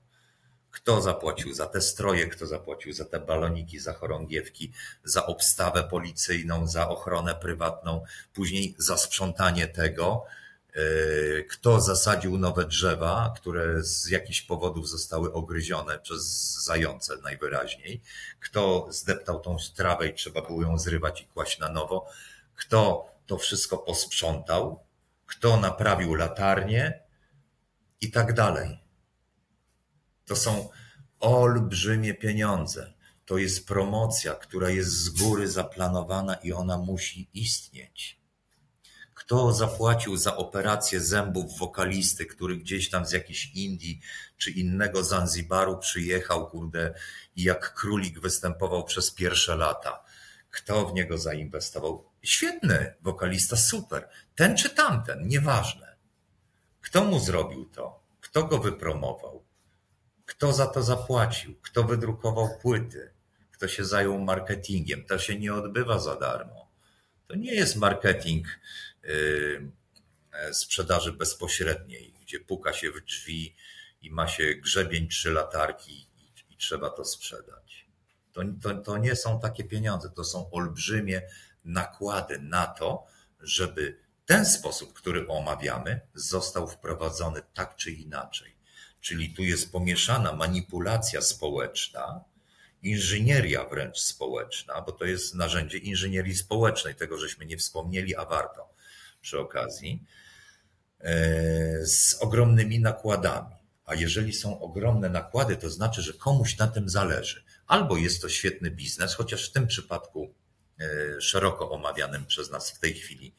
Kto 0.72 1.02
zapłacił 1.02 1.54
za 1.54 1.66
te 1.66 1.82
stroje, 1.82 2.28
kto 2.28 2.48
zapłacił 2.48 2.94
za 2.94 3.06
te 3.06 3.20
baloniki, 3.20 3.80
za 3.80 3.94
chorągiewki, 3.94 4.74
za 5.04 5.26
obstawę 5.26 5.84
policyjną, 5.84 6.68
za 6.68 6.90
ochronę 6.90 7.36
prywatną, 7.36 8.04
później 8.34 8.76
za 8.78 8.98
sprzątanie 8.98 9.68
tego, 9.68 10.26
kto 11.50 11.82
zasadził 11.82 12.38
nowe 12.38 12.66
drzewa, 12.66 13.34
które 13.36 13.84
z 13.84 14.10
jakichś 14.10 14.42
powodów 14.42 14.90
zostały 14.90 15.34
ogryzione 15.34 16.00
przez 16.00 16.24
zające 16.64 17.18
najwyraźniej, 17.18 18.02
kto 18.40 18.88
zdeptał 18.90 19.40
tą 19.40 19.58
trawę 19.76 20.08
i 20.08 20.14
trzeba 20.14 20.42
było 20.42 20.62
ją 20.62 20.78
zrywać 20.78 21.22
i 21.22 21.26
kłaść 21.26 21.60
na 21.60 21.70
nowo, 21.70 22.10
kto 22.56 23.10
to 23.26 23.38
wszystko 23.38 23.78
posprzątał, 23.78 24.84
kto 25.26 25.60
naprawił 25.60 26.14
latarnię 26.14 27.00
i 28.02 28.12
tak 28.12 28.34
dalej. 28.34 28.80
To 30.26 30.36
są 30.36 30.70
olbrzymie 31.20 32.14
pieniądze. 32.14 32.94
To 33.26 33.38
jest 33.38 33.68
promocja, 33.68 34.36
która 34.36 34.70
jest 34.70 34.90
z 34.90 35.10
góry 35.10 35.52
zaplanowana 35.52 36.36
i 36.36 36.54
ona 36.54 36.78
musi 36.78 37.30
istnieć. 37.34 38.20
Kto 39.28 39.54
zapłacił 39.54 40.18
za 40.18 40.36
operację 40.36 41.02
zębów 41.02 41.58
wokalisty, 41.58 42.26
który 42.26 42.58
gdzieś 42.58 42.90
tam 42.90 43.06
z 43.06 43.12
jakiejś 43.12 43.52
Indii 43.56 44.02
czy 44.38 44.52
innego 44.52 45.04
Zanzibaru 45.04 45.78
przyjechał, 45.78 46.50
kurde, 46.50 46.94
i 47.36 47.44
jak 47.44 47.74
królik 47.74 48.20
występował 48.20 48.84
przez 48.84 49.12
pierwsze 49.12 49.56
lata? 49.56 50.04
Kto 50.50 50.86
w 50.86 50.94
niego 50.94 51.18
zainwestował? 51.18 52.10
Świetny 52.24 52.94
wokalista, 53.02 53.56
super. 53.58 54.10
Ten 54.36 54.58
czy 54.58 54.70
tamten, 54.70 55.28
nieważne. 55.28 55.96
Kto 56.82 57.04
mu 57.04 57.20
zrobił 57.20 57.66
to? 57.66 58.00
Kto 58.22 58.44
go 58.44 58.58
wypromował? 58.58 59.44
Kto 60.26 60.54
za 60.54 60.68
to 60.68 60.84
zapłacił? 60.84 61.56
Kto 61.62 61.84
wydrukował 61.84 62.58
płyty? 62.62 63.14
Kto 63.52 63.68
się 63.68 63.86
zajął 63.86 64.20
marketingiem? 64.20 65.06
To 65.06 65.20
się 65.20 65.40
nie 65.40 65.54
odbywa 65.54 66.00
za 66.00 66.16
darmo. 66.16 66.68
To 67.28 67.36
nie 67.36 67.56
jest 67.56 67.76
marketing 67.76 68.48
sprzedaży 70.52 71.12
bezpośredniej, 71.12 72.14
gdzie 72.22 72.40
puka 72.40 72.74
się 72.74 72.92
w 72.92 73.06
drzwi 73.06 73.56
i 74.02 74.12
ma 74.12 74.28
się 74.28 74.56
grzebień 74.56 75.08
trzy 75.08 75.32
latarki 75.32 76.08
i, 76.18 76.54
i 76.54 76.58
trzeba 76.58 76.90
to 76.90 77.06
sprzedać. 77.06 77.88
To, 78.34 78.42
to, 78.62 78.74
to 78.74 78.98
nie 78.98 79.16
są 79.16 79.40
takie 79.40 79.64
pieniądze, 79.64 80.10
to 80.10 80.24
są 80.24 80.52
olbrzymie 80.52 81.22
nakłady 81.66 82.40
na 82.40 82.68
to, 82.68 83.06
żeby 83.40 84.00
ten 84.26 84.46
sposób, 84.46 84.94
który 84.94 85.28
omawiamy, 85.28 86.02
został 86.14 86.68
wprowadzony 86.68 87.42
tak 87.54 87.76
czy 87.76 87.92
inaczej. 87.92 88.58
Czyli 89.02 89.34
tu 89.34 89.44
jest 89.44 89.72
pomieszana 89.72 90.34
manipulacja 90.34 91.22
społeczna, 91.22 92.24
inżynieria 92.84 93.66
wręcz 93.66 94.00
społeczna, 94.00 94.82
bo 94.82 94.92
to 94.92 95.06
jest 95.06 95.36
narzędzie 95.36 95.78
inżynierii 95.78 96.36
społecznej, 96.36 96.96
tego 96.96 97.18
żeśmy 97.18 97.46
nie 97.46 97.58
wspomnieli, 97.58 98.16
a 98.16 98.26
warto 98.26 98.77
przy 99.28 99.40
okazji, 99.40 100.04
e, 101.00 101.86
z 101.86 102.14
ogromnymi 102.20 102.80
nakładami. 102.80 103.56
A 103.86 103.96
jeżeli 103.96 104.34
są 104.34 104.60
ogromne 104.60 105.10
nakłady, 105.10 105.58
to 105.58 105.70
znaczy, 105.70 106.02
że 106.02 106.14
komuś 106.14 106.58
na 106.58 106.68
tym 106.68 106.90
zależy. 106.90 107.44
Albo 107.68 107.98
jest 107.98 108.22
to 108.22 108.30
świetny 108.30 108.72
biznes, 108.72 109.16
chociaż 109.16 109.50
w 109.50 109.52
tym 109.52 109.68
przypadku 109.68 110.34
e, 110.80 111.22
szeroko 111.22 111.72
omawianym 111.72 112.26
przez 112.26 112.52
nas 112.52 112.72
w 112.72 112.80
tej 112.80 112.94
chwili 112.94 113.36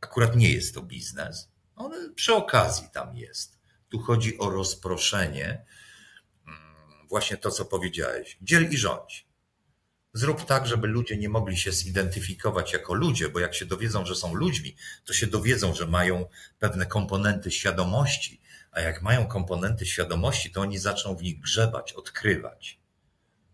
akurat 0.00 0.36
nie 0.36 0.52
jest 0.52 0.74
to 0.74 0.82
biznes. 0.82 1.48
On 1.76 2.14
przy 2.14 2.34
okazji 2.34 2.88
tam 2.92 3.16
jest. 3.16 3.58
Tu 3.88 3.98
chodzi 3.98 4.38
o 4.38 4.50
rozproszenie, 4.50 5.64
mm, 6.46 7.08
właśnie 7.08 7.36
to, 7.36 7.50
co 7.50 7.64
powiedziałeś. 7.64 8.38
Dziel 8.42 8.70
i 8.70 8.76
rządź. 8.76 9.27
Zrób 10.12 10.44
tak, 10.44 10.66
żeby 10.66 10.86
ludzie 10.86 11.16
nie 11.16 11.28
mogli 11.28 11.56
się 11.56 11.72
zidentyfikować 11.72 12.72
jako 12.72 12.94
ludzie, 12.94 13.28
bo 13.28 13.40
jak 13.40 13.54
się 13.54 13.66
dowiedzą, 13.66 14.06
że 14.06 14.14
są 14.14 14.34
ludźmi, 14.34 14.76
to 15.04 15.12
się 15.12 15.26
dowiedzą, 15.26 15.74
że 15.74 15.86
mają 15.86 16.26
pewne 16.58 16.86
komponenty 16.86 17.50
świadomości, 17.50 18.40
a 18.70 18.80
jak 18.80 19.02
mają 19.02 19.26
komponenty 19.26 19.86
świadomości, 19.86 20.50
to 20.50 20.60
oni 20.60 20.78
zaczną 20.78 21.16
w 21.16 21.22
nich 21.22 21.40
grzebać, 21.40 21.92
odkrywać. 21.92 22.80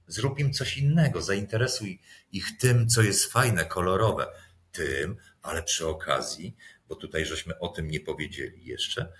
Zrób 0.07 0.39
im 0.39 0.53
coś 0.53 0.77
innego, 0.77 1.23
zainteresuj 1.23 2.01
ich 2.33 2.59
tym, 2.59 2.89
co 2.89 3.03
jest 3.03 3.33
fajne, 3.33 3.65
kolorowe, 3.65 4.27
tym, 4.73 5.17
ale 5.43 5.63
przy 5.63 5.87
okazji, 5.87 6.57
bo 6.89 6.95
tutaj 6.95 7.27
żeśmy 7.27 7.59
o 7.59 7.69
tym 7.69 7.91
nie 7.91 8.01
powiedzieli 8.01 8.67
jeszcze, 8.67 9.13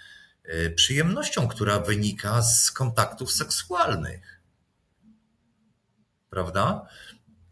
y, 0.49 0.71
przyjemnością, 0.77 1.49
która 1.49 1.81
wynika 1.81 2.43
z 2.43 2.71
kontaktów 2.71 3.33
seksualnych. 3.33 4.41
Prawda? 6.31 6.89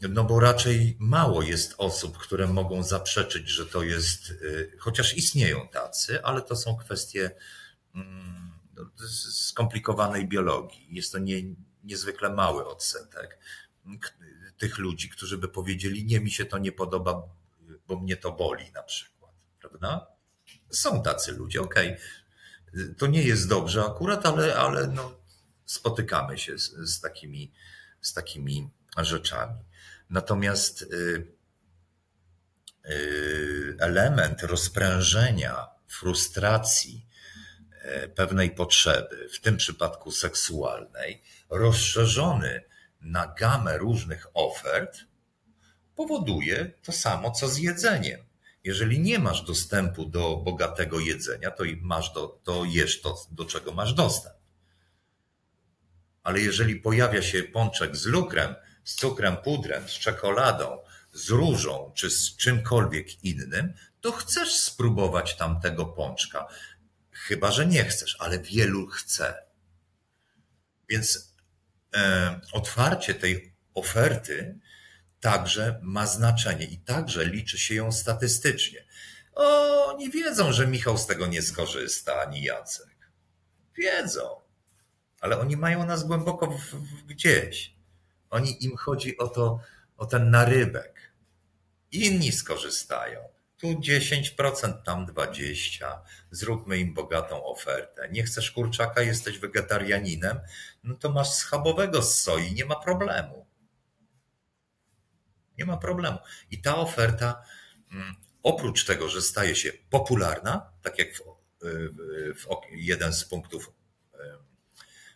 No 0.08 0.24
bo 0.24 0.40
raczej 0.40 0.96
mało 0.98 1.42
jest 1.42 1.74
osób, 1.78 2.18
które 2.18 2.46
mogą 2.46 2.82
zaprzeczyć, 2.82 3.48
że 3.48 3.66
to 3.66 3.82
jest, 3.82 4.30
y, 4.30 4.76
chociaż 4.78 5.16
istnieją 5.16 5.68
tacy, 5.68 6.24
ale 6.24 6.42
to 6.42 6.56
są 6.56 6.76
kwestie 6.76 7.30
mm, 7.94 8.52
skomplikowanej 9.30 10.28
biologii. 10.28 10.86
Jest 10.90 11.12
to 11.12 11.18
nie, 11.18 11.36
niezwykle 11.84 12.30
mały 12.30 12.66
odsetek 12.66 13.38
tych 14.58 14.78
ludzi, 14.78 15.08
którzy 15.08 15.38
by 15.38 15.48
powiedzieli, 15.48 16.04
nie, 16.04 16.20
mi 16.20 16.30
się 16.30 16.44
to 16.44 16.58
nie 16.58 16.72
podoba, 16.72 17.22
bo 17.88 18.00
mnie 18.00 18.16
to 18.16 18.32
boli 18.32 18.72
na 18.72 18.82
przykład, 18.82 19.32
prawda? 19.60 20.06
Są 20.70 21.02
tacy 21.02 21.32
ludzie, 21.32 21.60
okej. 21.62 21.92
Okay. 21.92 22.94
To 22.98 23.06
nie 23.06 23.22
jest 23.22 23.48
dobrze 23.48 23.84
akurat, 23.84 24.26
ale, 24.26 24.56
ale 24.56 24.86
no, 24.86 25.14
spotykamy 25.64 26.38
się 26.38 26.58
z, 26.58 26.72
z, 26.72 27.00
takimi, 27.00 27.52
z 28.00 28.12
takimi 28.12 28.70
rzeczami. 28.98 29.54
Natomiast 30.12 30.82
y, 30.82 30.86
y, 32.90 33.76
element 33.78 34.42
rozprężenia, 34.42 35.66
frustracji, 35.88 37.06
y, 38.04 38.08
pewnej 38.08 38.50
potrzeby, 38.50 39.28
w 39.32 39.40
tym 39.40 39.56
przypadku 39.56 40.10
seksualnej, 40.10 41.22
rozszerzony 41.50 42.64
na 43.00 43.34
gamę 43.38 43.78
różnych 43.78 44.26
ofert, 44.34 44.98
powoduje 45.96 46.72
to 46.82 46.92
samo 46.92 47.30
co 47.30 47.48
z 47.48 47.58
jedzeniem. 47.58 48.20
Jeżeli 48.64 49.00
nie 49.00 49.18
masz 49.18 49.42
dostępu 49.42 50.06
do 50.06 50.36
bogatego 50.36 51.00
jedzenia, 51.00 51.50
to 51.50 51.64
masz 51.80 52.12
do, 52.12 52.40
to 52.44 52.64
jesz 52.64 53.00
to, 53.00 53.26
do 53.30 53.44
czego 53.44 53.72
masz 53.72 53.94
dostęp. 53.94 54.36
Ale 56.22 56.40
jeżeli 56.40 56.76
pojawia 56.76 57.22
się 57.22 57.42
pączek 57.42 57.96
z 57.96 58.06
lukrem, 58.06 58.54
z 58.84 58.94
cukrem 58.94 59.36
pudrem, 59.36 59.88
z 59.88 59.92
czekoladą, 59.92 60.78
z 61.12 61.28
różą 61.28 61.92
czy 61.94 62.10
z 62.10 62.36
czymkolwiek 62.36 63.24
innym, 63.24 63.74
to 64.00 64.12
chcesz 64.12 64.54
spróbować 64.54 65.36
tamtego 65.36 65.86
pączka. 65.86 66.46
Chyba, 67.10 67.50
że 67.50 67.66
nie 67.66 67.84
chcesz, 67.84 68.16
ale 68.18 68.38
wielu 68.38 68.86
chce. 68.86 69.34
Więc 70.88 71.34
e, 71.94 72.40
otwarcie 72.52 73.14
tej 73.14 73.54
oferty 73.74 74.58
także 75.20 75.80
ma 75.82 76.06
znaczenie 76.06 76.64
i 76.64 76.78
także 76.78 77.24
liczy 77.24 77.58
się 77.58 77.74
ją 77.74 77.92
statystycznie. 77.92 78.84
Oni 79.86 80.10
wiedzą, 80.10 80.52
że 80.52 80.66
Michał 80.66 80.98
z 80.98 81.06
tego 81.06 81.26
nie 81.26 81.42
skorzysta, 81.42 82.20
ani 82.20 82.42
Jacek. 82.42 82.96
Wiedzą, 83.76 84.40
ale 85.20 85.38
oni 85.38 85.56
mają 85.56 85.86
nas 85.86 86.04
głęboko 86.04 86.46
w, 86.46 86.60
w, 86.60 87.04
gdzieś. 87.06 87.74
Oni 88.32 88.64
im 88.64 88.76
chodzi 88.76 89.18
o 89.18 89.28
to, 89.28 89.60
o 89.96 90.06
ten 90.06 90.30
narybek. 90.30 91.12
Inni 91.92 92.32
skorzystają. 92.32 93.20
Tu 93.58 93.66
10%, 93.66 94.82
tam 94.82 95.06
20%. 95.06 95.98
Zróbmy 96.30 96.78
im 96.78 96.94
bogatą 96.94 97.44
ofertę. 97.44 98.08
Nie 98.10 98.22
chcesz 98.22 98.50
kurczaka, 98.50 99.02
jesteś 99.02 99.38
wegetarianinem, 99.38 100.40
no 100.84 100.94
to 100.94 101.12
masz 101.12 101.30
schabowego 101.30 102.02
z 102.02 102.20
soi, 102.20 102.54
nie 102.54 102.64
ma 102.64 102.76
problemu. 102.76 103.46
Nie 105.58 105.64
ma 105.64 105.76
problemu. 105.76 106.18
I 106.50 106.62
ta 106.62 106.76
oferta, 106.76 107.42
mm, 107.92 108.14
oprócz 108.42 108.84
tego, 108.84 109.08
że 109.08 109.22
staje 109.22 109.56
się 109.56 109.72
popularna, 109.90 110.72
tak 110.82 110.98
jak 110.98 111.08
w, 111.14 111.20
w 112.34 112.46
jeden 112.70 113.12
z 113.12 113.24
punktów 113.24 113.72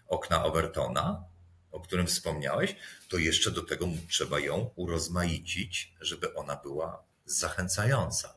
okna 0.09 0.45
Overtona, 0.45 1.25
o 1.73 1.81
którym 1.81 2.07
wspomniałeś, 2.07 2.77
to 3.09 3.19
jeszcze 3.19 3.51
do 3.51 3.63
tego 3.63 3.89
trzeba 4.09 4.41
ją 4.41 4.71
urozmaicić, 4.77 5.95
żeby 6.01 6.35
ona 6.35 6.57
była 6.57 7.05
zachęcająca. 7.25 8.35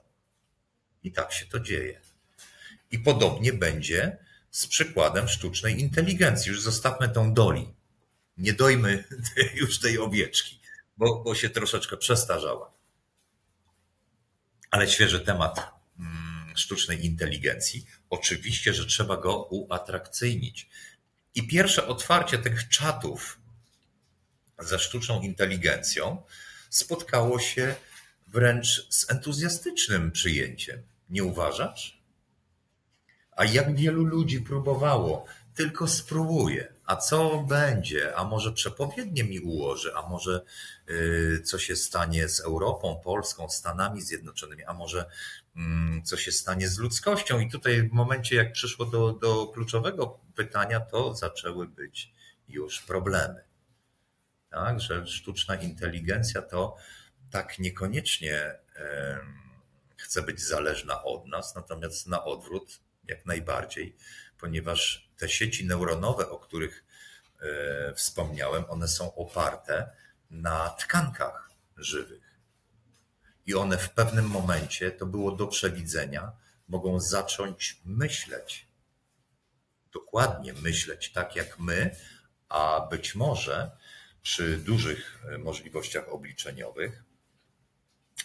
I 1.04 1.12
tak 1.12 1.34
się 1.34 1.46
to 1.46 1.60
dzieje. 1.60 2.02
I 2.92 3.00
podobnie 3.00 3.54
będzie 3.54 4.18
z 4.52 4.68
przykładem 4.68 5.28
sztucznej 5.28 5.80
inteligencji. 5.80 6.50
Już 6.50 6.62
zostawmy 6.62 7.10
tą 7.10 7.34
doli. 7.34 7.74
Nie 8.38 8.54
dojmy 8.54 9.04
już 9.62 9.80
tej 9.80 10.00
owieczki, 10.00 10.60
bo, 10.98 11.24
bo 11.24 11.36
się 11.36 11.50
troszeczkę 11.50 11.98
przestarzała. 11.98 12.74
Ale 14.72 14.88
świeży 14.88 15.20
temat 15.20 15.72
mm, 16.00 16.58
sztucznej 16.58 17.06
inteligencji. 17.06 17.86
Oczywiście, 18.10 18.74
że 18.74 18.86
trzeba 18.86 19.18
go 19.18 19.44
uatrakcyjnić. 19.44 20.70
I 21.36 21.48
pierwsze 21.48 21.88
otwarcie 21.88 22.38
tych 22.38 22.70
czatów 22.70 23.40
ze 24.60 24.80
sztuczną 24.80 25.22
inteligencją 25.22 26.24
spotkało 26.70 27.40
się 27.40 27.76
wręcz 28.28 28.88
z 28.90 29.12
entuzjastycznym 29.12 30.12
przyjęciem. 30.12 30.82
Nie 31.10 31.24
uważasz? 31.24 32.04
A 33.32 33.46
jak 33.46 33.76
wielu 33.76 34.04
ludzi 34.04 34.42
próbowało, 34.42 35.26
tylko 35.56 35.88
spróbuję. 35.88 36.74
A 36.90 36.96
co 36.96 37.44
będzie? 37.44 38.16
A 38.16 38.24
może 38.24 38.52
przepowiednie 38.52 39.24
mi 39.24 39.40
ułoży? 39.40 39.92
A 39.96 40.10
może 40.10 40.42
yy, 40.88 41.42
co 41.46 41.60
się 41.60 41.76
stanie 41.76 42.30
z 42.30 42.40
Europą, 42.40 43.02
Polską, 43.04 43.50
Stanami 43.50 44.02
Zjednoczonymi? 44.02 44.64
A 44.64 44.74
może 44.74 45.06
Mm, 45.60 46.04
co 46.04 46.18
się 46.18 46.32
stanie 46.32 46.68
z 46.70 46.78
ludzkością. 46.78 47.40
I 47.40 47.52
tutaj 47.52 47.90
w 47.90 47.92
momencie, 47.92 48.36
jak 48.36 48.52
przyszło 48.52 48.86
do, 48.86 49.12
do 49.12 49.48
kluczowego 49.48 50.20
pytania, 50.36 50.80
to 50.80 51.16
zaczęły 51.16 51.68
być 51.68 52.14
już 52.48 52.82
problemy. 52.82 53.44
Tak, 54.50 54.80
że 54.80 55.08
sztuczna 55.08 55.56
inteligencja 55.56 56.42
to 56.42 56.76
tak 57.32 57.60
niekoniecznie 57.60 58.56
chce 59.98 60.22
być 60.22 60.42
zależna 60.42 61.04
od 61.04 61.28
nas, 61.28 61.56
natomiast 61.56 62.08
na 62.08 62.24
odwrót 62.24 62.80
jak 63.08 63.26
najbardziej, 63.26 63.96
ponieważ 64.38 65.09
te 65.20 65.30
sieci 65.30 65.66
neuronowe, 65.66 66.30
o 66.30 66.40
których 66.40 66.86
e, 67.42 67.94
wspomniałem, 67.94 68.66
one 68.70 68.88
są 68.88 69.16
oparte 69.16 69.90
na 70.32 70.70
tkankach 70.70 71.50
żywych. 71.78 72.40
I 73.46 73.56
one 73.56 73.78
w 73.78 73.90
pewnym 73.90 74.26
momencie, 74.26 74.92
to 74.92 75.06
było 75.06 75.32
do 75.32 75.48
przewidzenia, 75.48 76.32
mogą 76.68 77.00
zacząć 77.00 77.82
myśleć. 77.86 78.68
Dokładnie 79.94 80.54
myśleć 80.54 81.12
tak 81.12 81.36
jak 81.36 81.60
my, 81.60 81.96
a 82.50 82.88
być 82.92 83.16
może 83.16 83.72
przy 84.22 84.58
dużych 84.58 85.24
e, 85.30 85.38
możliwościach 85.38 86.10
obliczeniowych 86.10 87.04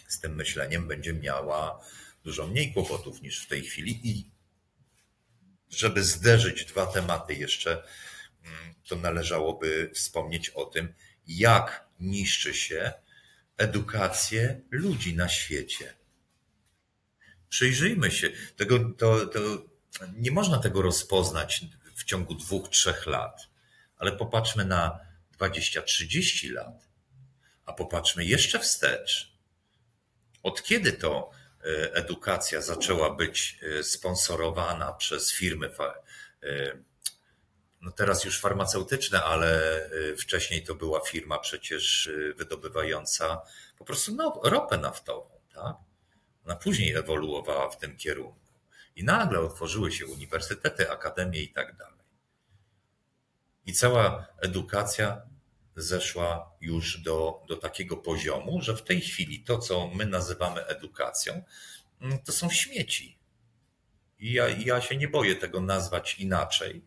z 0.07 0.19
tym 0.19 0.35
myśleniem 0.35 0.87
będzie 0.87 1.13
miała 1.13 1.79
dużo 2.23 2.47
mniej 2.47 2.73
kłopotów 2.73 3.21
niż 3.21 3.45
w 3.45 3.47
tej 3.47 3.61
chwili. 3.61 3.99
I 4.03 4.31
żeby 5.77 6.03
zderzyć 6.03 6.65
dwa 6.65 6.85
tematy 6.85 7.33
jeszcze, 7.33 7.83
mm, 8.43 8.75
to 8.87 8.95
należałoby 8.95 9.91
wspomnieć 9.93 10.49
o 10.49 10.65
tym, 10.65 10.93
jak 11.27 11.85
niszczy 11.99 12.53
się 12.53 12.93
edukację 13.57 14.61
ludzi 14.71 15.15
na 15.15 15.29
świecie. 15.29 15.93
Przyjrzyjmy 17.49 18.11
się, 18.11 18.29
tego, 18.55 18.79
to, 18.97 19.25
to 19.25 19.39
nie 20.13 20.31
można 20.31 20.57
tego 20.57 20.81
rozpoznać 20.81 21.65
w 21.95 22.03
ciągu 22.03 22.35
dwóch, 22.35 22.69
trzech 22.69 23.05
lat, 23.05 23.47
ale 23.97 24.11
popatrzmy 24.11 24.65
na 24.65 24.99
20-30 25.39 26.51
lat, 26.51 26.87
a 27.65 27.73
popatrzmy 27.73 28.25
jeszcze 28.25 28.59
wstecz. 28.59 29.35
Od 30.43 30.63
kiedy 30.63 30.93
to 30.93 31.31
edukacja 31.93 32.61
zaczęła 32.61 33.15
być 33.15 33.59
e, 33.61 33.83
sponsorowana 33.83 34.93
przez 34.93 35.33
firmy, 35.33 35.69
e, 36.43 36.77
no 37.81 37.91
teraz 37.91 38.25
już 38.25 38.39
farmaceutyczne, 38.39 39.23
ale 39.23 39.81
wcześniej 40.17 40.63
to 40.63 40.75
była 40.75 40.99
firma 40.99 41.39
przecież 41.39 42.09
wydobywająca 42.35 43.41
po 43.77 43.85
prostu 43.85 44.15
no, 44.15 44.41
ropę 44.43 44.77
naftową, 44.77 45.29
tak? 45.53 45.75
Ona 46.45 46.55
później 46.55 46.93
ewoluowała 46.93 47.69
w 47.69 47.77
tym 47.77 47.97
kierunku. 47.97 48.39
I 48.95 49.03
nagle 49.03 49.39
otworzyły 49.39 49.91
się 49.91 50.05
uniwersytety, 50.05 50.91
akademie 50.91 51.41
i 51.41 51.53
tak 51.53 51.75
dalej. 51.75 52.05
I 53.65 53.73
cała 53.73 54.27
edukacja 54.41 55.21
zeszła 55.75 56.51
już 56.61 57.01
do, 57.01 57.43
do 57.47 57.55
takiego 57.55 57.97
poziomu, 57.97 58.61
że 58.61 58.75
w 58.75 58.83
tej 58.83 59.01
chwili 59.01 59.43
to, 59.43 59.57
co 59.59 59.87
my 59.87 60.05
nazywamy 60.05 60.65
edukacją, 60.65 61.43
mm, 62.01 62.19
to 62.19 62.31
są 62.31 62.49
śmieci. 62.49 63.19
I 64.19 64.33
ja, 64.33 64.49
ja 64.49 64.81
się 64.81 64.97
nie 64.97 65.07
boję 65.07 65.35
tego 65.35 65.61
nazwać 65.61 66.19
inaczej. 66.19 66.85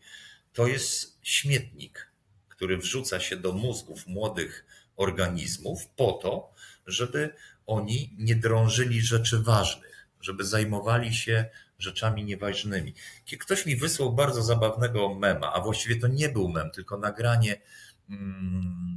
To 0.52 0.66
jest 0.66 1.18
śmietnik, 1.22 2.12
który 2.48 2.78
wrzuca 2.78 3.20
się 3.20 3.36
do 3.36 3.52
mózgów 3.52 4.06
młodych 4.06 4.66
organizmów 4.96 5.88
po 5.96 6.12
to, 6.12 6.54
żeby 6.86 7.34
oni 7.66 8.14
nie 8.18 8.36
drążyli 8.36 9.00
rzeczy 9.00 9.42
ważnych, 9.42 10.08
żeby 10.20 10.44
zajmowali 10.44 11.14
się 11.14 11.44
rzeczami 11.78 12.24
nieważnymi. 12.24 12.94
Ktoś 13.40 13.66
mi 13.66 13.76
wysłał 13.76 14.12
bardzo 14.12 14.42
zabawnego 14.42 15.14
mema, 15.14 15.52
a 15.52 15.60
właściwie 15.60 15.96
to 15.96 16.08
nie 16.08 16.28
był 16.28 16.48
mem, 16.48 16.70
tylko 16.70 16.98
nagranie 16.98 17.60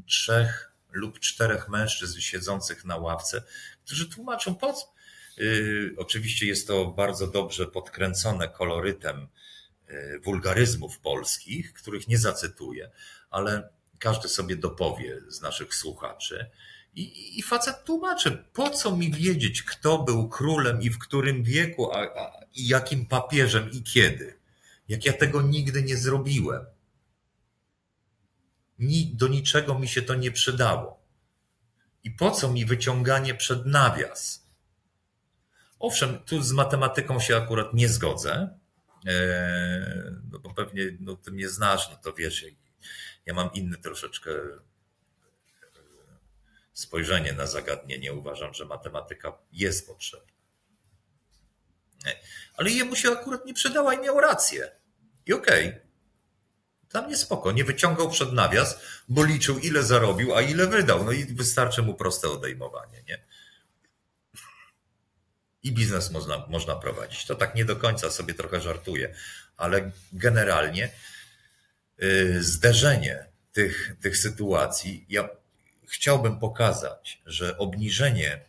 trzech 0.08 0.72
lub 0.92 1.20
czterech 1.20 1.70
mężczyzn 1.70 2.20
siedzących 2.20 2.86
na 2.86 2.98
ławce, 2.98 3.44
którzy 3.86 4.10
tłumaczą 4.10 4.56
po 4.56 4.74
co. 4.74 4.94
Yy, 5.38 5.94
oczywiście 5.98 6.46
jest 6.46 6.68
to 6.68 6.86
bardzo 6.86 7.28
dobrze 7.28 7.68
podkręcone 7.68 8.50
kolorytem 8.50 9.28
yy, 9.88 10.20
wulgaryzmów 10.20 11.00
polskich, 11.00 11.74
których 11.74 12.08
nie 12.08 12.18
zacytuję, 12.18 12.92
ale 13.30 13.70
każdy 14.00 14.30
sobie 14.30 14.56
dopowie 14.56 15.22
z 15.28 15.42
naszych 15.42 15.76
słuchaczy. 15.76 16.50
I, 16.96 17.40
I 17.40 17.42
facet 17.42 17.84
tłumaczy, 17.84 18.44
po 18.54 18.70
co 18.70 18.96
mi 18.96 19.12
wiedzieć, 19.12 19.64
kto 19.64 20.04
był 20.04 20.30
królem 20.30 20.82
i 20.82 20.90
w 20.90 21.00
którym 21.00 21.44
wieku, 21.44 21.92
a, 21.92 22.00
a, 22.00 22.46
i 22.54 22.68
jakim 22.68 23.06
papieżem 23.06 23.72
i 23.72 23.84
kiedy, 23.84 24.40
jak 24.88 25.06
ja 25.06 25.14
tego 25.14 25.42
nigdy 25.42 25.84
nie 25.84 25.98
zrobiłem. 25.98 26.66
Ni, 28.82 29.16
do 29.16 29.28
niczego 29.28 29.80
mi 29.80 29.88
się 29.88 30.02
to 30.02 30.16
nie 30.16 30.32
przydało. 30.32 31.02
I 32.04 32.12
po 32.12 32.32
co 32.32 32.52
mi 32.52 32.66
wyciąganie 32.66 33.36
przed 33.36 33.66
nawias? 33.66 34.48
Owszem, 35.80 36.20
tu 36.20 36.42
z 36.42 36.52
matematyką 36.52 37.20
się 37.20 37.38
akurat 37.38 37.74
nie 37.74 37.90
zgodzę, 37.90 38.60
e, 39.08 40.12
no 40.32 40.40
bo 40.40 40.54
pewnie 40.54 40.84
no, 41.00 41.16
ty 41.16 41.32
mnie 41.32 41.50
znasz, 41.50 41.90
no 41.90 41.96
to 41.96 42.14
wiesz, 42.14 42.46
ja 43.26 43.34
mam 43.34 43.54
inny 43.54 43.78
troszeczkę 43.78 44.32
spojrzenie 46.74 47.34
na 47.34 47.48
zagadnienie. 47.48 48.14
Uważam, 48.14 48.54
że 48.54 48.66
matematyka 48.66 49.38
jest 49.52 49.88
potrzebna. 49.88 50.32
Ale 52.54 52.70
jemu 52.70 52.96
się 52.96 53.12
akurat 53.12 53.46
nie 53.46 53.54
przydała 53.54 53.94
i 53.94 54.02
miał 54.02 54.20
rację. 54.20 54.72
I 55.26 55.34
okej. 55.34 55.68
Okay. 55.68 55.91
Dla 56.92 57.02
mnie 57.02 57.18
spoko. 57.18 57.52
Nie 57.52 57.64
wyciągał 57.64 58.10
przed 58.10 58.34
nawias, 58.34 58.80
bo 59.10 59.24
liczył 59.24 59.60
ile 59.60 59.84
zarobił, 59.84 60.36
a 60.36 60.42
ile 60.42 60.68
wydał. 60.68 61.04
No 61.04 61.12
i 61.12 61.26
wystarczy 61.26 61.82
mu 61.82 61.94
proste 61.94 62.30
odejmowanie, 62.30 63.04
nie? 63.08 63.24
I 65.64 65.72
biznes 65.72 66.12
można, 66.12 66.48
można 66.48 66.76
prowadzić. 66.76 67.26
To 67.26 67.36
tak 67.36 67.56
nie 67.56 67.66
do 67.66 67.76
końca 67.76 68.12
sobie 68.12 68.34
trochę 68.34 68.62
żartuję, 68.62 69.16
ale 69.58 69.92
generalnie 70.14 70.90
yy, 71.98 72.44
zderzenie 72.44 73.26
tych, 73.54 73.96
tych 74.02 74.18
sytuacji. 74.18 75.06
Ja 75.10 75.30
chciałbym 75.88 76.40
pokazać, 76.40 77.22
że 77.26 77.58
obniżenie 77.58 78.42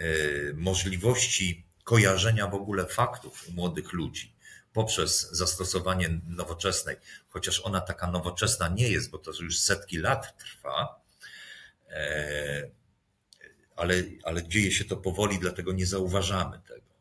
y, 0.00 0.54
możliwości 0.56 1.66
kojarzenia 1.84 2.46
w 2.46 2.54
ogóle 2.54 2.86
faktów 2.86 3.48
u 3.48 3.52
młodych 3.52 3.92
ludzi 3.92 4.37
poprzez 4.78 5.30
zastosowanie 5.30 6.20
nowoczesnej, 6.26 6.96
chociaż 7.28 7.60
ona 7.60 7.80
taka 7.80 8.10
nowoczesna 8.10 8.68
nie 8.68 8.88
jest, 8.88 9.10
bo 9.10 9.18
to 9.18 9.32
już 9.42 9.58
setki 9.58 9.98
lat 9.98 10.38
trwa, 10.38 11.00
e, 11.90 12.70
ale, 13.76 13.94
ale 14.24 14.48
dzieje 14.48 14.72
się 14.72 14.84
to 14.84 14.96
powoli, 14.96 15.38
dlatego 15.38 15.72
nie 15.72 15.86
zauważamy 15.86 16.60
tego. 16.68 16.94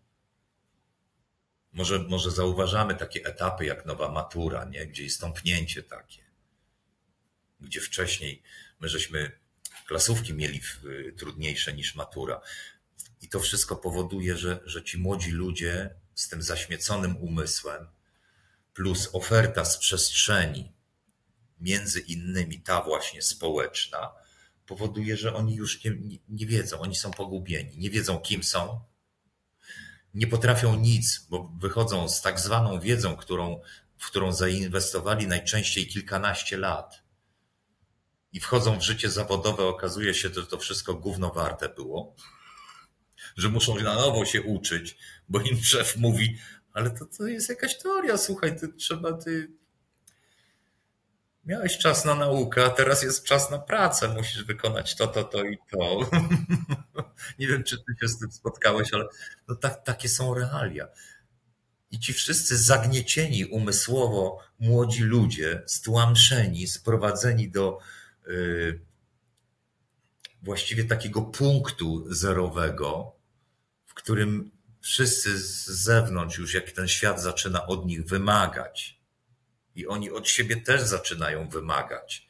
Może, 1.73 1.99
może 1.99 2.31
zauważamy 2.31 2.95
takie 2.95 3.25
etapy 3.25 3.65
jak 3.65 3.85
nowa 3.85 4.11
matura, 4.11 4.65
nie? 4.65 4.87
gdzie 4.87 5.03
jest 5.03 5.21
tąpnięcie 5.21 5.83
takie, 5.83 6.23
gdzie 7.59 7.81
wcześniej 7.81 8.43
my 8.79 8.89
żeśmy 8.89 9.31
klasówki 9.87 10.33
mieli 10.33 10.61
y, 10.85 11.13
trudniejsze 11.17 11.73
niż 11.73 11.95
matura. 11.95 12.41
I 13.21 13.29
to 13.29 13.39
wszystko 13.39 13.75
powoduje, 13.75 14.37
że, 14.37 14.59
że 14.65 14.83
ci 14.83 14.97
młodzi 14.97 15.31
ludzie 15.31 15.95
z 16.17 16.27
tym 16.27 16.41
zaśmieconym 16.41 17.17
umysłem, 17.17 17.87
plus 18.73 19.09
oferta 19.13 19.65
z 19.65 19.77
przestrzeni, 19.77 20.73
między 21.59 21.99
innymi 21.99 22.61
ta 22.61 22.81
właśnie 22.81 23.21
społeczna, 23.21 24.11
powoduje, 24.65 25.17
że 25.17 25.35
oni 25.35 25.55
już 25.55 25.83
nie, 25.83 25.91
nie, 26.29 26.45
wiedzą, 26.45 26.79
oni 26.79 26.95
są 26.95 27.11
pogubieni, 27.11 27.77
nie 27.77 27.89
wiedzą 27.89 28.19
kim 28.19 28.43
są, 28.43 28.81
nie 30.13 30.27
potrafią 30.27 30.75
nic, 30.75 31.25
bo 31.29 31.51
wychodzą 31.59 32.09
z 32.09 32.21
tak 32.21 32.39
zwaną 32.39 32.79
wiedzą, 32.79 33.15
którą, 33.15 33.61
w 33.97 34.07
którą 34.07 34.33
zainwestowali 34.33 35.27
najczęściej 35.27 35.87
kilkanaście 35.87 36.57
lat 36.57 37.03
i 38.33 38.39
wchodzą 38.39 38.79
w 38.79 38.83
życie 38.83 39.09
zawodowe, 39.09 39.65
okazuje 39.65 40.13
się, 40.13 40.29
że 40.33 40.47
to 40.47 40.57
wszystko 40.57 40.93
gówno 40.93 41.29
warte 41.29 41.69
było, 41.69 42.15
że 43.37 43.49
muszą 43.49 43.75
na 43.75 43.95
nowo 43.95 44.25
się 44.25 44.41
uczyć, 44.41 44.97
bo 45.29 45.41
im 45.41 45.63
szef 45.63 45.97
mówi, 45.97 46.37
ale 46.73 46.91
to, 46.91 47.05
to 47.05 47.27
jest 47.27 47.49
jakaś 47.49 47.77
teoria, 47.77 48.17
słuchaj, 48.17 48.59
ty 48.59 48.67
trzeba, 48.73 49.13
ty 49.13 49.51
miałeś 51.45 51.77
czas 51.77 52.05
na 52.05 52.15
naukę, 52.15 52.65
a 52.65 52.69
teraz 52.69 53.03
jest 53.03 53.23
czas 53.23 53.51
na 53.51 53.59
pracę, 53.59 54.07
musisz 54.07 54.43
wykonać 54.43 54.95
to, 54.95 55.07
to, 55.07 55.23
to 55.23 55.43
i 55.43 55.57
to. 55.71 56.09
Nie 57.39 57.47
wiem, 57.47 57.63
czy 57.63 57.77
ty 57.77 57.83
się 58.01 58.07
z 58.07 58.19
tym 58.19 58.31
spotkałeś, 58.31 58.93
ale 58.93 59.05
no 59.47 59.55
tak, 59.55 59.83
takie 59.83 60.09
są 60.09 60.33
realia. 60.33 60.87
I 61.91 61.99
ci 61.99 62.13
wszyscy 62.13 62.57
zagniecieni 62.57 63.45
umysłowo 63.45 64.39
młodzi 64.59 65.03
ludzie, 65.03 65.63
stłamszeni, 65.65 66.67
sprowadzeni 66.67 67.51
do, 67.51 67.79
Y, 68.27 68.79
właściwie 70.43 70.83
takiego 70.83 71.21
punktu 71.21 72.13
zerowego, 72.13 73.15
którym 73.97 74.51
wszyscy 74.81 75.39
z 75.39 75.65
zewnątrz 75.65 76.37
już 76.37 76.53
jak 76.53 76.71
ten 76.71 76.87
świat 76.87 77.21
zaczyna 77.21 77.67
od 77.67 77.85
nich 77.85 78.05
wymagać. 78.05 79.01
I 79.75 79.87
oni 79.87 80.11
od 80.11 80.27
siebie 80.29 80.61
też 80.61 80.81
zaczynają 80.81 81.49
wymagać, 81.49 82.27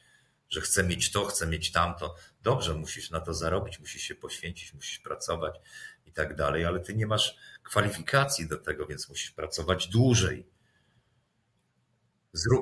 że 0.48 0.60
chcę 0.60 0.82
mieć 0.84 1.12
to, 1.12 1.24
chcę 1.24 1.46
mieć 1.46 1.72
tamto. 1.72 2.14
Dobrze, 2.42 2.74
musisz 2.74 3.10
na 3.10 3.20
to 3.20 3.34
zarobić, 3.34 3.80
musisz 3.80 4.02
się 4.02 4.14
poświęcić, 4.14 4.74
musisz 4.74 4.98
pracować 4.98 5.54
i 6.06 6.12
tak 6.12 6.36
dalej, 6.36 6.64
ale 6.64 6.80
ty 6.80 6.94
nie 6.94 7.06
masz 7.06 7.36
kwalifikacji 7.62 8.48
do 8.48 8.58
tego, 8.58 8.86
więc 8.86 9.08
musisz 9.08 9.30
pracować 9.30 9.88
dłużej. 9.88 10.46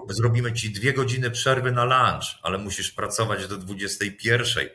Zrobimy 0.08 0.52
ci 0.52 0.70
dwie 0.70 0.92
godziny 0.92 1.30
przerwy 1.30 1.72
na 1.72 1.84
lunch, 1.84 2.26
ale 2.42 2.58
musisz 2.58 2.90
pracować 2.90 3.46
do 3.46 3.56
21 3.56 4.68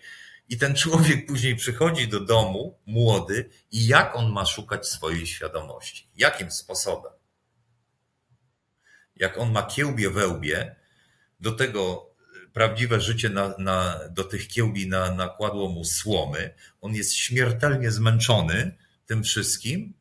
I 0.50 0.58
ten 0.58 0.76
człowiek 0.76 1.26
później 1.28 1.56
przychodzi 1.56 2.08
do 2.08 2.20
domu, 2.20 2.80
młody, 2.86 3.50
i 3.72 3.88
jak 3.88 4.16
on 4.16 4.32
ma 4.32 4.46
szukać 4.46 4.88
swojej 4.88 5.28
świadomości? 5.28 6.10
Jakim 6.16 6.52
sposobem? 6.52 7.12
Jak 9.16 9.38
on 9.38 9.52
ma 9.52 9.64
kiełbie 9.64 10.10
we 10.10 10.28
łbie, 10.28 10.76
do 11.40 11.52
tego 11.52 12.12
prawdziwe 12.54 13.02
życie 13.02 13.30
na, 13.30 13.56
na, 13.58 14.00
do 14.10 14.24
tych 14.24 14.48
kiełbi 14.48 14.88
na, 14.88 15.12
nakładło 15.12 15.70
mu 15.70 15.86
słomy. 15.86 16.54
On 16.82 16.96
jest 16.96 17.14
śmiertelnie 17.14 17.92
zmęczony 17.92 18.78
tym 19.06 19.24
wszystkim. 19.24 19.94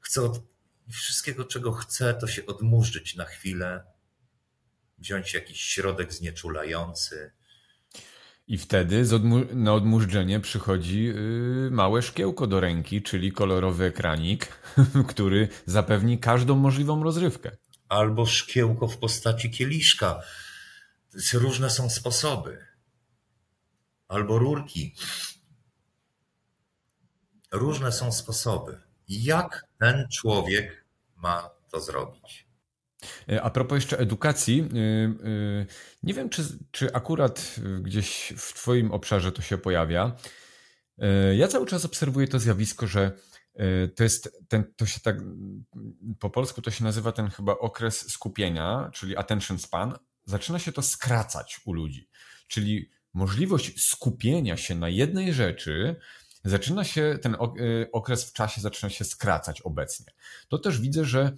Chce 0.00 0.22
od 0.22 0.42
wszystkiego, 0.90 1.44
czego 1.44 1.72
chce, 1.72 2.14
to 2.14 2.26
się 2.26 2.46
odmurzyć 2.46 3.16
na 3.16 3.24
chwilę, 3.24 3.84
wziąć 4.98 5.34
jakiś 5.34 5.60
środek 5.60 6.12
znieczulający. 6.12 7.32
I 8.50 8.58
wtedy 8.58 9.04
na 9.52 9.74
odmurzczenie 9.74 10.40
przychodzi 10.40 11.04
yy, 11.04 11.68
małe 11.70 12.02
szkiełko 12.02 12.46
do 12.46 12.60
ręki, 12.60 13.02
czyli 13.02 13.32
kolorowy 13.32 13.84
ekranik, 13.84 14.48
który 15.08 15.48
zapewni 15.66 16.18
każdą 16.18 16.56
możliwą 16.56 17.02
rozrywkę. 17.02 17.56
Albo 17.88 18.26
szkiełko 18.26 18.88
w 18.88 18.98
postaci 18.98 19.50
kieliszka. 19.50 20.20
Różne 21.34 21.70
są 21.70 21.90
sposoby. 21.90 22.66
Albo 24.08 24.38
rurki. 24.38 24.94
Różne 27.52 27.92
są 27.92 28.12
sposoby. 28.12 28.80
Jak 29.08 29.66
ten 29.78 30.08
człowiek 30.12 30.84
ma 31.16 31.50
to 31.70 31.80
zrobić? 31.80 32.49
E, 33.28 33.42
a 33.42 33.50
propos 33.50 33.76
jeszcze 33.76 33.98
edukacji, 33.98 34.60
e, 34.60 34.64
e, 34.64 35.66
nie 36.02 36.14
wiem, 36.14 36.28
czy, 36.28 36.42
czy 36.70 36.94
akurat 36.94 37.56
gdzieś 37.82 38.32
w 38.36 38.54
Twoim 38.54 38.92
obszarze 38.92 39.32
to 39.32 39.42
się 39.42 39.58
pojawia. 39.58 40.16
Ja 41.36 41.48
cały 41.48 41.66
czas 41.66 41.84
obserwuję 41.84 42.28
to 42.28 42.38
zjawisko, 42.38 42.86
że 42.86 43.12
to 43.96 44.02
jest 44.02 44.38
ten, 44.48 44.74
to 44.76 44.86
się 44.86 45.00
tak, 45.00 45.16
po 46.18 46.30
polsku 46.30 46.62
to 46.62 46.70
się 46.70 46.84
nazywa 46.84 47.12
ten 47.12 47.30
chyba 47.30 47.52
okres 47.52 48.12
skupienia, 48.12 48.90
czyli 48.94 49.16
attention 49.16 49.58
span. 49.58 49.98
Zaczyna 50.24 50.58
się 50.58 50.72
to 50.72 50.82
skracać 50.82 51.60
u 51.64 51.72
ludzi. 51.72 52.08
Czyli 52.48 52.90
możliwość 53.14 53.84
skupienia 53.84 54.56
się 54.56 54.74
na 54.74 54.88
jednej 54.88 55.32
rzeczy 55.32 55.96
zaczyna 56.44 56.84
się, 56.84 57.18
ten 57.22 57.36
okres 57.92 58.24
w 58.24 58.32
czasie 58.32 58.60
zaczyna 58.60 58.90
się 58.90 59.04
skracać 59.04 59.60
obecnie. 59.60 60.06
To 60.48 60.58
też 60.58 60.80
widzę, 60.80 61.04
że 61.04 61.36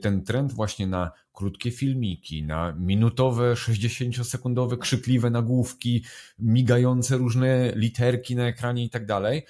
ten 0.00 0.24
trend 0.24 0.52
właśnie 0.52 0.86
na 0.86 1.10
krótkie 1.32 1.70
filmiki, 1.70 2.42
na 2.42 2.72
minutowe, 2.72 3.54
60-sekundowe 3.54 4.78
krzykliwe 4.78 5.30
nagłówki, 5.30 6.04
migające 6.38 7.16
różne 7.16 7.72
literki 7.76 8.36
na 8.36 8.46
ekranie 8.46 8.84
i 8.84 8.90
tak 8.90 9.06
dalej. 9.06 9.46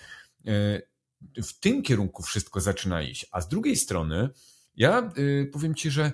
Y, 0.48 1.42
w 1.42 1.60
tym 1.60 1.82
kierunku 1.82 2.22
wszystko 2.22 2.60
zaczyna 2.60 3.02
iść. 3.02 3.26
A 3.32 3.40
z 3.40 3.48
drugiej 3.48 3.76
strony, 3.76 4.28
ja 4.76 5.12
y, 5.18 5.50
powiem 5.52 5.74
Ci, 5.74 5.90
że 5.90 6.12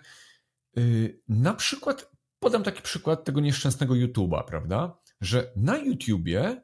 na 1.29 1.55
przykład, 1.55 2.11
podam 2.39 2.63
taki 2.63 2.83
przykład 2.83 3.25
tego 3.25 3.41
nieszczęsnego 3.41 3.95
YouTube'a, 3.95 4.45
prawda? 4.45 4.99
Że 5.21 5.53
na 5.57 5.79
YouTubie, 5.79 6.63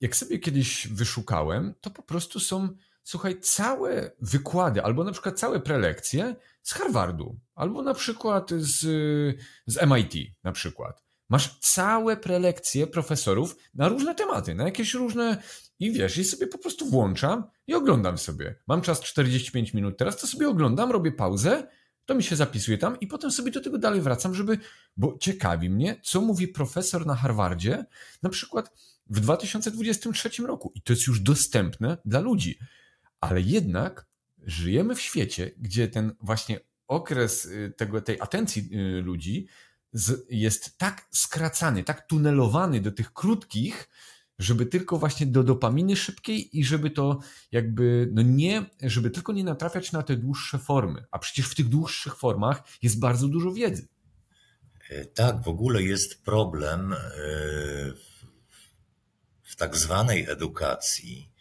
jak 0.00 0.16
sobie 0.16 0.38
kiedyś 0.38 0.88
wyszukałem, 0.88 1.74
to 1.80 1.90
po 1.90 2.02
prostu 2.02 2.40
są 2.40 2.68
słuchaj, 3.08 3.40
całe 3.40 4.10
wykłady, 4.20 4.82
albo 4.82 5.04
na 5.04 5.12
przykład 5.12 5.38
całe 5.38 5.60
prelekcje 5.60 6.36
z 6.62 6.72
Harvardu, 6.72 7.40
albo 7.54 7.82
na 7.82 7.94
przykład 7.94 8.50
z, 8.50 8.80
z 9.66 9.86
MIT, 9.86 10.14
na 10.44 10.52
przykład. 10.52 11.04
Masz 11.28 11.58
całe 11.58 12.16
prelekcje 12.16 12.86
profesorów 12.86 13.56
na 13.74 13.88
różne 13.88 14.14
tematy, 14.14 14.54
na 14.54 14.64
jakieś 14.64 14.94
różne. 14.94 15.42
I 15.78 15.92
wiesz, 15.92 16.16
i 16.16 16.24
sobie 16.24 16.46
po 16.46 16.58
prostu 16.58 16.86
włączam 16.86 17.44
i 17.66 17.74
oglądam 17.74 18.18
sobie. 18.18 18.54
Mam 18.66 18.82
czas 18.82 19.00
45 19.00 19.74
minut 19.74 19.98
teraz, 19.98 20.16
to 20.16 20.26
sobie 20.26 20.48
oglądam, 20.48 20.90
robię 20.92 21.12
pauzę, 21.12 21.68
to 22.04 22.14
mi 22.14 22.22
się 22.22 22.36
zapisuje 22.36 22.78
tam 22.78 23.00
i 23.00 23.06
potem 23.06 23.30
sobie 23.30 23.50
do 23.50 23.60
tego 23.60 23.78
dalej 23.78 24.00
wracam, 24.00 24.34
żeby. 24.34 24.58
Bo 24.96 25.18
ciekawi 25.20 25.70
mnie, 25.70 26.00
co 26.04 26.20
mówi 26.20 26.48
profesor 26.48 27.06
na 27.06 27.14
Harvardzie, 27.14 27.84
na 28.22 28.30
przykład 28.30 28.72
w 29.06 29.20
2023 29.20 30.30
roku. 30.46 30.72
I 30.74 30.82
to 30.82 30.92
jest 30.92 31.06
już 31.06 31.20
dostępne 31.20 31.98
dla 32.04 32.20
ludzi 32.20 32.58
ale 33.20 33.40
jednak 33.40 34.06
żyjemy 34.42 34.94
w 34.94 35.00
świecie, 35.00 35.50
gdzie 35.58 35.88
ten 35.88 36.12
właśnie 36.20 36.60
okres 36.86 37.44
y, 37.44 37.74
tego, 37.76 38.00
tej 38.00 38.20
atencji 38.20 38.68
y, 38.72 39.02
ludzi 39.02 39.46
jest 40.30 40.78
tak 40.78 41.08
skracany, 41.10 41.84
tak 41.84 42.06
tunelowany 42.06 42.80
do 42.80 42.92
tych 42.92 43.12
krótkich, 43.12 43.88
żeby 44.38 44.66
tylko 44.66 44.98
właśnie 44.98 45.26
do 45.26 45.42
dopaminy 45.44 45.96
szybkiej 45.96 46.58
i 46.58 46.64
żeby 46.64 46.90
to 46.90 47.18
jakby, 47.52 48.08
no 48.12 48.22
nie, 48.22 48.66
żeby 48.82 49.10
tylko 49.10 49.32
nie 49.32 49.44
natrafiać 49.44 49.92
na 49.92 50.02
te 50.02 50.16
dłuższe 50.16 50.58
formy. 50.58 51.04
A 51.10 51.18
przecież 51.18 51.46
w 51.46 51.54
tych 51.54 51.68
dłuższych 51.68 52.16
formach 52.16 52.62
jest 52.82 52.98
bardzo 52.98 53.28
dużo 53.28 53.52
wiedzy. 53.52 53.88
E, 54.90 55.04
tak, 55.04 55.42
w 55.42 55.48
ogóle 55.48 55.82
jest 55.82 56.22
problem 56.22 56.92
e, 56.92 56.96
w 59.42 59.56
tak 59.56 59.76
zwanej 59.76 60.30
edukacji 60.30 61.32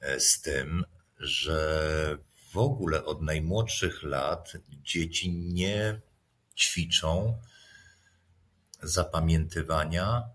e, 0.00 0.20
z 0.20 0.40
tym, 0.40 0.84
że 1.18 2.18
w 2.52 2.58
ogóle 2.58 3.04
od 3.04 3.22
najmłodszych 3.22 4.02
lat 4.02 4.52
dzieci 4.82 5.32
nie 5.32 6.00
ćwiczą 6.56 7.38
zapamiętywania, 8.82 10.28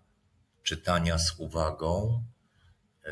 czytania 0.64 1.18
z 1.18 1.40
uwagą 1.40 2.24
e, 3.06 3.12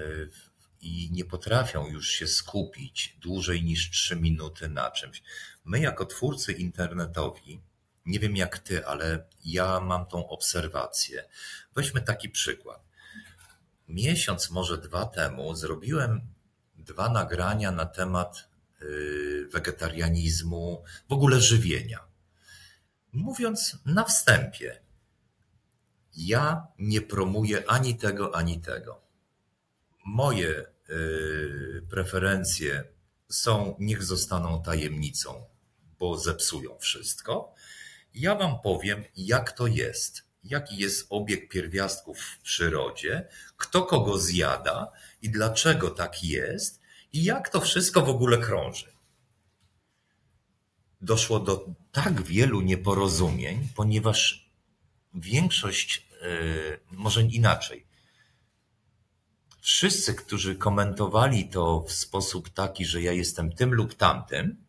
i 0.82 1.10
nie 1.12 1.26
potrafią 1.26 1.88
już 1.88 2.10
się 2.10 2.28
skupić 2.28 3.18
dłużej 3.22 3.64
niż 3.64 3.90
trzy 3.90 4.16
minuty 4.16 4.70
na 4.70 4.92
czymś. 4.92 5.24
My, 5.66 5.80
jako 5.80 6.06
twórcy 6.06 6.54
internetowi, 6.54 7.62
nie 8.06 8.20
wiem 8.20 8.36
jak 8.36 8.60
ty, 8.60 8.86
ale 8.86 9.28
ja 9.46 9.80
mam 9.80 10.06
tą 10.06 10.30
obserwację. 10.30 11.26
Weźmy 11.76 12.02
taki 12.02 12.30
przykład. 12.30 12.82
Miesiąc, 13.88 14.50
może 14.50 14.78
dwa 14.78 15.06
temu, 15.06 15.56
zrobiłem 15.56 16.31
dwa 16.92 17.10
nagrania 17.10 17.72
na 17.72 17.86
temat 17.86 18.50
y, 18.82 19.48
wegetarianizmu, 19.52 20.84
w 21.10 21.14
ogóle 21.14 21.42
żywienia. 21.42 22.00
Mówiąc 23.14 23.78
na 23.86 24.04
wstępie, 24.04 24.82
ja 26.18 26.68
nie 26.80 27.02
promuję 27.02 27.64
ani 27.68 27.98
tego, 27.98 28.36
ani 28.36 28.62
tego. 28.62 29.02
Moje 30.06 30.66
y, 30.90 31.86
preferencje 31.90 32.84
są, 33.30 33.76
niech 33.80 34.04
zostaną 34.04 34.64
tajemnicą, 34.64 35.46
bo 36.00 36.18
zepsują 36.18 36.78
wszystko. 36.80 37.56
Ja 38.14 38.36
Wam 38.36 38.62
powiem, 38.62 39.04
jak 39.16 39.52
to 39.52 39.68
jest, 39.68 40.24
jaki 40.44 40.78
jest 40.78 41.08
obieg 41.10 41.50
pierwiastków 41.50 42.20
w 42.20 42.42
przyrodzie, 42.42 43.28
kto 43.58 43.82
kogo 43.82 44.18
zjada 44.18 44.92
i 45.22 45.30
dlaczego 45.30 45.90
tak 45.90 46.24
jest 46.24 46.81
i 47.14 47.24
jak 47.24 47.50
to 47.50 47.62
wszystko 47.62 48.02
w 48.02 48.10
ogóle 48.10 48.38
krąży. 48.38 48.92
Doszło 51.02 51.40
do 51.40 51.66
tak 51.92 52.22
wielu 52.22 52.62
nieporozumień, 52.62 53.68
ponieważ 53.76 54.52
większość, 55.14 56.08
yy, 56.22 56.80
może 56.92 57.22
inaczej, 57.22 57.86
wszyscy, 59.62 60.14
którzy 60.14 60.56
komentowali 60.56 61.50
to 61.50 61.82
w 61.88 61.92
sposób 61.92 62.50
taki, 62.50 62.86
że 62.86 63.02
ja 63.02 63.12
jestem 63.12 63.52
tym 63.52 63.74
lub 63.74 63.94
tamtym, 63.94 64.66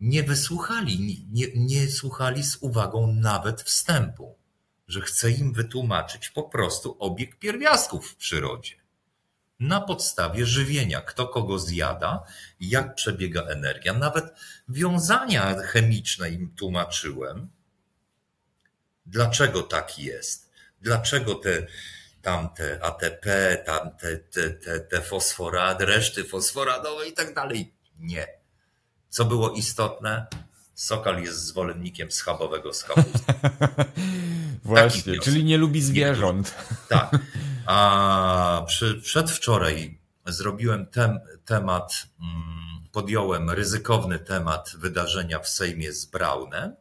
nie 0.00 0.22
wysłuchali, 0.22 1.26
nie, 1.32 1.46
nie 1.54 1.88
słuchali 1.88 2.44
z 2.44 2.56
uwagą 2.60 3.12
nawet 3.12 3.62
wstępu, 3.62 4.38
że 4.88 5.00
chcę 5.00 5.30
im 5.30 5.52
wytłumaczyć 5.52 6.30
po 6.30 6.42
prostu 6.42 6.96
obieg 6.98 7.38
pierwiastków 7.38 8.10
w 8.10 8.16
przyrodzie 8.16 8.85
na 9.60 9.80
podstawie 9.80 10.46
żywienia, 10.46 11.00
kto 11.00 11.28
kogo 11.28 11.58
zjada, 11.58 12.22
jak 12.60 12.94
przebiega 12.94 13.42
energia. 13.42 13.94
Nawet 13.94 14.24
wiązania 14.68 15.54
chemiczne 15.54 16.30
im 16.30 16.54
tłumaczyłem, 16.56 17.48
dlaczego 19.06 19.62
tak 19.62 19.98
jest, 19.98 20.50
dlaczego 20.80 21.34
te 21.34 21.66
tamte 22.22 22.78
ATP, 22.82 23.56
tamte 23.66 24.16
te, 24.16 24.50
te, 24.50 24.80
te 24.80 25.02
fosforady, 25.02 25.86
reszty 25.86 26.24
fosforadowe 26.24 27.08
i 27.08 27.12
tak 27.12 27.34
dalej. 27.34 27.74
Nie. 27.98 28.26
Co 29.08 29.24
było 29.24 29.50
istotne? 29.50 30.26
Sokal 30.74 31.22
jest 31.22 31.38
zwolennikiem 31.38 32.12
schabowego 32.12 32.74
schabu. 32.74 33.02
Właśnie, 34.64 35.18
czyli 35.18 35.44
nie 35.44 35.58
lubi 35.58 35.82
zwierząt. 35.82 36.54
Tak. 36.88 37.10
A 37.66 38.64
przy, 38.66 39.00
przedwczoraj 39.00 39.98
zrobiłem 40.26 40.86
tem, 40.86 41.20
temat, 41.44 42.06
mm, 42.20 42.88
podjąłem 42.92 43.50
ryzykowny 43.50 44.18
temat 44.18 44.72
wydarzenia 44.78 45.38
w 45.38 45.48
Sejmie 45.48 45.92
z 45.92 46.06
Braunem, 46.06 46.76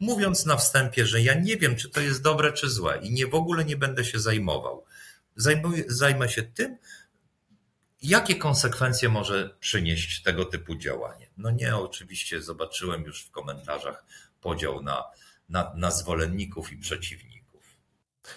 mówiąc 0.00 0.46
na 0.46 0.56
wstępie, 0.56 1.06
że 1.06 1.22
ja 1.22 1.34
nie 1.34 1.56
wiem, 1.56 1.76
czy 1.76 1.90
to 1.90 2.00
jest 2.00 2.22
dobre, 2.22 2.52
czy 2.52 2.70
złe 2.70 2.98
i 3.02 3.12
nie 3.12 3.26
w 3.26 3.34
ogóle 3.34 3.64
nie 3.64 3.76
będę 3.76 4.04
się 4.04 4.20
zajmował. 4.20 4.84
zajmuję, 5.36 5.84
zajmę 5.88 6.28
się 6.28 6.42
tym, 6.42 6.76
jakie 8.02 8.36
konsekwencje 8.36 9.08
może 9.08 9.56
przynieść 9.60 10.22
tego 10.22 10.44
typu 10.44 10.76
działanie. 10.76 11.30
No 11.36 11.50
nie, 11.50 11.76
oczywiście 11.76 12.42
zobaczyłem 12.42 13.02
już 13.02 13.22
w 13.22 13.30
komentarzach 13.30 14.04
podział 14.40 14.82
na, 14.82 15.04
na, 15.48 15.72
na 15.74 15.90
zwolenników 15.90 16.72
i 16.72 16.76
przeciwników. 16.76 17.29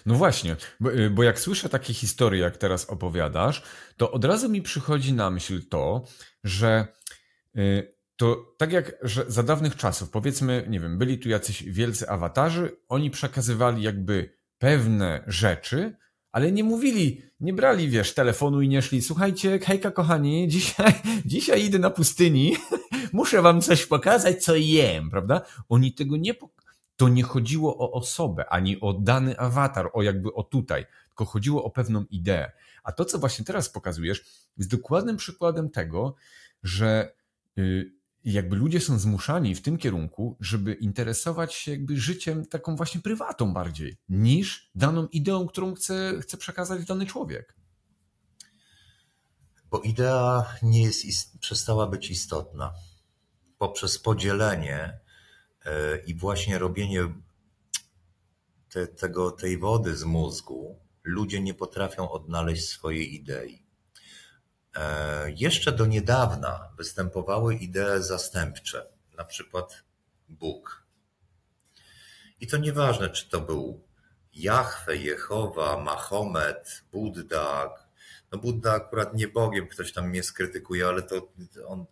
No 0.06 0.14
właśnie, 0.14 0.56
bo, 0.80 0.92
y, 0.92 1.10
bo, 1.10 1.22
jak 1.22 1.40
słyszę 1.40 1.68
takie 1.68 1.94
historie, 1.94 2.40
jak 2.40 2.56
teraz 2.56 2.84
opowiadasz, 2.84 3.62
to 3.96 4.12
od 4.12 4.24
razu 4.24 4.48
mi 4.48 4.62
przychodzi 4.62 5.12
na 5.12 5.30
myśl 5.30 5.68
to, 5.68 6.04
że 6.44 6.86
y, 7.56 7.94
to 8.16 8.54
tak 8.58 8.72
jak 8.72 8.92
za 9.28 9.42
dawnych 9.42 9.76
czasów, 9.76 10.10
powiedzmy, 10.10 10.66
nie 10.68 10.80
wiem, 10.80 10.98
byli 10.98 11.18
tu 11.18 11.28
jacyś 11.28 11.62
wielcy 11.62 12.08
awatarzy, 12.08 12.76
oni 12.88 13.10
przekazywali 13.10 13.82
jakby 13.82 14.36
pewne 14.58 15.24
rzeczy, 15.26 15.96
ale 16.32 16.52
nie 16.52 16.64
mówili, 16.64 17.22
nie 17.40 17.52
brali, 17.52 17.88
wiesz, 17.88 18.14
telefonu 18.14 18.60
i 18.60 18.68
nie 18.68 18.82
szli, 18.82 19.02
słuchajcie, 19.02 19.58
hejka 19.58 19.90
kochani, 19.90 20.48
dzisiaj, 20.54 20.92
dzisiaj 21.24 21.64
idę 21.64 21.78
na 21.78 21.90
pustyni, 21.90 22.56
muszę 23.12 23.42
wam 23.42 23.60
coś 23.60 23.86
pokazać, 23.86 24.44
co 24.44 24.56
jem, 24.56 25.10
prawda? 25.10 25.40
Oni 25.68 25.92
tego 25.92 26.16
nie, 26.16 26.34
to 26.96 27.08
nie 27.08 27.22
chodziło 27.22 27.78
o 27.78 27.92
osobę, 27.92 28.48
ani 28.48 28.80
o 28.80 28.92
dany 28.92 29.38
awatar, 29.38 29.90
o 29.92 30.02
jakby 30.02 30.34
o 30.34 30.42
tutaj, 30.42 30.86
tylko 31.08 31.24
chodziło 31.24 31.64
o 31.64 31.70
pewną 31.70 32.04
ideę. 32.10 32.52
A 32.84 32.92
to, 32.92 33.04
co 33.04 33.18
właśnie 33.18 33.44
teraz 33.44 33.68
pokazujesz, 33.68 34.24
jest 34.56 34.70
dokładnym 34.70 35.16
przykładem 35.16 35.70
tego, 35.70 36.14
że 36.62 37.14
y, 37.58 37.92
jakby 38.24 38.56
ludzie 38.56 38.80
są 38.80 38.98
zmuszani 38.98 39.54
w 39.54 39.62
tym 39.62 39.78
kierunku, 39.78 40.36
żeby 40.40 40.74
interesować 40.74 41.54
się 41.54 41.70
jakby 41.70 41.96
życiem 41.96 42.46
taką 42.46 42.76
właśnie 42.76 43.00
prywatą 43.00 43.54
bardziej, 43.54 43.96
niż 44.08 44.70
daną 44.74 45.06
ideą, 45.06 45.46
którą 45.46 45.74
chce, 45.74 46.14
chce 46.20 46.36
przekazać 46.36 46.84
dany 46.84 47.06
człowiek. 47.06 47.56
Bo 49.70 49.80
idea 49.80 50.54
nie 50.62 50.82
jest, 50.82 51.38
przestała 51.38 51.86
być 51.86 52.10
istotna. 52.10 52.72
Poprzez 53.58 53.98
podzielenie 53.98 55.03
i 56.06 56.14
właśnie 56.14 56.58
robienie 56.58 57.14
te, 58.68 58.86
tego, 58.86 59.30
tej 59.30 59.58
wody 59.58 59.96
z 59.96 60.04
mózgu, 60.04 60.78
ludzie 61.04 61.40
nie 61.40 61.54
potrafią 61.54 62.10
odnaleźć 62.10 62.68
swojej 62.68 63.14
idei. 63.14 63.64
E, 64.76 65.30
jeszcze 65.30 65.72
do 65.72 65.86
niedawna 65.86 66.68
występowały 66.76 67.54
idee 67.54 68.02
zastępcze, 68.02 68.86
na 69.16 69.24
przykład 69.24 69.84
Bóg. 70.28 70.84
I 72.40 72.46
to 72.46 72.56
nieważne, 72.56 73.10
czy 73.10 73.28
to 73.28 73.40
był 73.40 73.84
Jahwe, 74.34 74.96
Jehowa, 74.96 75.80
Mahomet, 75.80 76.84
Buddha. 76.92 77.74
No 78.32 78.38
Buddha 78.38 78.72
akurat 78.72 79.14
nie 79.14 79.28
Bogiem, 79.28 79.68
ktoś 79.68 79.92
tam 79.92 80.08
mnie 80.08 80.22
skrytykuje, 80.22 80.86
ale 80.86 81.02
to 81.02 81.32
on 81.66 81.86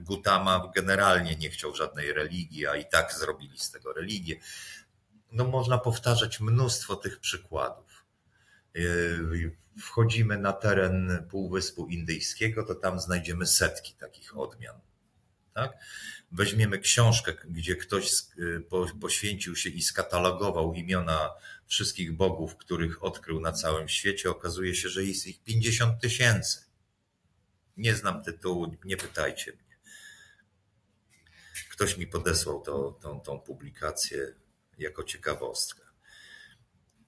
Gutama 0.00 0.72
generalnie 0.74 1.36
nie 1.36 1.50
chciał 1.50 1.74
żadnej 1.74 2.12
religii, 2.12 2.66
a 2.66 2.76
i 2.76 2.84
tak 2.88 3.12
zrobili 3.12 3.58
z 3.58 3.70
tego 3.70 3.92
religię. 3.92 4.36
No 5.32 5.44
można 5.44 5.78
powtarzać 5.78 6.40
mnóstwo 6.40 6.96
tych 6.96 7.20
przykładów. 7.20 8.04
E, 8.76 8.80
wchodzimy 9.80 10.38
na 10.38 10.52
teren 10.52 11.26
Półwyspu 11.30 11.86
Indyjskiego, 11.86 12.62
to 12.62 12.74
tam 12.74 13.00
znajdziemy 13.00 13.46
setki 13.46 13.94
takich 13.94 14.38
odmian. 14.38 14.80
Tak? 15.54 15.72
Weźmiemy 16.32 16.78
książkę, 16.78 17.32
gdzie 17.44 17.76
ktoś 17.76 18.10
poświęcił 19.00 19.56
się 19.56 19.70
i 19.70 19.82
skatalogował 19.82 20.74
imiona 20.74 21.30
wszystkich 21.66 22.12
bogów, 22.12 22.56
których 22.56 23.04
odkrył 23.04 23.40
na 23.40 23.52
całym 23.52 23.88
świecie. 23.88 24.30
Okazuje 24.30 24.74
się, 24.74 24.88
że 24.88 25.04
jest 25.04 25.26
ich 25.26 25.42
50 25.42 26.00
tysięcy. 26.00 26.65
Nie 27.76 27.94
znam 27.94 28.22
tytułu, 28.22 28.76
nie 28.84 28.96
pytajcie 28.96 29.52
mnie. 29.52 29.76
Ktoś 31.70 31.96
mi 31.98 32.06
podesłał 32.06 32.62
to, 32.62 32.98
tą, 33.02 33.20
tą 33.20 33.40
publikację 33.40 34.34
jako 34.78 35.02
ciekawostkę. 35.02 35.82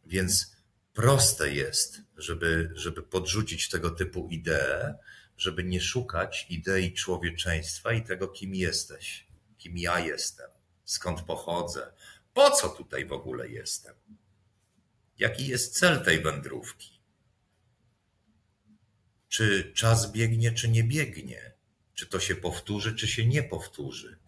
Więc 0.07 0.57
proste 0.93 1.55
jest, 1.55 2.01
żeby, 2.17 2.71
żeby 2.75 3.03
podrzucić 3.03 3.69
tego 3.69 3.91
typu 3.91 4.29
idee, 4.31 4.95
żeby 5.37 5.65
nie 5.65 5.81
szukać 5.81 6.47
idei 6.51 6.95
człowieczeństwa 6.95 7.93
i 7.93 8.03
tego, 8.03 8.29
kim 8.29 8.55
jesteś, 8.55 9.27
kim 9.59 9.79
ja 9.79 10.01
jestem, 10.01 10.51
skąd 10.85 11.23
pochodzę, 11.23 11.93
po 12.35 12.51
co 12.51 12.69
tutaj 12.69 13.07
w 13.07 13.13
ogóle 13.13 13.49
jestem, 13.49 13.95
jaki 15.19 15.47
jest 15.47 15.79
cel 15.79 16.05
tej 16.05 16.23
wędrówki. 16.23 16.98
Czy 19.29 19.73
czas 19.75 20.13
biegnie, 20.13 20.53
czy 20.53 20.69
nie 20.69 20.85
biegnie? 20.85 21.53
Czy 21.95 22.07
to 22.07 22.21
się 22.21 22.37
powtórzy, 22.37 22.95
czy 22.95 23.09
się 23.09 23.27
nie 23.27 23.43
powtórzy? 23.43 24.19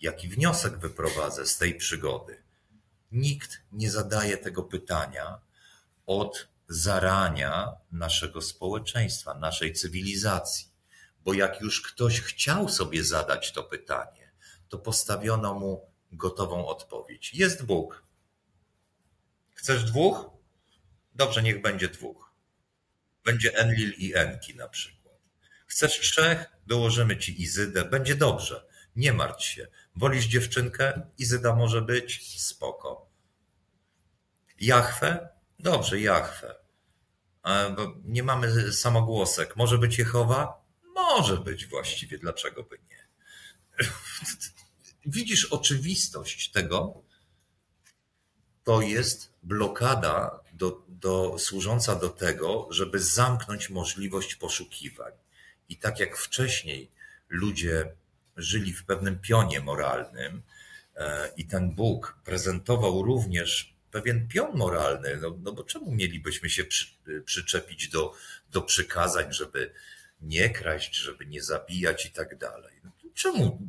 Jaki 0.00 0.28
wniosek 0.28 0.78
wyprowadzę 0.78 1.46
z 1.46 1.58
tej 1.58 1.74
przygody? 1.74 2.42
Nikt 3.12 3.62
nie 3.72 3.90
zadaje 3.90 4.38
tego 4.38 4.62
pytania, 4.62 5.40
od 6.06 6.48
zarania 6.68 7.72
naszego 7.92 8.42
społeczeństwa, 8.42 9.34
naszej 9.34 9.72
cywilizacji. 9.72 10.68
Bo 11.24 11.34
jak 11.34 11.60
już 11.60 11.82
ktoś 11.82 12.20
chciał 12.20 12.68
sobie 12.68 13.04
zadać 13.04 13.52
to 13.52 13.64
pytanie, 13.64 14.32
to 14.68 14.78
postawiono 14.78 15.54
mu 15.54 15.90
gotową 16.12 16.66
odpowiedź. 16.66 17.34
Jest 17.34 17.64
Bóg. 17.64 18.02
Chcesz 19.54 19.84
dwóch? 19.84 20.30
Dobrze, 21.14 21.42
niech 21.42 21.62
będzie 21.62 21.88
dwóch. 21.88 22.31
Będzie 23.24 23.58
Enlil 23.58 23.94
i 23.98 24.14
Enki 24.14 24.54
na 24.56 24.68
przykład. 24.68 25.18
Chcesz 25.66 26.00
trzech? 26.00 26.44
Dołożymy 26.66 27.16
ci 27.16 27.42
Izydę. 27.42 27.84
Będzie 27.84 28.14
dobrze. 28.14 28.66
Nie 28.96 29.12
martw 29.12 29.44
się. 29.44 29.68
Wolisz 29.96 30.24
dziewczynkę? 30.24 31.02
Izyda 31.18 31.54
może 31.54 31.82
być? 31.82 32.40
Spoko. 32.42 33.10
Jachwę? 34.60 35.28
Dobrze, 35.58 36.00
Jachwę. 36.00 36.54
Nie 38.04 38.22
mamy 38.22 38.72
samogłosek. 38.72 39.56
Może 39.56 39.78
być 39.78 39.98
Jehowa? 39.98 40.64
Może 40.94 41.36
być 41.36 41.66
właściwie. 41.66 42.18
Dlaczego 42.18 42.62
by 42.62 42.78
nie? 42.90 43.08
Widzisz 45.06 45.44
oczywistość 45.44 46.50
tego? 46.50 47.02
To 48.64 48.80
jest 48.80 49.32
blokada 49.42 50.41
do, 50.62 50.82
do, 50.88 51.38
służąca 51.38 51.94
do 51.94 52.08
tego, 52.08 52.68
żeby 52.70 52.98
zamknąć 53.00 53.70
możliwość 53.70 54.34
poszukiwań. 54.34 55.12
I 55.68 55.76
tak 55.76 56.00
jak 56.00 56.16
wcześniej 56.16 56.90
ludzie 57.28 57.92
żyli 58.36 58.72
w 58.72 58.84
pewnym 58.84 59.18
pionie 59.18 59.60
moralnym, 59.60 60.42
e, 60.96 61.32
i 61.36 61.46
ten 61.46 61.74
Bóg 61.74 62.18
prezentował 62.24 63.02
również 63.02 63.74
pewien 63.90 64.28
pion 64.28 64.56
moralny, 64.56 65.18
no, 65.22 65.38
no 65.42 65.52
bo 65.52 65.64
czemu 65.64 65.92
mielibyśmy 65.92 66.50
się 66.50 66.64
przy, 66.64 66.86
przyczepić 67.24 67.88
do, 67.88 68.14
do 68.52 68.62
przykazań, 68.62 69.32
żeby 69.32 69.72
nie 70.20 70.50
kraść, 70.50 70.96
żeby 70.96 71.26
nie 71.26 71.42
zabijać 71.42 72.06
i 72.06 72.10
tak 72.10 72.38
dalej? 72.38 72.80
No, 72.84 72.90
czemu? 73.14 73.68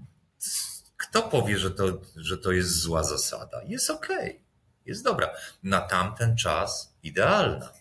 Kto 0.97 1.21
powie, 1.21 1.57
że 1.57 1.71
to, 1.71 2.01
że 2.15 2.37
to 2.37 2.51
jest 2.51 2.71
zła 2.71 3.03
zasada? 3.03 3.61
Jest 3.63 3.89
okej, 3.89 4.29
okay, 4.29 4.42
jest 4.85 5.03
dobra. 5.03 5.29
Na 5.63 5.81
tamten 5.81 6.37
czas 6.37 6.93
idealna. 7.03 7.73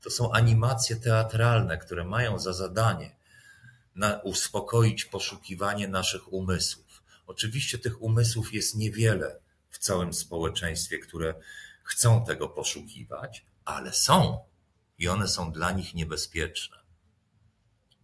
To 0.01 0.09
są 0.09 0.31
animacje 0.31 0.95
teatralne, 0.95 1.77
które 1.77 2.03
mają 2.03 2.39
za 2.39 2.53
zadanie 2.53 3.15
uspokoić 4.23 5.05
poszukiwanie 5.05 5.87
naszych 5.87 6.33
umysłów. 6.33 7.03
Oczywiście 7.27 7.77
tych 7.77 8.01
umysłów 8.01 8.53
jest 8.53 8.75
niewiele 8.75 9.39
w 9.69 9.77
całym 9.77 10.13
społeczeństwie, 10.13 10.99
które 10.99 11.33
chcą 11.83 12.25
tego 12.25 12.49
poszukiwać, 12.49 13.45
ale 13.65 13.93
są. 13.93 14.39
I 14.97 15.07
one 15.07 15.27
są 15.27 15.51
dla 15.51 15.71
nich 15.71 15.93
niebezpieczne. 15.93 16.77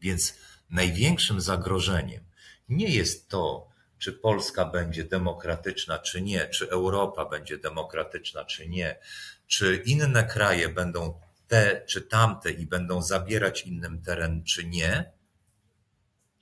Więc 0.01 0.33
największym 0.69 1.41
zagrożeniem 1.41 2.23
nie 2.69 2.89
jest 2.89 3.29
to, 3.29 3.69
czy 3.97 4.13
Polska 4.13 4.65
będzie 4.65 5.03
demokratyczna, 5.03 5.99
czy 5.99 6.21
nie, 6.21 6.47
czy 6.47 6.69
Europa 6.69 7.25
będzie 7.25 7.57
demokratyczna, 7.57 8.45
czy 8.45 8.69
nie, 8.69 8.99
czy 9.47 9.83
inne 9.85 10.23
kraje 10.23 10.69
będą 10.69 11.19
te 11.47 11.85
czy 11.87 12.01
tamte 12.01 12.51
i 12.51 12.65
będą 12.65 13.01
zabierać 13.01 13.65
innym 13.65 14.01
teren, 14.01 14.43
czy 14.43 14.65
nie, 14.65 15.11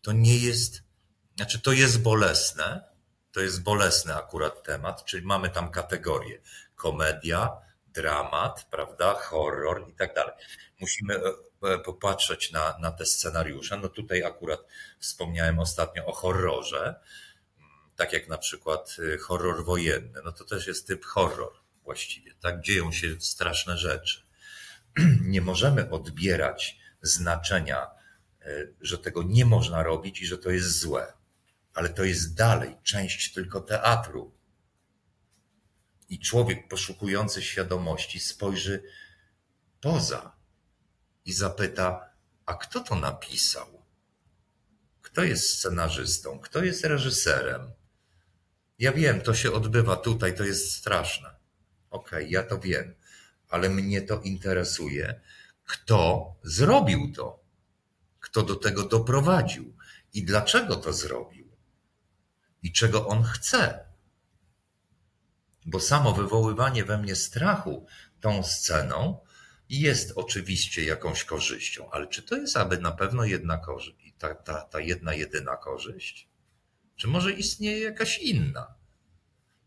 to 0.01 0.11
nie 0.11 0.37
jest, 0.37 0.83
znaczy 1.35 1.61
to 1.61 1.71
jest 1.71 2.01
bolesne, 2.01 2.83
to 3.31 3.41
jest 3.41 3.63
bolesny 3.63 4.15
akurat 4.15 4.63
temat, 4.63 5.05
czyli 5.05 5.25
mamy 5.25 5.49
tam 5.49 5.71
kategorie 5.71 6.41
komedia, 6.77 7.49
dramat, 7.93 8.67
prawda, 8.71 9.13
horror 9.13 9.89
i 9.89 9.93
tak 9.93 10.15
dalej. 10.15 10.33
Musimy 10.81 11.15
e, 11.15 11.21
e, 11.73 11.79
popatrzeć 11.79 12.51
na, 12.51 12.77
na 12.81 12.91
te 12.91 13.05
scenariusze. 13.05 13.77
No 13.77 13.89
tutaj 13.89 14.23
akurat 14.23 14.59
wspomniałem 14.99 15.59
ostatnio 15.59 16.05
o 16.05 16.11
horrorze, 16.11 16.95
tak 17.95 18.13
jak 18.13 18.27
na 18.27 18.37
przykład 18.37 18.97
e, 19.13 19.17
horror 19.17 19.65
wojenny. 19.65 20.21
No 20.25 20.31
to 20.31 20.43
też 20.45 20.67
jest 20.67 20.87
typ 20.87 21.05
horror 21.05 21.53
właściwie, 21.83 22.33
tak? 22.41 22.61
Dzieją 22.61 22.91
się 22.91 23.21
straszne 23.21 23.77
rzeczy. 23.77 24.21
Nie 25.33 25.41
możemy 25.41 25.89
odbierać 25.89 26.77
znaczenia, 27.01 27.87
że 28.81 28.97
tego 28.97 29.23
nie 29.23 29.45
można 29.45 29.83
robić 29.83 30.21
i 30.21 30.25
że 30.25 30.37
to 30.37 30.49
jest 30.49 30.79
złe. 30.79 31.13
Ale 31.73 31.89
to 31.89 32.03
jest 32.03 32.35
dalej 32.35 32.75
część 32.83 33.33
tylko 33.33 33.61
teatru 33.61 34.36
i 36.09 36.19
człowiek 36.19 36.67
poszukujący 36.67 37.41
świadomości 37.41 38.19
spojrzy 38.19 38.83
poza 39.81 40.35
i 41.25 41.33
zapyta, 41.33 42.09
a 42.45 42.53
kto 42.53 42.79
to 42.79 42.95
napisał? 42.95 43.83
Kto 45.01 45.23
jest 45.23 45.49
scenarzystą? 45.49 46.39
Kto 46.39 46.63
jest 46.63 46.85
reżyserem? 46.85 47.71
Ja 48.79 48.91
wiem, 48.91 49.21
to 49.21 49.33
się 49.33 49.51
odbywa 49.51 49.95
tutaj, 49.95 50.35
to 50.35 50.43
jest 50.43 50.71
straszne. 50.71 51.35
Okej, 51.89 52.19
okay, 52.19 52.31
ja 52.31 52.43
to 52.43 52.59
wiem, 52.59 52.95
ale 53.49 53.69
mnie 53.69 54.01
to 54.01 54.21
interesuje. 54.21 55.21
Kto 55.63 56.35
zrobił 56.43 57.11
to? 57.15 57.39
Kto 58.19 58.43
do 58.43 58.55
tego 58.55 58.83
doprowadził? 58.83 59.77
I 60.13 60.23
dlaczego 60.23 60.75
to 60.75 60.93
zrobił? 60.93 61.47
I 62.63 62.71
czego 62.71 63.07
on 63.07 63.23
chce? 63.23 63.86
Bo 65.67 65.79
samo 65.79 66.13
wywoływanie 66.13 66.85
we 66.85 66.97
mnie 66.97 67.15
strachu 67.15 67.85
tą 68.21 68.43
sceną 68.43 69.19
jest 69.69 70.13
oczywiście 70.15 70.85
jakąś 70.85 71.23
korzyścią, 71.23 71.91
ale 71.91 72.07
czy 72.07 72.23
to 72.23 72.35
jest 72.35 72.57
aby 72.57 72.77
na 72.77 72.91
pewno 72.91 73.25
jedna 73.25 73.57
korzyść, 73.57 74.13
ta, 74.17 74.35
ta, 74.35 74.61
ta 74.61 74.79
jedna, 74.79 75.13
jedyna 75.13 75.57
korzyść? 75.57 76.29
Czy 76.95 77.07
może 77.07 77.31
istnieje 77.31 77.79
jakaś 77.79 78.17
inna? 78.17 78.75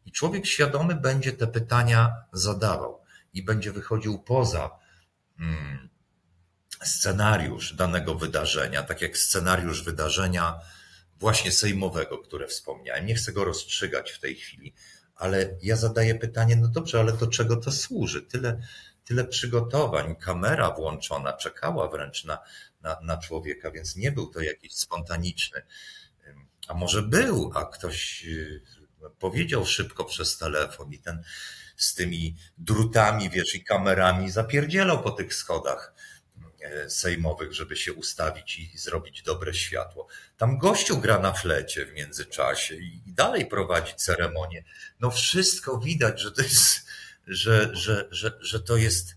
I 0.06 0.12
człowiek 0.12 0.46
świadomy 0.46 0.94
będzie 0.94 1.32
te 1.32 1.46
pytania 1.46 2.14
zadawał 2.32 3.02
i 3.32 3.42
będzie 3.42 3.72
wychodził 3.72 4.18
poza 4.18 4.70
hmm, 5.38 5.88
scenariusz 6.82 7.74
danego 7.74 8.14
wydarzenia, 8.14 8.82
tak 8.82 9.02
jak 9.02 9.16
scenariusz 9.18 9.82
wydarzenia 9.82 10.60
właśnie 11.16 11.52
sejmowego, 11.52 12.18
które 12.18 12.46
wspomniałem. 12.46 13.06
Nie 13.06 13.14
chcę 13.14 13.32
go 13.32 13.44
rozstrzygać 13.44 14.10
w 14.10 14.20
tej 14.20 14.36
chwili, 14.36 14.74
ale 15.20 15.56
ja 15.62 15.76
zadaję 15.76 16.14
pytanie, 16.14 16.56
no 16.56 16.68
dobrze, 16.68 17.00
ale 17.00 17.12
do 17.12 17.26
czego 17.26 17.56
to 17.56 17.72
służy? 17.72 18.22
Tyle, 18.22 18.60
tyle 19.04 19.24
przygotowań, 19.24 20.16
kamera 20.16 20.70
włączona, 20.70 21.32
czekała 21.32 21.88
wręcz 21.88 22.24
na, 22.24 22.38
na, 22.80 22.96
na 23.02 23.16
człowieka, 23.16 23.70
więc 23.70 23.96
nie 23.96 24.12
był 24.12 24.26
to 24.26 24.40
jakiś 24.40 24.74
spontaniczny. 24.74 25.62
A 26.68 26.74
może 26.74 27.02
był, 27.02 27.52
a 27.54 27.64
ktoś 27.64 28.24
y, 28.26 28.62
powiedział 29.18 29.66
szybko 29.66 30.04
przez 30.04 30.38
telefon 30.38 30.92
i 30.92 30.98
ten 30.98 31.22
z 31.76 31.94
tymi 31.94 32.36
drutami, 32.58 33.30
wiesz, 33.30 33.54
i 33.54 33.64
kamerami 33.64 34.30
zapierdzielał 34.30 35.02
po 35.02 35.10
tych 35.10 35.34
schodach 35.34 35.94
E, 35.94 35.99
sejmowych, 36.88 37.52
żeby 37.52 37.76
się 37.76 37.92
ustawić 37.92 38.58
i 38.58 38.78
zrobić 38.78 39.22
dobre 39.22 39.54
światło. 39.54 40.06
Tam 40.36 40.58
gościu 40.58 40.98
gra 40.98 41.18
na 41.18 41.32
flecie 41.32 41.86
w 41.86 41.92
międzyczasie 41.92 42.74
i 42.74 43.02
dalej 43.06 43.46
prowadzi 43.46 43.94
ceremonię. 43.94 44.64
No 45.00 45.10
wszystko 45.10 45.78
widać, 45.78 46.20
że 46.20 46.32
to 46.32 46.42
jest, 46.42 46.86
że, 47.26 47.70
że, 47.76 48.08
że, 48.10 48.38
że 48.40 48.60
to 48.60 48.76
jest 48.76 49.16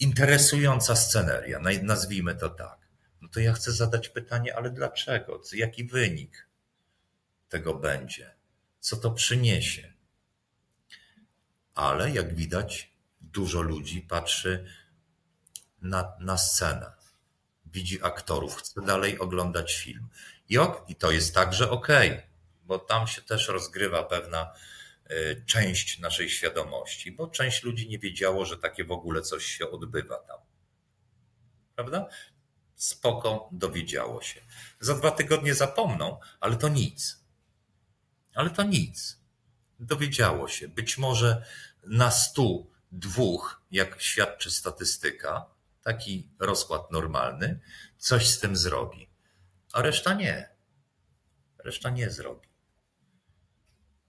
interesująca 0.00 0.96
sceneria, 0.96 1.60
nazwijmy 1.82 2.34
to 2.34 2.48
tak. 2.48 2.78
No 3.20 3.28
to 3.28 3.40
ja 3.40 3.52
chcę 3.52 3.72
zadać 3.72 4.08
pytanie, 4.08 4.56
ale 4.56 4.70
dlaczego? 4.70 5.42
Jaki 5.52 5.84
wynik 5.84 6.48
tego 7.48 7.74
będzie? 7.74 8.34
Co 8.80 8.96
to 8.96 9.10
przyniesie? 9.10 9.92
Ale 11.74 12.10
jak 12.10 12.34
widać, 12.34 12.92
dużo 13.20 13.62
ludzi 13.62 14.00
patrzy 14.00 14.66
na, 15.82 16.12
na 16.20 16.38
scenę, 16.38 16.92
widzi 17.66 18.02
aktorów, 18.02 18.56
chce 18.56 18.82
dalej 18.82 19.18
oglądać 19.18 19.76
film. 19.76 20.08
I, 20.48 20.58
ok, 20.58 20.84
i 20.88 20.96
to 20.96 21.10
jest 21.10 21.34
także 21.34 21.70
ok, 21.70 21.88
bo 22.62 22.78
tam 22.78 23.06
się 23.06 23.22
też 23.22 23.48
rozgrywa 23.48 24.02
pewna 24.02 24.52
y, 25.10 25.44
część 25.46 25.98
naszej 25.98 26.30
świadomości, 26.30 27.12
bo 27.12 27.26
część 27.26 27.62
ludzi 27.62 27.88
nie 27.88 27.98
wiedziało, 27.98 28.44
że 28.44 28.58
takie 28.58 28.84
w 28.84 28.92
ogóle 28.92 29.22
coś 29.22 29.44
się 29.44 29.70
odbywa 29.70 30.18
tam. 30.18 30.38
Prawda? 31.74 32.08
Spoko, 32.74 33.48
dowiedziało 33.52 34.22
się. 34.22 34.40
Za 34.80 34.94
dwa 34.94 35.10
tygodnie 35.10 35.54
zapomną, 35.54 36.20
ale 36.40 36.56
to 36.56 36.68
nic. 36.68 37.24
Ale 38.34 38.50
to 38.50 38.62
nic. 38.62 39.18
Dowiedziało 39.80 40.48
się. 40.48 40.68
Być 40.68 40.98
może 40.98 41.44
na 41.86 42.10
stu 42.10 42.70
dwóch, 42.92 43.62
jak 43.70 44.02
świadczy 44.02 44.50
statystyka, 44.50 45.46
taki 45.82 46.30
rozkład 46.38 46.90
normalny, 46.90 47.60
coś 47.98 48.28
z 48.28 48.40
tym 48.40 48.56
zrobi. 48.56 49.08
A 49.72 49.82
reszta 49.82 50.14
nie. 50.14 50.48
Reszta 51.58 51.90
nie 51.90 52.10
zrobi. 52.10 52.48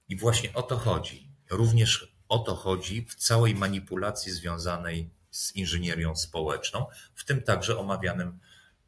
I 0.10 0.16
właśnie 0.16 0.54
o 0.54 0.64
to 0.64 0.78
chodzi. 0.78 1.30
Również 1.50 2.16
o 2.30 2.40
to 2.40 2.56
chodzi 2.56 3.06
w 3.06 3.16
całej 3.16 3.56
manipulacji 3.56 4.32
związanej 4.32 5.10
z 5.32 5.56
inżynierią 5.56 6.16
społeczną, 6.16 6.86
w 7.16 7.26
tym 7.26 7.42
także 7.42 7.78
omawianym 7.78 8.40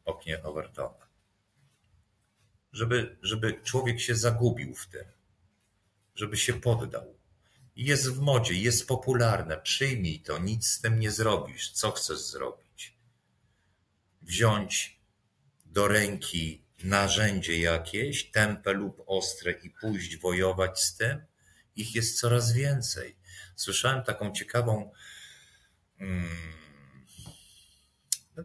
oknie 0.04 0.42
Overtona. 0.42 1.06
Żeby, 2.72 3.18
żeby 3.22 3.60
człowiek 3.64 4.00
się 4.00 4.14
zagubił 4.14 4.74
w 4.74 4.86
tym, 4.86 5.04
żeby 6.14 6.36
się 6.36 6.60
poddał. 6.60 7.16
Jest 7.76 8.10
w 8.12 8.20
modzie, 8.20 8.54
jest 8.54 8.88
popularne, 8.88 9.58
przyjmij 9.58 10.20
to, 10.20 10.38
nic 10.38 10.66
z 10.66 10.80
tym 10.80 11.00
nie 11.00 11.10
zrobisz. 11.10 11.72
Co 11.72 11.90
chcesz 11.90 12.18
zrobić? 12.18 12.65
Wziąć 14.26 15.00
do 15.64 15.88
ręki 15.88 16.64
narzędzie 16.84 17.58
jakieś, 17.60 18.30
tępe 18.30 18.72
lub 18.72 19.02
ostre 19.06 19.52
i 19.52 19.70
pójść 19.70 20.16
wojować 20.16 20.82
z 20.82 20.96
tym, 20.96 21.24
ich 21.76 21.94
jest 21.94 22.20
coraz 22.20 22.52
więcej. 22.52 23.16
Słyszałem 23.56 24.04
taką 24.04 24.32
ciekawą, 24.32 24.92
hmm, 25.98 26.28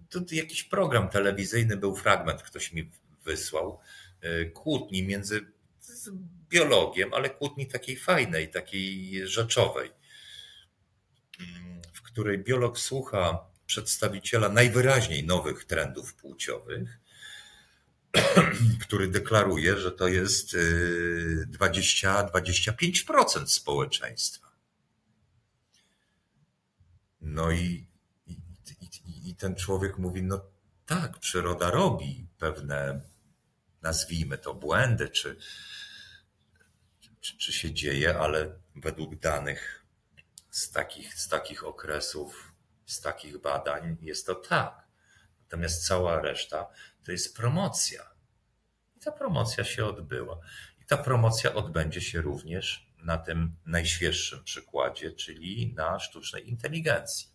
to 0.10 0.20
jakiś 0.32 0.64
program 0.64 1.10
telewizyjny 1.10 1.78
był 1.78 1.96
fragment, 1.96 2.44
ktoś 2.44 2.74
mi 2.74 2.92
wysłał, 3.24 3.80
e, 4.22 4.46
kłótni 4.46 5.04
między 5.04 5.46
biologiem, 6.50 7.14
ale 7.14 7.30
kłótni 7.30 7.68
takiej 7.68 7.98
fajnej, 7.98 8.50
takiej 8.50 9.28
rzeczowej, 9.28 9.92
mm, 11.40 11.82
w 11.94 12.02
której 12.02 12.40
biolog 12.40 12.80
słucha 12.80 13.51
przedstawiciela 13.72 14.50
najwyraźniej 14.50 15.26
nowych 15.26 15.66
trendów 15.66 16.14
płciowych, 16.14 17.00
który 18.84 19.08
deklaruje, 19.08 19.78
że 19.78 19.92
to 19.92 20.08
jest 20.08 20.56
20-25% 21.52 23.44
y, 23.44 23.48
społeczeństwa. 23.48 24.52
No 27.22 27.52
i, 27.52 27.88
i, 28.28 28.38
i, 28.82 29.30
i 29.30 29.36
ten 29.36 29.56
człowiek 29.56 29.98
mówi, 29.98 30.24
no 30.24 30.46
tak, 30.86 31.20
przyroda 31.20 31.72
robi 31.72 32.28
pewne, 32.38 33.02
nazwijmy 33.82 34.38
to 34.38 34.54
błędy, 34.54 35.10
czy, 35.10 35.38
czy, 37.22 37.38
czy 37.38 37.54
się 37.54 37.74
dzieje, 37.74 38.20
ale 38.20 38.60
według 38.76 39.16
danych 39.16 39.86
z 40.50 40.72
takich, 40.72 41.14
z 41.20 41.28
takich 41.28 41.64
okresów, 41.64 42.51
z 42.92 43.02
takich 43.02 43.38
badań 43.38 43.98
jest 44.02 44.26
to 44.26 44.36
tak. 44.36 44.88
Natomiast 45.42 45.88
cała 45.88 46.22
reszta 46.22 46.68
to 47.04 47.12
jest 47.12 47.36
promocja. 47.36 48.04
I 48.96 49.00
ta 49.00 49.12
promocja 49.12 49.64
się 49.64 49.86
odbyła. 49.86 50.40
I 50.82 50.86
ta 50.86 50.98
promocja 50.98 51.54
odbędzie 51.54 52.02
się 52.02 52.22
również 52.22 52.92
na 52.98 53.18
tym 53.18 53.56
najświeższym 53.66 54.44
przykładzie, 54.44 55.12
czyli 55.12 55.74
na 55.74 56.00
sztucznej 56.00 56.50
inteligencji. 56.50 57.30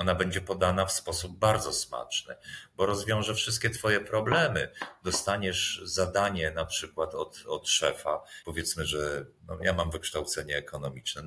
Ona 0.00 0.14
będzie 0.14 0.40
podana 0.40 0.86
w 0.86 0.92
sposób 0.92 1.38
bardzo 1.38 1.72
smaczny, 1.72 2.36
bo 2.76 2.86
rozwiąże 2.86 3.34
wszystkie 3.34 3.70
Twoje 3.70 4.00
problemy. 4.00 4.72
Dostaniesz 5.04 5.82
zadanie 5.84 6.50
na 6.50 6.66
przykład 6.66 7.14
od, 7.14 7.44
od 7.46 7.68
szefa, 7.68 8.22
powiedzmy, 8.44 8.86
że 8.86 9.26
no, 9.46 9.58
ja 9.60 9.72
mam 9.72 9.90
wykształcenie 9.90 10.56
ekonomiczne 10.56 11.22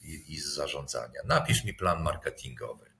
i, 0.00 0.34
i 0.34 0.40
z 0.40 0.46
zarządzania. 0.46 1.20
Napisz 1.24 1.64
mi 1.64 1.74
plan 1.74 2.02
marketingowy. 2.02 2.90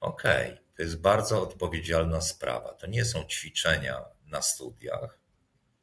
Okej, 0.00 0.52
okay. 0.52 0.64
to 0.76 0.82
jest 0.82 1.00
bardzo 1.00 1.42
odpowiedzialna 1.42 2.20
sprawa. 2.20 2.74
To 2.74 2.86
nie 2.86 3.04
są 3.04 3.24
ćwiczenia 3.24 4.04
na 4.24 4.42
studiach, 4.42 5.18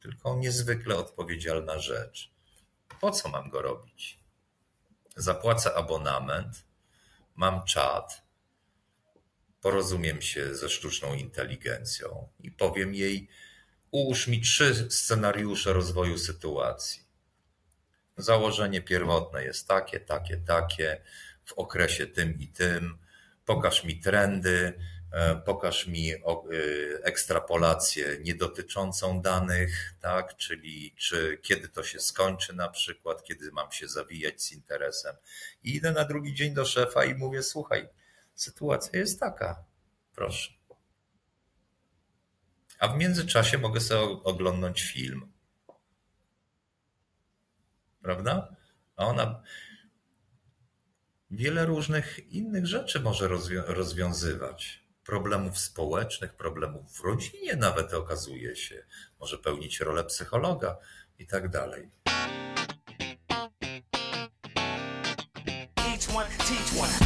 tylko 0.00 0.36
niezwykle 0.36 0.96
odpowiedzialna 0.96 1.78
rzecz. 1.78 2.32
Po 3.00 3.10
co 3.10 3.28
mam 3.28 3.50
go 3.50 3.62
robić? 3.62 4.20
Zapłacę 5.16 5.74
abonament, 5.74 6.64
mam 7.34 7.64
czat, 7.64 8.22
porozumiem 9.60 10.22
się 10.22 10.54
ze 10.54 10.68
sztuczną 10.68 11.14
inteligencją 11.14 12.28
i 12.40 12.50
powiem 12.50 12.94
jej, 12.94 13.28
ułóż 13.90 14.28
mi 14.28 14.40
trzy 14.40 14.90
scenariusze 14.90 15.72
rozwoju 15.72 16.18
sytuacji. 16.18 17.04
Założenie 18.16 18.82
pierwotne 18.82 19.44
jest 19.44 19.68
takie, 19.68 20.00
takie, 20.00 20.36
takie, 20.36 21.02
w 21.44 21.52
okresie 21.52 22.06
tym 22.06 22.38
i 22.38 22.48
tym, 22.48 22.98
pokaż 23.44 23.84
mi 23.84 24.00
trendy, 24.00 24.72
pokaż 25.44 25.86
mi 25.86 26.12
e, 26.12 26.18
ekstrapolację 27.02 28.18
nie 28.20 28.34
dotyczącą 28.34 29.22
danych, 29.22 29.94
tak? 30.00 30.36
czyli 30.36 30.94
czy 30.96 31.38
kiedy 31.42 31.68
to 31.68 31.82
się 31.82 32.00
skończy 32.00 32.52
na 32.52 32.68
przykład, 32.68 33.24
kiedy 33.24 33.52
mam 33.52 33.72
się 33.72 33.88
zawijać 33.88 34.42
z 34.42 34.52
interesem. 34.52 35.16
I 35.62 35.76
idę 35.76 35.92
na 35.92 36.04
drugi 36.04 36.34
dzień 36.34 36.54
do 36.54 36.64
szefa 36.64 37.04
i 37.04 37.14
mówię, 37.14 37.42
słuchaj, 37.42 37.88
sytuacja 38.34 38.98
jest 38.98 39.20
taka, 39.20 39.64
proszę. 40.14 40.52
A 42.78 42.88
w 42.88 42.96
międzyczasie 42.96 43.58
mogę 43.58 43.80
sobie 43.80 44.22
oglądać 44.22 44.82
film. 44.82 45.32
Prawda? 48.02 48.56
A 48.96 49.06
ona, 49.06 49.42
wiele 51.30 51.66
różnych 51.66 52.32
innych 52.32 52.66
rzeczy 52.66 53.00
może 53.00 53.28
rozwiązywać. 53.66 54.83
Problemów 55.06 55.58
społecznych, 55.58 56.34
problemów 56.34 56.92
w 56.92 57.04
rodzinie 57.04 57.56
nawet 57.56 57.94
okazuje 57.94 58.56
się. 58.56 58.84
Może 59.20 59.38
pełnić 59.38 59.80
rolę 59.80 60.04
psychologa 60.04 60.76
i 61.18 61.26
tak 61.26 61.48
dalej. 61.48 61.90
One, 66.14 66.28
teach 66.38 66.78
one. 66.78 67.03